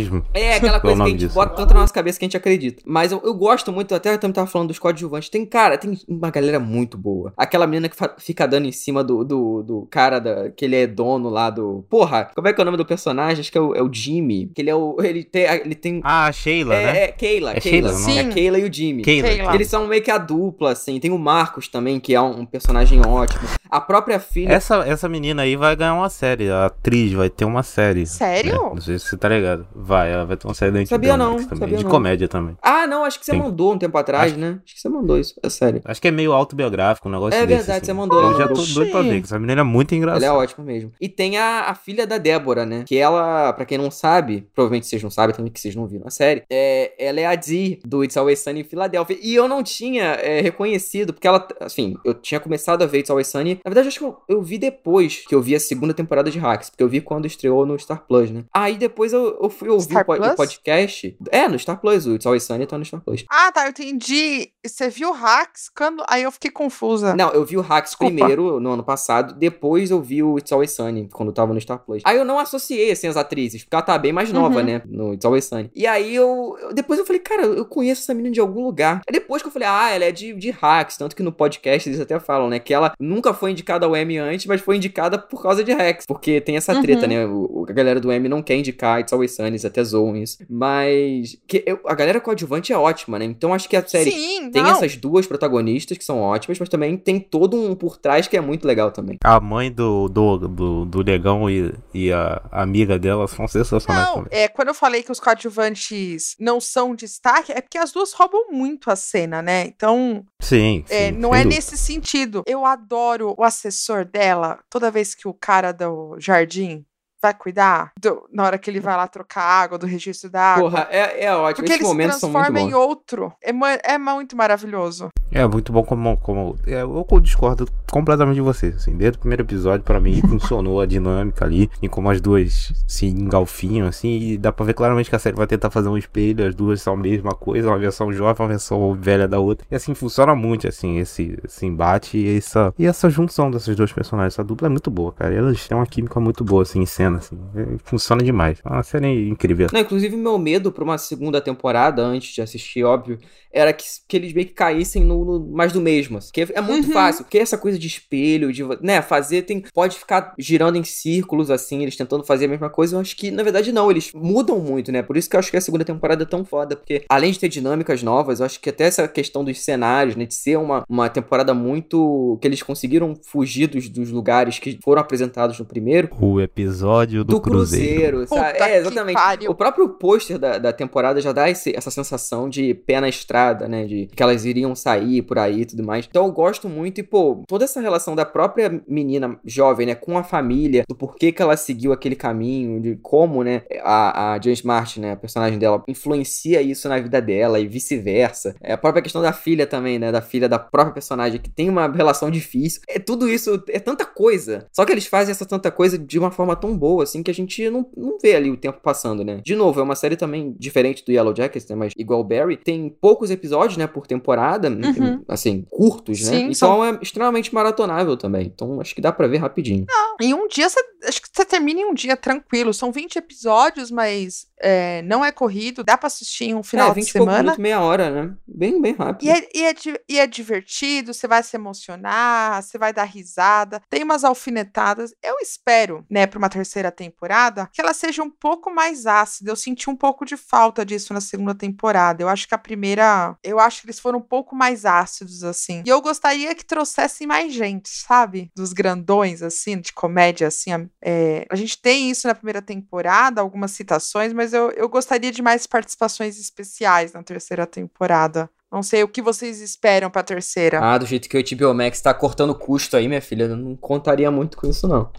aquela 0.55 0.79
Qual 0.79 0.93
é 0.93 0.95
coisa 0.95 0.95
que 0.97 1.01
a 1.01 1.05
gente 1.11 1.19
disso? 1.19 1.35
bota 1.35 1.55
tanto 1.55 1.73
na 1.73 1.81
nossa 1.81 1.93
cabeça 1.93 2.19
que 2.19 2.25
a 2.25 2.27
gente 2.27 2.37
acredita. 2.37 2.81
Mas 2.85 3.11
eu, 3.11 3.21
eu 3.23 3.33
gosto 3.33 3.71
muito, 3.71 3.93
até 3.95 4.13
eu 4.13 4.17
também 4.17 4.33
tava 4.33 4.47
falando 4.47 4.69
dos 4.69 4.79
coadjuvantes. 4.79 5.29
Tem, 5.29 5.45
cara, 5.45 5.77
tem 5.77 5.97
uma 6.07 6.29
galera 6.29 6.59
muito 6.59 6.97
boa. 6.97 7.33
Aquela 7.37 7.67
menina 7.67 7.89
que 7.89 7.95
fica 8.17 8.47
dando 8.47 8.67
em 8.67 8.71
cima 8.71 9.03
do, 9.03 9.23
do, 9.23 9.63
do 9.63 9.87
cara 9.89 10.19
da, 10.19 10.49
que 10.49 10.65
ele 10.65 10.75
é 10.75 10.87
dono 10.87 11.29
lá 11.29 11.49
do. 11.49 11.85
Porra, 11.89 12.29
como 12.35 12.47
é 12.47 12.53
que 12.53 12.59
é 12.59 12.63
o 12.63 12.65
nome 12.65 12.77
do 12.77 12.85
personagem? 12.85 13.41
Acho 13.41 13.51
que 13.51 13.57
é 13.57 13.61
o, 13.61 13.75
é 13.75 13.81
o 13.81 13.91
Jimmy. 13.91 14.51
Que 14.53 14.61
ele 14.61 14.69
é 14.69 14.75
o. 14.75 14.95
Ele 15.01 15.23
tem. 15.23 15.43
Ele 15.43 15.75
tem 15.75 16.01
Ah, 16.03 16.25
a 16.27 16.31
Sheila, 16.31 16.73
é, 16.75 16.85
né? 16.85 17.03
é 17.03 17.07
Keila, 17.07 17.51
É 17.55 17.59
Keila. 17.59 17.89
Sheila, 17.89 17.99
não 17.99 18.09
é? 18.09 18.19
É 18.19 18.33
Keila 18.33 18.59
e 18.59 18.63
o 18.63 18.73
Jimmy. 18.73 19.01
Keila. 19.03 19.27
Keila. 19.29 19.55
Eles 19.55 19.67
são 19.67 19.87
meio 19.87 20.01
que 20.01 20.11
a 20.11 20.17
dupla, 20.17 20.71
assim. 20.71 20.99
Tem 20.99 21.11
o 21.11 21.17
Marcos 21.17 21.67
também, 21.67 21.99
que 21.99 22.13
é 22.15 22.21
um, 22.21 22.41
um 22.41 22.45
personagem 22.45 23.01
ótimo. 23.05 23.41
A 23.69 23.79
própria 23.81 24.19
filha. 24.19 24.51
Essa, 24.53 24.77
essa 24.87 25.07
menina 25.09 25.41
aí 25.43 25.55
vai 25.55 25.75
ganhar 25.75 25.93
uma 25.93 26.09
série. 26.09 26.49
A 26.49 26.65
atriz 26.65 27.11
vai 27.13 27.29
ter 27.29 27.45
uma 27.45 27.63
série. 27.63 28.05
Sério? 28.05 28.51
né? 28.53 28.69
Não 28.75 28.81
sei 28.81 28.99
se 28.99 29.05
você 29.07 29.17
tá 29.17 29.29
ligado. 29.29 29.65
Vai, 29.91 30.09
ela 30.09 30.23
vai 30.25 30.37
ter 30.37 30.47
uma 30.47 30.53
série 30.53 30.71
da 30.71 30.79
HBO 30.79 30.87
Sabia 30.87 31.17
não, 31.17 31.31
também. 31.35 31.57
sabia 31.57 31.77
de 31.79 31.83
não. 31.83 31.91
comédia 31.91 32.27
também. 32.29 32.55
Ah, 32.61 32.87
não, 32.87 33.03
acho 33.03 33.19
que 33.19 33.25
você 33.25 33.33
Sim. 33.33 33.39
mandou 33.39 33.73
um 33.73 33.77
tempo 33.77 33.97
atrás, 33.97 34.31
Acho- 34.31 34.39
né? 34.39 34.59
Acho 34.63 34.75
que 34.75 34.79
você 34.79 34.87
mandou 34.87 35.19
isso. 35.19 35.35
É 35.43 35.49
sério. 35.49 35.81
Acho 35.83 36.01
que 36.01 36.07
é 36.07 36.11
meio 36.11 36.31
autobiográfico, 36.31 37.09
um 37.09 37.11
negócio 37.11 37.37
É 37.37 37.45
desse, 37.45 37.57
verdade, 37.57 37.77
assim. 37.79 37.85
você 37.87 37.93
mandou 37.93 38.21
Eu 38.21 38.37
já 38.37 38.47
tô 38.47 38.53
grupo. 38.53 38.73
doido 38.73 38.91
pra 38.91 39.01
ver, 39.01 39.19
que 39.19 39.25
essa 39.25 39.37
menina 39.37 39.59
é 39.59 39.63
muito 39.65 39.93
engraçada. 39.93 40.25
Ela 40.25 40.35
é 40.35 40.37
ótima 40.43 40.63
mesmo. 40.63 40.93
E 41.01 41.09
tem 41.09 41.37
a, 41.37 41.65
a 41.69 41.75
filha 41.75 42.07
da 42.07 42.17
Débora, 42.17 42.65
né? 42.65 42.85
Que 42.87 42.95
ela, 42.97 43.51
pra 43.51 43.65
quem 43.65 43.77
não 43.77 43.91
sabe, 43.91 44.47
provavelmente 44.55 44.87
vocês 44.87 45.03
não 45.03 45.09
sabem 45.09 45.35
também, 45.35 45.51
que 45.51 45.59
vocês 45.59 45.75
não 45.75 45.85
viram 45.85 46.07
a 46.07 46.09
série, 46.09 46.43
é, 46.49 46.93
ela 46.97 47.19
é 47.19 47.25
a 47.25 47.35
Dee 47.35 47.79
do 47.83 48.01
It's 48.03 48.15
Always 48.15 48.39
Sunny 48.39 48.61
em 48.61 48.63
Filadélfia. 48.63 49.17
E 49.21 49.35
eu 49.35 49.45
não 49.49 49.61
tinha 49.61 50.03
é, 50.21 50.39
reconhecido, 50.39 51.11
porque 51.11 51.27
ela, 51.27 51.45
assim, 51.59 51.95
eu 52.05 52.13
tinha 52.13 52.39
começado 52.39 52.81
a 52.81 52.85
ver 52.85 52.99
It's 52.99 53.09
Always 53.09 53.27
Sunny. 53.27 53.55
Na 53.65 53.69
verdade, 53.69 53.89
acho 53.89 53.99
que 53.99 54.05
eu, 54.05 54.15
eu 54.29 54.41
vi 54.41 54.57
depois 54.57 55.25
que 55.27 55.35
eu 55.35 55.41
vi 55.41 55.53
a 55.53 55.59
segunda 55.59 55.93
temporada 55.93 56.31
de 56.31 56.39
Hacks, 56.39 56.69
porque 56.69 56.83
eu 56.83 56.87
vi 56.87 57.01
quando 57.01 57.25
estreou 57.25 57.65
no 57.65 57.77
Star 57.77 58.05
Plus, 58.07 58.31
né? 58.31 58.43
Aí 58.53 58.77
depois 58.77 59.11
eu, 59.11 59.37
eu 59.41 59.49
fui 59.49 59.69
ouvir 59.71 59.85
Star 59.85 60.01
o, 60.03 60.05
po- 60.05 60.13
o 60.13 60.35
podcast. 60.35 61.17
É, 61.31 61.47
no 61.47 61.57
Star 61.59 61.79
Plus, 61.79 62.05
o 62.05 62.15
It's 62.15 62.25
Always 62.25 62.43
Sunny 62.43 62.65
tá 62.65 62.77
no 62.77 62.85
Star 62.85 63.01
Plus. 63.01 63.23
Ah, 63.29 63.51
tá, 63.51 63.65
eu 63.65 63.69
entendi. 63.69 64.49
Você 64.65 64.89
viu 64.89 65.11
Hacks? 65.11 65.69
Quando... 65.75 66.03
Aí 66.07 66.23
eu 66.23 66.31
fiquei 66.31 66.51
confusa. 66.51 67.15
Não, 67.15 67.29
eu 67.31 67.45
vi 67.45 67.57
o 67.57 67.61
Hacks 67.61 67.91
Desculpa. 67.91 68.13
primeiro, 68.13 68.59
no 68.59 68.71
ano 68.71 68.83
passado. 68.83 69.33
Depois 69.37 69.91
eu 69.91 70.01
vi 70.01 70.21
o 70.23 70.37
It's 70.37 70.51
Always 70.51 70.71
Sunny, 70.71 71.09
quando 71.11 71.31
tava 71.31 71.53
no 71.53 71.59
Star 71.61 71.79
Plus. 71.79 72.01
Aí 72.05 72.17
eu 72.17 72.25
não 72.25 72.39
associei, 72.39 72.91
assim, 72.91 73.07
as 73.07 73.17
atrizes, 73.17 73.63
porque 73.63 73.75
ela 73.75 73.81
tá 73.83 73.97
bem 73.97 74.11
mais 74.13 74.31
nova, 74.31 74.59
Uhum. 74.59 74.65
né? 74.65 74.81
No 74.85 75.13
It's 75.13 75.25
Always 75.25 75.45
Sunny. 75.45 75.71
E 75.75 75.85
aí 75.87 76.15
eu, 76.15 76.57
eu- 76.61 76.73
Depois 76.73 76.99
eu 76.99 77.05
falei, 77.05 77.19
cara, 77.21 77.43
eu 77.43 77.65
conheço 77.65 78.01
essa 78.01 78.13
menina 78.13 78.33
de 78.33 78.39
algum 78.39 78.63
lugar. 78.63 79.01
Aí 79.07 79.13
depois 79.13 79.41
que 79.41 79.47
eu 79.47 79.51
falei, 79.51 79.67
ah, 79.67 79.89
ela 79.91 80.05
é 80.05 80.11
de, 80.11 80.33
de 80.33 80.51
Hacks. 80.51 80.97
Tanto 80.97 81.15
que 81.15 81.23
no 81.23 81.31
podcast 81.31 81.87
eles 81.89 81.99
até 81.99 82.19
falam, 82.19 82.49
né? 82.49 82.59
Que 82.59 82.73
ela 82.73 82.93
nunca 82.99 83.33
foi 83.33 83.51
indicada 83.51 83.85
ao 83.85 83.95
Emmy 83.95 84.17
antes, 84.17 84.45
mas 84.45 84.61
foi 84.61 84.75
indicada 84.77 85.17
por 85.17 85.41
causa 85.41 85.63
de 85.63 85.71
Hacks. 85.73 86.05
Porque 86.05 86.39
tem 86.41 86.55
essa 86.57 86.79
treta, 86.81 87.03
Uhum. 87.03 87.07
né? 87.07 87.25
O, 87.25 87.61
o- 87.61 87.65
a 87.69 87.73
galera 87.73 87.99
do 87.99 88.11
Emmy 88.11 88.27
não 88.29 88.41
quer 88.41 88.55
indicar 88.55 88.99
It's 88.99 89.11
Always 89.13 89.35
Sunny, 89.35 89.57
eles 89.61 89.65
até 89.65 89.83
zoam 89.83 90.15
isso. 90.15 90.37
Mas. 90.49 91.37
Que 91.47 91.63
eu- 91.65 91.79
a 91.85 91.93
galera 91.95 92.19
coadjuvante 92.19 92.71
é 92.73 92.77
ótima, 92.77 93.17
né? 93.19 93.25
Então 93.25 93.53
acho 93.53 93.67
que 93.69 93.75
a 93.75 93.85
série. 93.85 94.11
Sim, 94.11 94.51
Tem 94.51 94.63
não. 94.63 94.71
essas 94.71 94.95
duas 94.95 95.25
protagonistas 95.27 95.97
que 95.97 96.03
são 96.03 96.19
ótimas, 96.21 96.59
mas 96.59 96.69
também 96.69 96.97
tem 96.97 97.19
todo 97.19 97.57
um 97.57 97.75
por 97.75 97.97
trás 97.97 98.27
que 98.27 98.37
é 98.37 98.41
muito 98.41 98.65
legal 98.67 98.91
também. 98.91 99.17
A 99.23 99.39
mãe 99.39 99.71
do, 99.71 100.07
do, 100.07 100.37
do, 100.37 100.85
do 100.85 101.03
Negão 101.03 101.49
e, 101.49 101.73
e 101.93 102.11
a 102.11 102.41
amiga 102.51 102.97
dela 102.99 103.27
são 103.27 103.47
sensacionais 103.47 104.07
Não, 104.07 104.23
também. 104.23 104.29
é, 104.39 104.47
quando 104.47 104.69
eu 104.69 104.73
falei 104.73 105.03
que 105.03 105.11
os 105.11 105.19
coadjuvantes 105.19 106.35
não 106.39 106.59
são 106.59 106.95
destaque, 106.95 107.51
é 107.51 107.61
porque 107.61 107.77
as 107.77 107.91
duas 107.91 108.13
roubam 108.13 108.51
muito 108.51 108.89
a 108.89 108.95
cena, 108.95 109.41
né? 109.41 109.65
Então, 109.67 110.23
Sim, 110.41 110.83
é, 110.89 111.07
sim, 111.11 111.17
não 111.17 111.33
é 111.33 111.39
dúvida. 111.43 111.55
nesse 111.55 111.77
sentido. 111.77 112.43
Eu 112.47 112.65
adoro 112.65 113.35
o 113.37 113.43
assessor 113.43 114.05
dela, 114.05 114.59
toda 114.69 114.91
vez 114.91 115.13
que 115.15 115.27
o 115.27 115.33
cara 115.33 115.71
do 115.71 116.15
jardim 116.19 116.83
vai 117.21 117.33
cuidar, 117.33 117.91
do- 118.01 118.27
na 118.31 118.43
hora 118.43 118.57
que 118.57 118.69
ele 118.69 118.79
vai 118.79 118.95
lá 118.97 119.07
trocar 119.07 119.43
água, 119.43 119.77
do 119.77 119.85
registro 119.85 120.29
da 120.29 120.41
água. 120.55 120.69
Porra, 120.71 120.87
é, 120.89 121.25
é 121.25 121.35
ótimo. 121.35 121.57
Porque 121.65 121.71
Esses 121.73 121.81
ele 121.81 121.85
se 121.85 121.87
momentos 121.93 122.19
são 122.19 122.29
muito 122.29 122.43
transforma 122.45 122.69
em 122.69 122.73
outro. 122.73 123.33
É, 123.43 123.93
é 123.93 123.97
muito 123.97 124.35
maravilhoso. 124.35 125.09
É 125.31 125.45
muito 125.47 125.71
bom 125.71 125.83
como. 125.83 126.17
como 126.17 126.57
é, 126.67 126.81
eu 126.81 127.05
discordo 127.21 127.65
completamente 127.91 128.35
de 128.35 128.41
você. 128.41 128.67
Assim, 128.75 128.95
desde 128.97 129.17
o 129.17 129.19
primeiro 129.21 129.43
episódio, 129.43 129.83
pra 129.83 129.99
mim, 129.99 130.19
funcionou 130.27 130.81
a 130.81 130.85
dinâmica 130.85 131.45
ali. 131.45 131.69
E 131.81 131.87
como 131.87 132.09
as 132.09 132.19
duas 132.19 132.73
se 132.87 133.05
engalfinham, 133.07 133.87
assim. 133.87 134.09
E 134.19 134.37
dá 134.37 134.51
pra 134.51 134.65
ver 134.65 134.73
claramente 134.73 135.09
que 135.09 135.15
a 135.15 135.19
série 135.19 135.35
vai 135.35 135.47
tentar 135.47 135.69
fazer 135.69 135.87
um 135.89 135.97
espelho. 135.97 136.45
As 136.45 136.53
duas 136.55 136.81
são 136.81 136.93
a 136.93 136.97
mesma 136.97 137.31
coisa. 137.33 137.69
Uma 137.69 137.77
versão 137.79 138.11
jovem, 138.11 138.35
uma 138.43 138.49
versão 138.49 138.93
velha 138.99 139.27
da 139.27 139.39
outra. 139.39 139.65
E 139.71 139.75
assim, 139.75 139.93
funciona 139.93 140.35
muito, 140.35 140.67
assim, 140.67 140.97
esse, 140.97 141.37
esse 141.45 141.65
embate 141.65 142.17
e 142.17 142.37
essa, 142.37 142.73
e 142.77 142.85
essa 142.85 143.09
junção 143.09 143.49
dessas 143.49 143.75
duas 143.75 143.91
personagens. 143.93 144.33
Essa 144.33 144.43
dupla 144.43 144.67
é 144.67 144.69
muito 144.69 144.91
boa, 144.91 145.11
cara. 145.13 145.33
Elas 145.33 145.67
têm 145.67 145.77
uma 145.77 145.85
química 145.85 146.19
muito 146.19 146.43
boa, 146.43 146.63
assim, 146.63 146.81
em 146.81 146.85
cena, 146.85 147.10
assim. 147.17 147.37
É, 147.55 147.77
funciona 147.83 148.23
demais. 148.23 148.59
É 148.65 148.69
uma 148.69 148.83
série 148.83 149.29
incrível. 149.29 149.67
Não, 149.71 149.79
inclusive, 149.79 150.15
meu 150.15 150.37
medo 150.37 150.71
pra 150.71 150.83
uma 150.83 150.97
segunda 150.97 151.39
temporada, 151.41 152.01
antes 152.03 152.33
de 152.33 152.41
assistir, 152.41 152.83
óbvio, 152.83 153.17
era 153.53 153.73
que, 153.73 153.83
que 154.07 154.15
eles 154.17 154.33
meio 154.33 154.47
que 154.47 154.53
caíssem 154.53 155.03
no, 155.03 155.25
no- 155.25 155.51
mais 155.51 155.73
do 155.73 155.81
mesmo. 155.81 156.17
assim. 156.17 156.29
Porque 156.33 156.53
é 156.53 156.61
muito 156.61 156.87
Uhum. 156.87 156.93
fácil. 156.93 157.23
Porque 157.25 157.37
essa 157.37 157.57
coisa 157.57 157.77
de 157.77 157.87
espelho, 157.87 158.51
de, 158.53 158.63
né, 158.81 159.01
fazer, 159.01 159.41
tem, 159.43 159.61
pode 159.73 159.97
ficar 159.97 160.33
girando 160.39 160.77
em 160.77 160.83
círculos, 160.83 161.51
assim, 161.51 161.81
eles 161.81 161.95
tentando 161.95 162.23
fazer 162.23 162.45
a 162.45 162.47
mesma 162.47 162.69
coisa, 162.69 162.95
eu 162.95 162.99
acho 163.01 163.15
que, 163.17 163.29
na 163.31 163.43
verdade, 163.43 163.71
não, 163.71 163.89
eles 163.91 164.11
mudam 164.13 164.59
muito, 164.59 164.91
né, 164.91 165.01
por 165.01 165.17
isso 165.17 165.29
que 165.29 165.35
eu 165.35 165.39
acho 165.39 165.51
que 165.51 165.57
a 165.57 165.61
segunda 165.61 165.83
temporada 165.83 166.23
é 166.23 166.25
tão 166.25 166.45
foda, 166.45 166.75
porque 166.75 167.03
além 167.09 167.31
de 167.31 167.39
ter 167.39 167.49
dinâmicas 167.49 168.01
novas, 168.03 168.39
eu 168.39 168.45
acho 168.45 168.59
que 168.59 168.69
até 168.69 168.85
essa 168.85 169.07
questão 169.07 169.43
dos 169.43 169.59
cenários, 169.61 170.15
né, 170.15 170.25
de 170.25 170.33
ser 170.33 170.57
uma, 170.57 170.83
uma 170.87 171.09
temporada 171.09 171.53
muito, 171.53 172.37
que 172.41 172.47
eles 172.47 172.63
conseguiram 172.63 173.15
fugir 173.27 173.67
dos, 173.67 173.89
dos 173.89 174.09
lugares 174.11 174.59
que 174.59 174.79
foram 174.83 175.01
apresentados 175.01 175.59
no 175.59 175.65
primeiro. 175.65 176.09
O 176.19 176.39
episódio 176.39 177.00
do, 177.05 177.23
Do 177.23 177.41
Cruzeiro, 177.41 178.27
sabe? 178.27 178.51
Puta 178.53 178.69
É, 178.69 178.77
exatamente. 178.77 179.17
O 179.49 179.55
próprio 179.55 179.89
pôster 179.89 180.37
da, 180.37 180.57
da 180.57 180.73
temporada 180.73 181.19
já 181.21 181.31
dá 181.31 181.49
esse- 181.49 181.75
essa 181.75 181.91
sensação 181.91 182.49
de 182.49 182.73
pé 182.73 182.99
na 183.01 183.09
estrada, 183.09 183.67
né? 183.67 183.85
De 183.85 184.07
que 184.15 184.21
elas 184.23 184.45
iriam 184.45 184.75
sair 184.75 185.21
por 185.21 185.37
aí 185.39 185.61
e 185.61 185.65
tudo 185.65 185.83
mais. 185.83 186.05
Então 186.09 186.25
eu 186.25 186.31
gosto 186.31 186.67
muito 186.69 186.99
e, 186.99 187.03
pô, 187.03 187.43
toda 187.47 187.63
essa 187.65 187.81
relação 187.81 188.15
da 188.15 188.25
própria 188.25 188.81
menina 188.87 189.37
jovem, 189.45 189.85
né? 189.87 189.95
Com 189.95 190.17
a 190.17 190.23
família, 190.23 190.83
do 190.87 190.95
porquê 190.95 191.31
que 191.31 191.41
ela 191.41 191.55
seguiu 191.57 191.91
aquele 191.91 192.15
caminho, 192.15 192.79
de 192.81 192.95
como, 193.01 193.43
né? 193.43 193.63
A, 193.83 194.33
a 194.33 194.41
James 194.41 194.61
Martin, 194.61 195.01
né? 195.01 195.11
A 195.11 195.15
personagem 195.15 195.57
dela, 195.59 195.83
influencia 195.87 196.61
isso 196.61 196.87
na 196.89 196.99
vida 196.99 197.21
dela 197.21 197.59
e 197.59 197.67
vice-versa. 197.67 198.55
É, 198.61 198.73
a 198.73 198.77
própria 198.77 199.01
questão 199.01 199.21
da 199.21 199.33
filha 199.33 199.65
também, 199.67 199.99
né? 199.99 200.11
Da 200.11 200.21
filha 200.21 200.47
da 200.49 200.59
própria 200.59 200.93
personagem, 200.93 201.39
que 201.39 201.49
tem 201.49 201.69
uma 201.69 201.87
relação 201.91 202.29
difícil. 202.31 202.81
É 202.87 202.99
tudo 202.99 203.27
isso, 203.29 203.63
é 203.69 203.79
tanta 203.79 204.05
coisa. 204.05 204.67
Só 204.71 204.85
que 204.85 204.91
eles 204.91 205.05
fazem 205.05 205.31
essa 205.31 205.45
tanta 205.45 205.71
coisa 205.71 205.97
de 205.97 206.17
uma 206.19 206.31
forma 206.31 206.55
tão 206.55 206.77
boa, 206.77 206.90
assim, 206.99 207.23
que 207.23 207.31
a 207.31 207.33
gente 207.33 207.69
não, 207.69 207.89
não 207.95 208.17
vê 208.21 208.35
ali 208.35 208.49
o 208.49 208.57
tempo 208.57 208.79
passando, 208.81 209.23
né? 209.23 209.39
De 209.43 209.55
novo, 209.55 209.79
é 209.79 209.83
uma 209.83 209.95
série 209.95 210.17
também 210.17 210.53
diferente 210.59 211.05
do 211.05 211.11
Yellow 211.11 211.33
Jackets, 211.35 211.69
né? 211.69 211.75
Mas 211.75 211.93
igual 211.95 212.23
Barry. 212.23 212.57
Tem 212.57 212.89
poucos 212.99 213.29
episódios, 213.31 213.77
né? 213.77 213.87
Por 213.87 214.07
temporada, 214.07 214.69
né, 214.69 214.93
Uhum. 214.97 215.23
assim, 215.27 215.65
curtos, 215.69 216.21
né? 216.21 216.31
Sim, 216.31 216.43
então 216.45 216.53
são- 216.53 216.85
é 216.85 216.99
extremamente 217.01 217.53
maratonável 217.53 218.17
também. 218.17 218.47
Então 218.53 218.81
acho 218.81 218.93
que 218.95 218.99
dá 219.01 219.11
pra 219.11 219.27
ver 219.27 219.37
rapidinho. 219.37 219.85
Em 220.19 220.33
um 220.33 220.47
dia, 220.47 220.65
acho 220.65 221.21
que 221.21 221.29
você 221.31 221.45
termina 221.45 221.79
em 221.81 221.85
um 221.85 221.93
dia 221.93 222.17
tranquilo. 222.17 222.73
São 222.73 222.91
20 222.91 223.15
episódios, 223.17 223.91
mas 223.91 224.47
é, 224.59 225.01
não 225.03 225.23
é 225.23 225.31
corrido. 225.31 225.83
Dá 225.83 225.97
pra 225.97 226.07
assistir 226.07 226.45
em 226.45 226.55
um 226.55 226.63
final 226.63 226.87
é, 226.87 226.89
de 226.89 226.95
20 226.95 227.09
e 227.09 227.13
pouco 227.13 227.25
semana. 227.25 227.39
minutos, 227.43 227.59
meia 227.61 227.81
hora, 227.81 228.09
né? 228.09 228.33
Bem, 228.47 228.81
bem 228.81 228.93
rápido. 228.93 229.27
E 229.27 229.31
é, 229.31 229.49
e, 229.53 229.63
é, 229.63 229.73
e 230.09 230.19
é 230.19 230.27
divertido, 230.27 231.13
você 231.13 231.27
vai 231.27 231.43
se 231.43 231.55
emocionar, 231.55 232.61
você 232.63 232.77
vai 232.77 232.93
dar 232.93 233.03
risada, 233.03 233.81
tem 233.89 234.03
umas 234.03 234.23
alfinetadas. 234.23 235.13
Eu 235.23 235.35
espero, 235.41 236.05
né, 236.09 236.25
pra 236.25 236.37
uma 236.39 236.49
terceira 236.49 236.80
temporada, 236.89 237.69
que 237.73 237.81
ela 237.81 237.93
seja 237.93 238.23
um 238.23 238.29
pouco 238.29 238.73
mais 238.73 239.05
ácida. 239.05 239.51
Eu 239.51 239.55
senti 239.57 239.89
um 239.89 239.95
pouco 239.95 240.23
de 240.23 240.37
falta 240.37 240.85
disso 240.85 241.13
na 241.13 241.19
segunda 241.19 241.53
temporada. 241.53 242.23
Eu 242.23 242.29
acho 242.29 242.47
que 242.47 242.55
a 242.55 242.57
primeira. 242.57 243.35
Eu 243.43 243.59
acho 243.59 243.81
que 243.81 243.87
eles 243.87 243.99
foram 243.99 244.19
um 244.19 244.23
pouco 244.23 244.55
mais 244.55 244.85
ácidos, 244.85 245.43
assim. 245.43 245.83
E 245.85 245.89
eu 245.89 246.01
gostaria 246.01 246.55
que 246.55 246.63
trouxessem 246.63 247.27
mais 247.27 247.53
gente, 247.53 247.89
sabe? 247.89 248.49
Dos 248.55 248.71
grandões, 248.71 249.41
assim, 249.41 249.79
de 249.79 249.91
comédia, 249.91 250.47
assim. 250.47 250.71
é, 251.01 251.45
a 251.49 251.55
gente 251.55 251.81
tem 251.81 252.09
isso 252.09 252.27
na 252.27 252.35
primeira 252.35 252.61
temporada, 252.61 253.41
algumas 253.41 253.71
citações, 253.71 254.31
mas 254.31 254.53
eu, 254.53 254.71
eu 254.71 254.87
gostaria 254.87 255.31
de 255.31 255.41
mais 255.41 255.67
participações 255.67 256.39
especiais 256.39 257.11
na 257.11 257.21
terceira 257.23 257.67
temporada. 257.67 258.49
Não 258.71 258.81
sei 258.81 259.03
o 259.03 259.07
que 259.07 259.21
vocês 259.21 259.59
esperam 259.59 260.09
pra 260.09 260.23
terceira. 260.23 260.79
Ah, 260.81 260.97
do 260.97 261.05
jeito 261.05 261.27
que 261.27 261.37
o 261.37 261.57
HBO 261.57 261.73
Max 261.73 261.99
tá 261.99 262.13
cortando 262.13 262.55
custo 262.55 262.95
aí, 262.95 263.05
minha 263.05 263.21
filha, 263.21 263.43
eu 263.43 263.57
não 263.57 263.75
contaria 263.75 264.31
muito 264.31 264.55
com 264.55 264.65
isso, 264.65 264.87
não. 264.87 265.11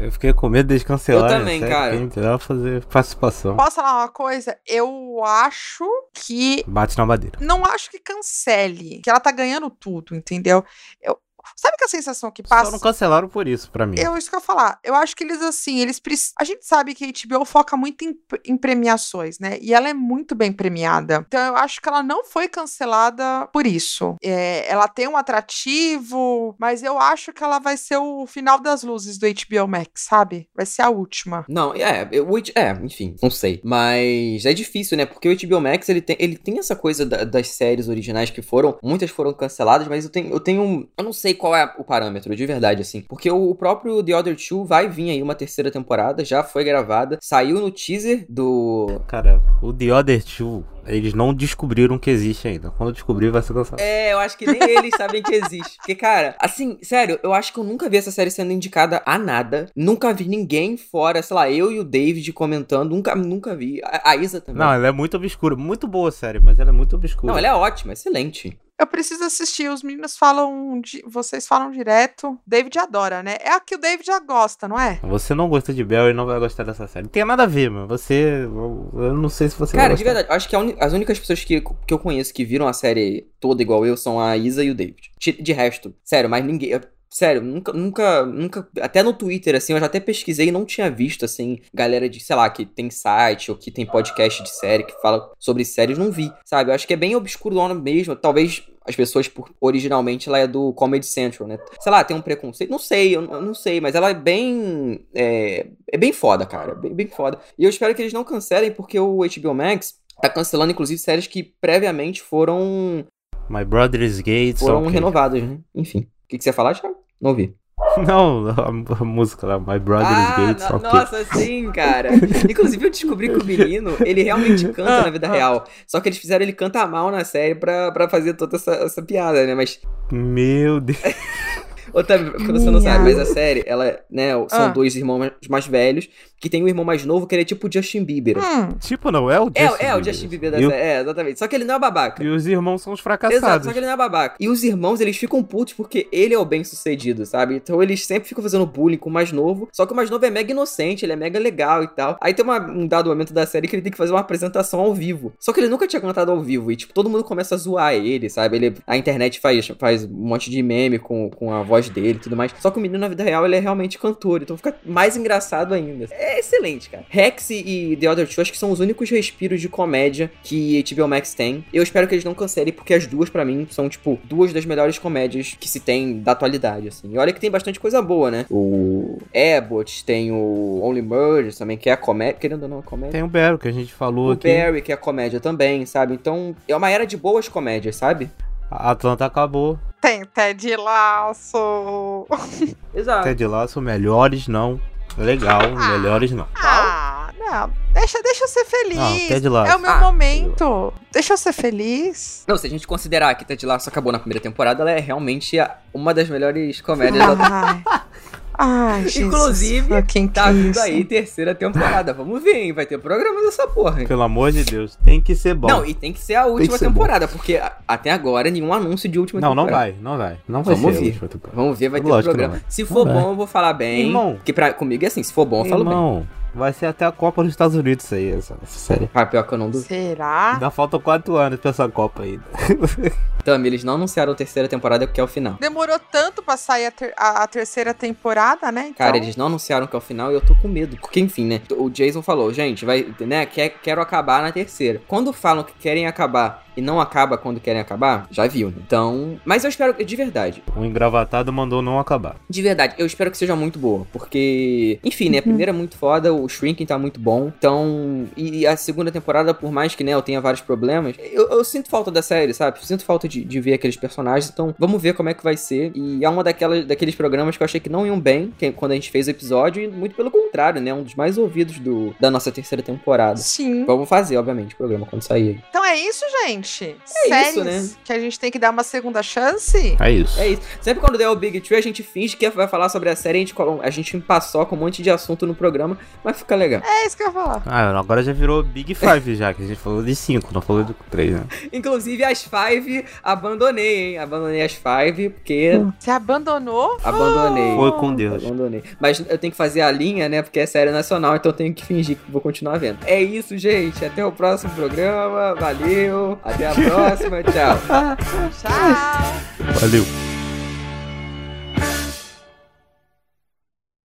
Eu 0.00 0.10
fiquei 0.10 0.32
com 0.32 0.48
medo 0.48 0.68
deles 0.68 0.82
cancelarem. 0.82 1.36
Eu 1.36 1.38
também, 1.38 1.60
cara. 1.60 1.94
é 1.94 1.98
melhor 1.98 2.38
fazer 2.38 2.82
participação. 2.86 3.56
Posso 3.56 3.76
falar 3.76 3.98
uma 3.98 4.08
coisa? 4.08 4.56
Eu 4.66 5.22
acho 5.22 5.84
que. 6.14 6.64
Bate 6.66 6.96
na 6.96 7.04
madeira. 7.04 7.38
Não 7.42 7.62
acho 7.66 7.90
que 7.90 7.98
cancele. 7.98 9.00
Que 9.02 9.10
ela 9.10 9.20
tá 9.20 9.30
ganhando 9.30 9.68
tudo, 9.68 10.14
entendeu? 10.14 10.64
Eu, 11.02 11.18
sabe 11.56 11.76
que 11.76 11.84
a 11.84 11.88
sensação 11.88 12.30
que 12.30 12.42
Só 12.46 12.54
passa. 12.54 12.70
não 12.70 12.78
cancelaram 12.78 13.28
por 13.28 13.46
isso, 13.48 13.70
pra 13.70 13.86
mim. 13.86 13.98
Eu, 13.98 14.16
isso 14.16 14.28
que 14.28 14.34
eu 14.36 14.40
ia 14.40 14.44
falar. 14.44 14.78
Eu 14.84 14.94
acho 14.94 15.14
que 15.16 15.24
eles, 15.24 15.40
assim, 15.42 15.78
eles 15.80 15.98
precisam. 16.00 16.34
A 16.38 16.44
gente 16.44 16.64
sabe 16.66 16.94
que 16.94 17.04
a 17.04 17.08
HBO 17.38 17.44
foca 17.44 17.76
muito 17.76 18.02
em, 18.04 18.14
em 18.46 18.56
premiações, 18.56 19.38
né? 19.38 19.58
E 19.60 19.72
ela 19.74 19.88
é 19.88 19.94
muito 19.94 20.34
bem 20.34 20.52
premiada. 20.52 21.24
Então 21.26 21.40
eu 21.48 21.56
acho 21.56 21.80
que 21.80 21.88
ela 21.88 22.02
não 22.02 22.24
foi 22.24 22.48
cancelada 22.48 23.48
por 23.52 23.66
isso. 23.66 24.16
É, 24.22 24.70
ela 24.70 24.88
tem 24.88 25.08
um 25.08 25.16
atrativo, 25.16 26.54
mas 26.58 26.82
eu 26.82 26.98
acho 26.98 27.32
que 27.32 27.42
ela 27.42 27.58
vai 27.58 27.76
ser 27.76 27.96
o 27.96 28.26
final 28.26 28.60
das 28.60 28.82
luzes 28.82 29.18
do 29.18 29.26
HBO 29.26 29.66
Max, 29.68 29.88
sabe? 30.08 30.48
Vai 30.54 30.66
ser 30.66 30.82
a 30.82 30.90
última. 30.90 31.44
Não, 31.48 31.74
é, 31.74 32.08
eu- 32.12 32.28
o 32.30 32.38
é, 32.54 32.72
enfim, 32.82 33.16
não 33.22 33.30
sei. 33.30 33.60
Mas 33.64 34.44
é 34.44 34.52
difícil, 34.52 34.96
né? 34.96 35.06
Porque 35.06 35.28
o 35.28 35.32
HBO 35.36 35.60
Max, 35.60 35.88
ele 35.88 36.00
tem, 36.02 36.16
ele 36.18 36.36
tem 36.36 36.58
essa 36.58 36.74
coisa 36.76 37.04
da- 37.06 37.24
das 37.24 37.48
séries 37.48 37.88
originais 37.88 38.30
que 38.30 38.42
foram, 38.42 38.78
muitas 38.82 39.10
foram 39.10 39.32
canceladas, 39.32 39.86
mas 39.88 40.04
eu 40.04 40.10
tenho, 40.10 40.30
eu 40.32 40.40
tenho, 40.40 40.62
um- 40.62 40.88
eu 40.96 41.04
não 41.04 41.12
sei 41.12 41.33
qual 41.34 41.54
é 41.54 41.72
o 41.78 41.84
parâmetro, 41.84 42.34
de 42.34 42.46
verdade, 42.46 42.82
assim. 42.82 43.02
Porque 43.02 43.30
o, 43.30 43.50
o 43.50 43.54
próprio 43.54 44.02
The 44.02 44.16
Other 44.16 44.36
Two 44.36 44.64
vai 44.64 44.88
vir 44.88 45.10
aí 45.10 45.22
uma 45.22 45.34
terceira 45.34 45.70
temporada, 45.70 46.24
já 46.24 46.42
foi 46.42 46.64
gravada, 46.64 47.18
saiu 47.20 47.60
no 47.60 47.70
teaser 47.70 48.24
do... 48.28 49.00
Cara, 49.06 49.40
o 49.62 49.72
The 49.72 49.92
Other 49.92 50.22
Two, 50.24 50.64
eles 50.86 51.14
não 51.14 51.32
descobriram 51.34 51.98
que 51.98 52.10
existe 52.10 52.46
ainda. 52.48 52.70
Quando 52.70 52.92
descobrir, 52.92 53.30
vai 53.30 53.42
ser 53.42 53.52
cancelado. 53.54 53.82
É, 53.82 54.12
eu 54.12 54.18
acho 54.18 54.36
que 54.36 54.46
nem 54.46 54.60
eles 54.62 54.94
sabem 54.96 55.22
que 55.22 55.34
existe. 55.34 55.76
Porque, 55.78 55.94
cara, 55.94 56.36
assim, 56.40 56.78
sério, 56.82 57.18
eu 57.22 57.32
acho 57.32 57.52
que 57.52 57.58
eu 57.58 57.64
nunca 57.64 57.88
vi 57.88 57.96
essa 57.96 58.10
série 58.10 58.30
sendo 58.30 58.52
indicada 58.52 59.02
a 59.06 59.18
nada. 59.18 59.66
Nunca 59.74 60.12
vi 60.12 60.26
ninguém 60.28 60.76
fora, 60.76 61.22
sei 61.22 61.34
lá, 61.34 61.50
eu 61.50 61.70
e 61.72 61.78
o 61.80 61.84
David 61.84 62.32
comentando. 62.32 62.90
Nunca, 62.90 63.14
nunca 63.14 63.54
vi. 63.56 63.80
A, 63.84 64.10
a 64.10 64.16
Isa 64.16 64.40
também. 64.40 64.60
Não, 64.60 64.72
ela 64.72 64.88
é 64.88 64.92
muito 64.92 65.16
obscura. 65.16 65.54
Muito 65.56 65.86
boa 65.86 66.08
a 66.08 66.12
série, 66.12 66.40
mas 66.40 66.58
ela 66.58 66.70
é 66.70 66.72
muito 66.72 66.96
obscura. 66.96 67.32
Não, 67.32 67.38
ela 67.38 67.48
é 67.48 67.52
ótima, 67.54 67.92
excelente. 67.92 68.58
Eu 68.76 68.88
preciso 68.88 69.22
assistir. 69.22 69.70
Os 69.70 69.84
meninos 69.84 70.16
falam. 70.18 70.80
di- 70.80 71.04
Vocês 71.06 71.46
falam 71.46 71.70
direto. 71.70 72.36
David 72.44 72.76
adora, 72.80 73.22
né? 73.22 73.36
É 73.40 73.52
a 73.52 73.60
que 73.60 73.76
o 73.76 73.78
David 73.78 74.04
já 74.04 74.18
gosta, 74.18 74.66
não 74.66 74.76
é? 74.76 74.98
Você 75.04 75.32
não 75.32 75.48
gosta 75.48 75.72
de 75.72 75.84
Bell 75.84 76.10
e 76.10 76.12
não 76.12 76.26
vai 76.26 76.40
gostar 76.40 76.64
dessa 76.64 76.88
série. 76.88 77.04
Não 77.04 77.10
tem 77.10 77.24
nada 77.24 77.44
a 77.44 77.46
ver, 77.46 77.70
mano. 77.70 77.86
Você. 77.86 78.42
Eu, 78.42 79.14
não 79.14 79.28
sei 79.28 79.48
se 79.48 79.56
você 79.56 79.76
Cara, 79.76 79.90
vai 79.90 79.96
de 79.96 80.02
verdade, 80.02 80.28
eu 80.28 80.34
acho 80.34 80.48
que 80.48 80.56
a 80.56 80.58
uni- 80.58 80.73
as 80.80 80.92
únicas 80.92 81.18
pessoas 81.18 81.44
que, 81.44 81.60
que 81.60 81.94
eu 81.94 81.98
conheço 81.98 82.32
que 82.32 82.44
viram 82.44 82.66
a 82.66 82.72
série 82.72 83.28
toda 83.40 83.62
igual 83.62 83.84
eu 83.84 83.96
são 83.96 84.20
a 84.20 84.36
Isa 84.36 84.64
e 84.64 84.70
o 84.70 84.74
David. 84.74 85.10
De, 85.18 85.52
resto, 85.52 85.94
sério, 86.02 86.28
mas 86.28 86.44
ninguém. 86.44 86.72
Sério, 87.08 87.40
nunca, 87.42 87.72
nunca, 87.72 88.26
nunca. 88.26 88.68
Até 88.80 89.00
no 89.00 89.12
Twitter, 89.12 89.54
assim, 89.54 89.72
eu 89.72 89.78
já 89.78 89.86
até 89.86 90.00
pesquisei 90.00 90.48
e 90.48 90.50
não 90.50 90.64
tinha 90.64 90.90
visto, 90.90 91.24
assim, 91.24 91.60
galera 91.72 92.08
de, 92.08 92.18
sei 92.18 92.34
lá, 92.34 92.50
que 92.50 92.66
tem 92.66 92.90
site 92.90 93.52
ou 93.52 93.56
que 93.56 93.70
tem 93.70 93.86
podcast 93.86 94.42
de 94.42 94.50
série 94.50 94.82
que 94.82 95.00
fala 95.00 95.30
sobre 95.38 95.64
séries, 95.64 95.96
não 95.96 96.10
vi, 96.10 96.32
sabe? 96.44 96.70
Eu 96.70 96.74
acho 96.74 96.88
que 96.88 96.92
é 96.92 96.96
bem 96.96 97.14
obscuro 97.14 97.72
mesmo. 97.72 98.16
Talvez 98.16 98.64
as 98.86 98.94
pessoas, 98.94 99.28
por, 99.28 99.50
originalmente, 99.60 100.28
ela 100.28 100.38
é 100.38 100.46
do 100.46 100.72
Comedy 100.74 101.06
Central, 101.06 101.48
né? 101.48 101.58
Sei 101.80 101.90
lá, 101.90 102.04
tem 102.04 102.16
um 102.16 102.20
preconceito. 102.20 102.70
Não 102.70 102.78
sei, 102.78 103.16
eu, 103.16 103.22
eu 103.22 103.40
não 103.40 103.54
sei, 103.54 103.80
mas 103.80 103.94
ela 103.94 104.10
é 104.10 104.14
bem. 104.14 105.06
É, 105.14 105.68
é 105.90 105.96
bem 105.96 106.12
foda, 106.12 106.44
cara. 106.44 106.74
Bem, 106.74 106.92
bem 106.92 107.06
foda. 107.06 107.38
E 107.56 107.64
eu 107.64 107.70
espero 107.70 107.94
que 107.94 108.02
eles 108.02 108.12
não 108.12 108.24
cancelem, 108.24 108.72
porque 108.72 108.98
o 108.98 109.18
HBO 109.18 109.54
Max 109.54 109.98
tá 110.20 110.28
cancelando, 110.28 110.72
inclusive, 110.72 110.98
séries 110.98 111.26
que 111.26 111.42
previamente 111.60 112.22
foram, 112.22 113.04
My 113.48 113.64
Brother's 113.64 114.18
Gates. 114.20 114.60
foram 114.60 114.80
ok. 114.82 114.90
renovadas, 114.92 115.42
né? 115.42 115.58
Enfim. 115.74 116.00
O 116.00 116.28
que, 116.28 116.38
que 116.38 116.44
você 116.44 116.50
ia 116.50 116.54
falar, 116.54 116.74
Thiago? 116.74 116.96
Não 117.20 117.30
ouvi. 117.30 117.54
Não, 118.06 118.46
a, 118.48 118.68
a 118.68 119.04
música 119.04 119.46
lá, 119.46 119.58
My 119.58 119.78
Brother's 119.78 120.10
Ah, 120.16 120.36
Gates. 120.46 120.68
no- 120.70 120.76
ok. 120.76 120.90
nossa, 120.92 121.24
sim, 121.24 121.70
cara. 121.72 122.10
Inclusive, 122.48 122.86
eu 122.86 122.90
descobri 122.90 123.28
que 123.28 123.36
o 123.36 123.44
menino, 123.44 123.96
ele 124.04 124.22
realmente 124.22 124.66
canta 124.68 125.02
na 125.02 125.10
vida 125.10 125.28
real. 125.28 125.64
Só 125.86 126.00
que 126.00 126.08
eles 126.08 126.18
fizeram 126.18 126.42
ele 126.44 126.52
cantar 126.52 126.88
mal 126.88 127.10
na 127.10 127.24
série 127.24 127.54
pra, 127.54 127.90
pra 127.92 128.08
fazer 128.08 128.34
toda 128.34 128.56
essa, 128.56 128.72
essa 128.74 129.02
piada, 129.02 129.44
né? 129.46 129.54
Mas, 129.54 129.80
Meu 130.10 130.80
Deus. 130.80 130.98
Otávio, 131.94 132.32
porque 132.32 132.52
você 132.52 132.70
não 132.70 132.80
sabe, 132.80 133.04
mas 133.04 133.18
a 133.18 133.24
série, 133.24 133.62
ela, 133.66 133.98
né, 134.10 134.30
são 134.48 134.66
Ah. 134.66 134.68
dois 134.68 134.96
irmãos 134.96 135.30
mais- 135.48 135.66
velhos, 135.66 136.08
que 136.40 136.50
tem 136.50 136.62
um 136.62 136.68
irmão 136.68 136.84
mais 136.84 137.04
novo 137.06 137.26
que 137.26 137.34
ele 137.34 137.40
é 137.42 137.44
tipo 137.44 137.66
o 137.68 137.72
Justin 137.72 138.04
Bieber. 138.04 138.36
Hum, 138.38 138.74
Tipo, 138.78 139.10
não, 139.10 139.30
é 139.30 139.40
o 139.40 139.50
É, 139.54 139.66
Justin 139.66 139.84
é 139.84 139.96
o 139.96 140.04
Justin 140.04 140.28
Bieber 140.28 140.50
da 140.50 140.58
o- 140.58 140.70
série, 140.70 140.74
é, 140.82 141.00
exatamente. 141.00 141.38
Só 141.38 141.48
que 141.48 141.56
ele 141.56 141.64
não 141.64 141.76
é 141.76 141.78
babaca. 141.78 142.22
E 142.22 142.28
os 142.28 142.46
irmãos 142.46 142.82
são 142.82 142.92
os 142.92 142.98
Exato, 143.00 143.02
fracassados. 143.02 143.66
só 143.66 143.72
que 143.72 143.78
ele 143.78 143.86
não 143.86 143.92
é 143.94 143.96
babaca. 143.96 144.36
E 144.38 144.48
os 144.48 144.62
irmãos, 144.62 145.00
eles 145.00 145.16
ficam 145.16 145.42
putos 145.42 145.72
porque 145.72 146.06
ele 146.12 146.34
é 146.34 146.38
o 146.38 146.44
bem 146.44 146.62
sucedido, 146.62 147.24
sabe? 147.24 147.54
Então 147.54 147.82
eles 147.82 148.04
sempre 148.04 148.28
ficam 148.28 148.42
fazendo 148.42 148.66
bullying 148.66 148.98
com 148.98 149.08
o 149.08 149.12
mais 149.12 149.32
novo. 149.32 149.68
Só 149.72 149.86
que 149.86 149.92
o 149.92 149.96
mais 149.96 150.10
novo 150.10 150.24
é 150.26 150.30
mega 150.30 150.50
inocente, 150.52 151.04
ele 151.04 151.12
é 151.12 151.16
mega 151.16 151.38
legal 151.38 151.82
e 151.82 151.88
tal. 151.88 152.18
Aí 152.20 152.34
tem 152.34 152.44
uma- 152.44 152.60
um 152.70 152.86
dado 152.86 153.08
momento 153.08 153.32
da 153.32 153.46
série 153.46 153.66
que 153.66 153.74
ele 153.76 153.82
tem 153.82 153.92
que 153.92 153.98
fazer 153.98 154.12
uma 154.12 154.20
apresentação 154.20 154.80
ao 154.80 154.92
vivo. 154.94 155.32
Só 155.40 155.50
que 155.52 155.60
ele 155.60 155.68
nunca 155.68 155.86
tinha 155.86 156.00
cantado 156.00 156.30
ao 156.30 156.42
vivo. 156.42 156.70
E, 156.70 156.76
tipo, 156.76 156.92
todo 156.92 157.08
mundo 157.08 157.24
começa 157.24 157.54
a 157.54 157.58
zoar 157.58 157.94
ele, 157.94 158.28
sabe? 158.28 158.56
Ele, 158.56 158.74
a 158.86 158.96
internet 158.98 159.40
faz, 159.40 159.66
faz 159.78 160.04
um 160.04 160.08
monte 160.10 160.50
de 160.50 160.62
meme 160.62 160.98
com, 160.98 161.30
com 161.30 161.52
a 161.54 161.62
voz 161.62 161.83
dele 161.90 162.10
e 162.10 162.20
tudo 162.20 162.36
mais. 162.36 162.54
Só 162.60 162.70
que 162.70 162.78
o 162.78 162.80
menino, 162.80 162.98
na 162.98 163.08
vida 163.08 163.22
real, 163.22 163.44
ele 163.44 163.56
é 163.56 163.60
realmente 163.60 163.98
cantor. 163.98 164.42
Então 164.42 164.56
fica 164.56 164.74
mais 164.84 165.16
engraçado 165.16 165.74
ainda. 165.74 166.06
É 166.10 166.38
excelente, 166.38 166.90
cara. 166.90 167.04
Rex 167.08 167.50
e 167.50 167.96
The 168.00 168.10
Other 168.10 168.28
Two 168.28 168.42
acho 168.42 168.52
que 168.52 168.58
são 168.58 168.70
os 168.70 168.80
únicos 168.80 169.10
respiros 169.10 169.60
de 169.60 169.68
comédia 169.68 170.30
que 170.42 170.84
HBO 170.94 171.08
Max 171.08 171.34
tem. 171.34 171.64
Eu 171.72 171.82
espero 171.82 172.06
que 172.06 172.14
eles 172.14 172.24
não 172.24 172.34
cancelem, 172.34 172.72
porque 172.72 172.94
as 172.94 173.06
duas, 173.06 173.28
pra 173.28 173.44
mim, 173.44 173.66
são, 173.70 173.88
tipo, 173.88 174.18
duas 174.24 174.52
das 174.52 174.64
melhores 174.64 174.98
comédias 174.98 175.56
que 175.58 175.68
se 175.68 175.80
tem 175.80 176.18
da 176.20 176.32
atualidade, 176.32 176.88
assim. 176.88 177.12
E 177.12 177.18
olha 177.18 177.32
que 177.32 177.40
tem 177.40 177.50
bastante 177.50 177.80
coisa 177.80 178.00
boa, 178.02 178.30
né? 178.30 178.46
O 178.50 179.18
Abbott, 179.58 180.04
tem 180.04 180.30
o 180.30 180.80
Only 180.82 181.02
Murders 181.02 181.58
também, 181.58 181.76
que 181.76 181.88
é 181.88 181.92
a 181.92 181.96
comédia. 181.96 182.34
Querendo 182.34 182.64
ou 182.64 182.68
não, 182.68 182.78
a 182.78 182.82
comédia. 182.82 183.12
Tem 183.12 183.22
o 183.22 183.28
Barry, 183.28 183.58
que 183.58 183.68
a 183.68 183.72
gente 183.72 183.92
falou 183.92 184.28
o 184.28 184.32
aqui. 184.32 184.48
Barry, 184.48 184.82
que 184.82 184.92
é 184.92 184.94
a 184.94 184.98
comédia 184.98 185.40
também, 185.40 185.84
sabe? 185.86 186.14
Então, 186.14 186.54
é 186.68 186.76
uma 186.76 186.90
era 186.90 187.06
de 187.06 187.16
boas 187.16 187.48
comédias, 187.48 187.96
sabe? 187.96 188.30
A 188.70 188.90
Atlanta 188.90 189.24
acabou. 189.24 189.78
Tem 190.04 190.22
Ted 190.26 190.76
Laço. 190.76 192.26
Exato. 192.94 193.22
Ted 193.24 193.46
Laço, 193.46 193.80
melhores 193.80 194.46
não. 194.46 194.78
Legal, 195.16 195.60
melhores 195.74 196.30
não. 196.32 196.46
Ah, 196.54 197.30
não. 197.38 197.70
Deixa, 197.94 198.20
deixa 198.22 198.44
eu 198.44 198.48
ser 198.48 198.64
feliz. 198.66 198.96
Não, 198.98 199.28
Ted 199.28 199.48
Lasso. 199.48 199.72
É 199.72 199.76
o 199.76 199.78
meu 199.78 199.90
Ah, 199.90 200.00
momento. 200.00 200.92
Deixa 201.10 201.32
eu 201.32 201.38
ser 201.38 201.52
feliz. 201.54 202.44
Não, 202.46 202.58
se 202.58 202.66
a 202.66 202.70
gente 202.70 202.86
considerar 202.86 203.34
que 203.34 203.46
Ted 203.46 203.64
Lasso 203.64 203.88
acabou 203.88 204.12
na 204.12 204.18
primeira 204.18 204.42
temporada, 204.42 204.82
ela 204.82 204.90
é 204.90 205.00
realmente 205.00 205.56
uma 205.94 206.12
das 206.12 206.28
melhores 206.28 206.82
comédias 206.82 207.24
da 207.38 207.80
Ai, 208.56 209.02
Jesus 209.08 209.16
Inclusive, 209.26 209.88
Tá 210.32 210.52
vindo 210.52 210.78
aí 210.80 211.04
terceira 211.04 211.54
temporada. 211.54 212.12
Vamos 212.12 212.42
ver, 212.42 212.54
hein? 212.64 212.72
Vai 212.72 212.86
ter 212.86 212.98
programa 212.98 213.40
dessa 213.42 213.66
porra. 213.66 214.00
hein? 214.02 214.06
Pelo 214.06 214.22
amor 214.22 214.52
de 214.52 214.64
Deus, 214.64 214.96
tem 215.04 215.20
que 215.20 215.34
ser 215.34 215.54
bom. 215.54 215.68
Não, 215.68 215.84
e 215.84 215.92
tem 215.92 216.12
que 216.12 216.20
ser 216.20 216.34
a 216.36 216.46
última 216.46 216.78
ser 216.78 216.86
temporada, 216.86 217.26
porque 217.26 217.56
a- 217.56 217.72
até 217.86 218.10
agora 218.10 218.50
nenhum 218.50 218.72
anúncio 218.72 219.08
de 219.08 219.18
última 219.18 219.40
não, 219.40 219.54
não 219.54 219.64
temporada. 219.66 219.92
vai, 219.92 219.96
não 220.00 220.16
vai. 220.18 220.36
Não 220.48 220.62
vai 220.62 220.74
Vamos 220.76 220.98
ver. 220.98 221.06
última 221.06 221.28
temporada. 221.28 221.56
Vamos 221.60 221.78
ver, 221.78 221.88
vai 221.88 222.00
ter 222.00 222.06
Lógico 222.08 222.30
programa. 222.30 222.54
não 222.54 222.60
vai. 222.60 222.70
Se 222.70 222.84
for 222.84 223.04
Não 223.06 223.12
bom, 223.14 223.30
eu 223.30 223.36
vou 223.36 223.46
falar 223.46 223.72
bem. 223.72 224.06
Irmão. 224.06 224.38
Que 224.44 224.52
pra, 224.52 224.72
comigo 224.72 225.04
é 225.04 225.08
assim, 225.08 225.22
se 225.22 225.32
for 225.32 225.44
bom, 225.44 225.64
eu 225.64 225.68
falo 225.68 225.84
bem. 225.84 226.28
Vai 226.54 226.72
ser 226.72 226.86
até 226.86 227.04
a 227.04 227.12
Copa 227.12 227.42
dos 227.42 227.50
Estados 227.52 227.76
Unidos 227.76 228.04
isso 228.04 228.14
aí, 228.14 228.30
essa, 228.32 228.56
essa 228.62 228.78
série. 228.78 229.10
Ah, 229.12 229.26
pior 229.26 229.42
que 229.46 229.52
eu 229.54 229.58
não 229.58 229.68
duvido. 229.70 229.88
Será? 229.88 230.52
Ainda 230.54 230.70
faltam 230.70 231.00
quatro 231.00 231.36
anos 231.36 231.58
pra 231.60 231.70
essa 231.70 231.88
Copa 231.88 232.22
aí. 232.22 232.38
Então, 233.44 233.62
eles 233.66 233.84
não 233.84 233.96
anunciaram 233.96 234.32
a 234.32 234.34
terceira 234.34 234.66
temporada, 234.66 235.06
que 235.06 235.20
é 235.20 235.22
o 235.22 235.26
final. 235.26 235.58
Demorou 235.60 235.98
tanto 236.10 236.42
pra 236.42 236.56
sair 236.56 236.86
a, 236.86 236.90
ter- 236.90 237.12
a- 237.14 237.42
a 237.42 237.46
terceira 237.46 237.92
temporada, 237.92 238.72
né? 238.72 238.84
Então, 238.88 239.04
Cara, 239.06 239.18
eles 239.18 239.36
não 239.36 239.48
anunciaram 239.48 239.86
que 239.86 239.94
é 239.94 239.98
o 239.98 240.00
final 240.00 240.30
e 240.32 240.34
eu 240.34 240.40
tô 240.40 240.54
com 240.54 240.66
medo. 240.66 240.96
Porque, 240.96 241.20
enfim, 241.20 241.44
né? 241.44 241.60
O 241.76 241.90
Jason 241.90 242.22
falou, 242.22 242.50
gente, 242.54 242.86
vai, 242.86 243.06
né? 243.20 243.44
Quer, 243.44 243.68
quero 243.82 244.00
acabar 244.00 244.40
na 244.40 244.50
terceira. 244.50 245.02
Quando 245.06 245.30
falam 245.30 245.62
que 245.62 245.74
querem 245.74 246.06
acabar 246.06 246.63
e 246.76 246.80
não 246.82 247.00
acaba 247.00 247.36
quando 247.38 247.60
querem 247.60 247.80
acabar, 247.80 248.26
já 248.30 248.46
viu, 248.46 248.68
né? 248.68 248.76
Então. 248.86 249.38
Mas 249.44 249.64
eu 249.64 249.70
espero, 249.70 249.92
de 250.04 250.16
verdade. 250.16 250.62
O 250.76 250.84
engravatado 250.84 251.52
mandou 251.52 251.80
não 251.82 251.98
acabar. 251.98 252.36
De 252.48 252.62
verdade, 252.62 252.94
eu 252.98 253.06
espero 253.06 253.30
que 253.30 253.36
seja 253.38 253.54
muito 253.56 253.78
boa. 253.78 254.06
Porque, 254.12 254.98
enfim, 255.04 255.28
né? 255.30 255.38
A 255.38 255.42
primeira 255.42 255.70
é 255.70 255.72
muito 255.72 255.96
foda, 255.96 256.32
o 256.32 256.48
Shrinking 256.48 256.86
tá 256.86 256.98
muito 256.98 257.20
bom. 257.20 257.52
Então. 257.56 258.26
E 258.36 258.66
a 258.66 258.76
segunda 258.76 259.10
temporada, 259.10 259.52
por 259.54 259.70
mais 259.72 259.94
que, 259.94 260.02
né, 260.04 260.12
eu 260.12 260.22
tenha 260.22 260.40
vários 260.40 260.60
problemas, 260.60 261.16
eu, 261.32 261.48
eu 261.50 261.64
sinto 261.64 261.88
falta 261.88 262.10
da 262.10 262.22
série, 262.22 262.52
sabe? 262.54 262.78
Eu 262.78 262.84
sinto 262.84 263.04
falta 263.04 263.28
de, 263.28 263.44
de 263.44 263.60
ver 263.60 263.74
aqueles 263.74 263.96
personagens. 263.96 264.50
Então, 264.52 264.74
vamos 264.78 265.00
ver 265.00 265.14
como 265.14 265.28
é 265.28 265.34
que 265.34 265.44
vai 265.44 265.56
ser. 265.56 265.92
E 265.94 266.24
é 266.24 266.28
uma 266.28 266.42
daquelas, 266.42 266.84
daqueles 266.84 267.14
programas 267.14 267.56
que 267.56 267.62
eu 267.62 267.64
achei 267.64 267.80
que 267.80 267.88
não 267.88 268.06
iam 268.06 268.18
bem 268.18 268.52
que- 268.58 268.72
quando 268.72 268.92
a 268.92 268.94
gente 268.94 269.10
fez 269.10 269.26
o 269.26 269.30
episódio. 269.30 269.82
E 269.82 269.88
muito 269.88 270.14
pelo 270.16 270.30
contrário, 270.30 270.80
né? 270.80 270.92
Um 270.92 271.02
dos 271.02 271.14
mais 271.14 271.38
ouvidos 271.38 271.78
do, 271.78 272.14
da 272.20 272.30
nossa 272.30 272.50
terceira 272.50 272.82
temporada. 272.82 273.36
Sim. 273.36 273.84
Vamos 273.84 274.08
fazer, 274.08 274.36
obviamente, 274.36 274.74
o 274.74 274.76
programa 274.78 275.06
quando 275.06 275.22
sair. 275.22 275.62
Então 275.70 275.84
é 275.84 275.96
isso, 275.96 276.24
gente. 276.46 276.63
É 276.64 277.28
Séries 277.28 277.48
isso, 277.50 277.64
né? 277.64 277.90
que 278.04 278.12
a 278.12 278.18
gente 278.18 278.38
tem 278.38 278.50
que 278.50 278.58
dar 278.58 278.70
uma 278.70 278.82
segunda 278.82 279.22
chance. 279.22 279.96
É 280.00 280.10
isso. 280.10 280.40
É 280.40 280.48
isso. 280.48 280.62
Sempre 280.80 281.00
quando 281.00 281.18
der 281.18 281.28
o 281.28 281.36
Big 281.36 281.60
Tree, 281.60 281.78
a 281.78 281.82
gente 281.82 282.02
finge 282.02 282.36
que 282.36 282.48
vai 282.50 282.68
falar 282.68 282.88
sobre 282.88 283.08
a 283.08 283.16
série, 283.16 283.38
a 283.38 283.40
gente, 283.40 283.54
a 283.82 283.90
gente 283.90 284.16
empaçoca 284.16 284.74
um 284.74 284.78
monte 284.78 285.02
de 285.02 285.10
assunto 285.10 285.46
no 285.46 285.54
programa, 285.54 285.98
mas 286.22 286.38
fica 286.38 286.54
legal. 286.54 286.80
É 286.84 287.06
isso 287.06 287.16
que 287.16 287.22
eu 287.22 287.28
ia 287.28 287.32
falar. 287.32 287.62
Ah, 287.66 287.98
agora 287.98 288.22
já 288.22 288.32
virou 288.32 288.62
Big 288.62 288.94
Five 288.94 289.34
já, 289.34 289.52
que 289.52 289.62
a 289.62 289.66
gente 289.66 289.78
falou 289.80 290.02
de 290.02 290.14
cinco, 290.14 290.52
não 290.52 290.60
falou 290.60 290.82
de 290.84 290.94
três, 291.10 291.32
né? 291.32 291.44
Inclusive 291.72 292.24
as 292.24 292.42
Five 292.42 293.04
abandonei, 293.22 294.12
hein? 294.12 294.18
Abandonei 294.18 294.62
as 294.62 294.72
Five, 294.72 295.30
porque 295.30 295.80
Você 295.98 296.10
abandonou? 296.10 296.98
abandonei. 297.02 297.74
Foi 297.76 297.92
com 297.92 298.14
Deus. 298.14 298.44
Abandonei. 298.44 298.82
Mas 299.00 299.20
eu 299.28 299.38
tenho 299.38 299.50
que 299.50 299.56
fazer 299.56 299.80
a 299.80 299.90
linha, 299.90 300.28
né? 300.28 300.42
Porque 300.42 300.60
é 300.60 300.66
série 300.66 300.90
nacional, 300.90 301.36
então 301.36 301.50
eu 301.50 301.56
tenho 301.56 301.74
que 301.74 301.84
fingir 301.84 302.16
que 302.16 302.30
vou 302.30 302.40
continuar 302.40 302.78
vendo. 302.78 302.98
É 303.06 303.20
isso, 303.22 303.56
gente. 303.58 304.04
Até 304.04 304.24
o 304.24 304.32
próximo 304.32 304.72
programa. 304.74 305.54
Valeu. 305.54 306.38
Até 306.54 306.66
a 306.66 306.74
próxima. 306.74 307.42
Tchau. 307.42 307.78
Tchau. 308.62 309.80
Valeu. 309.80 310.33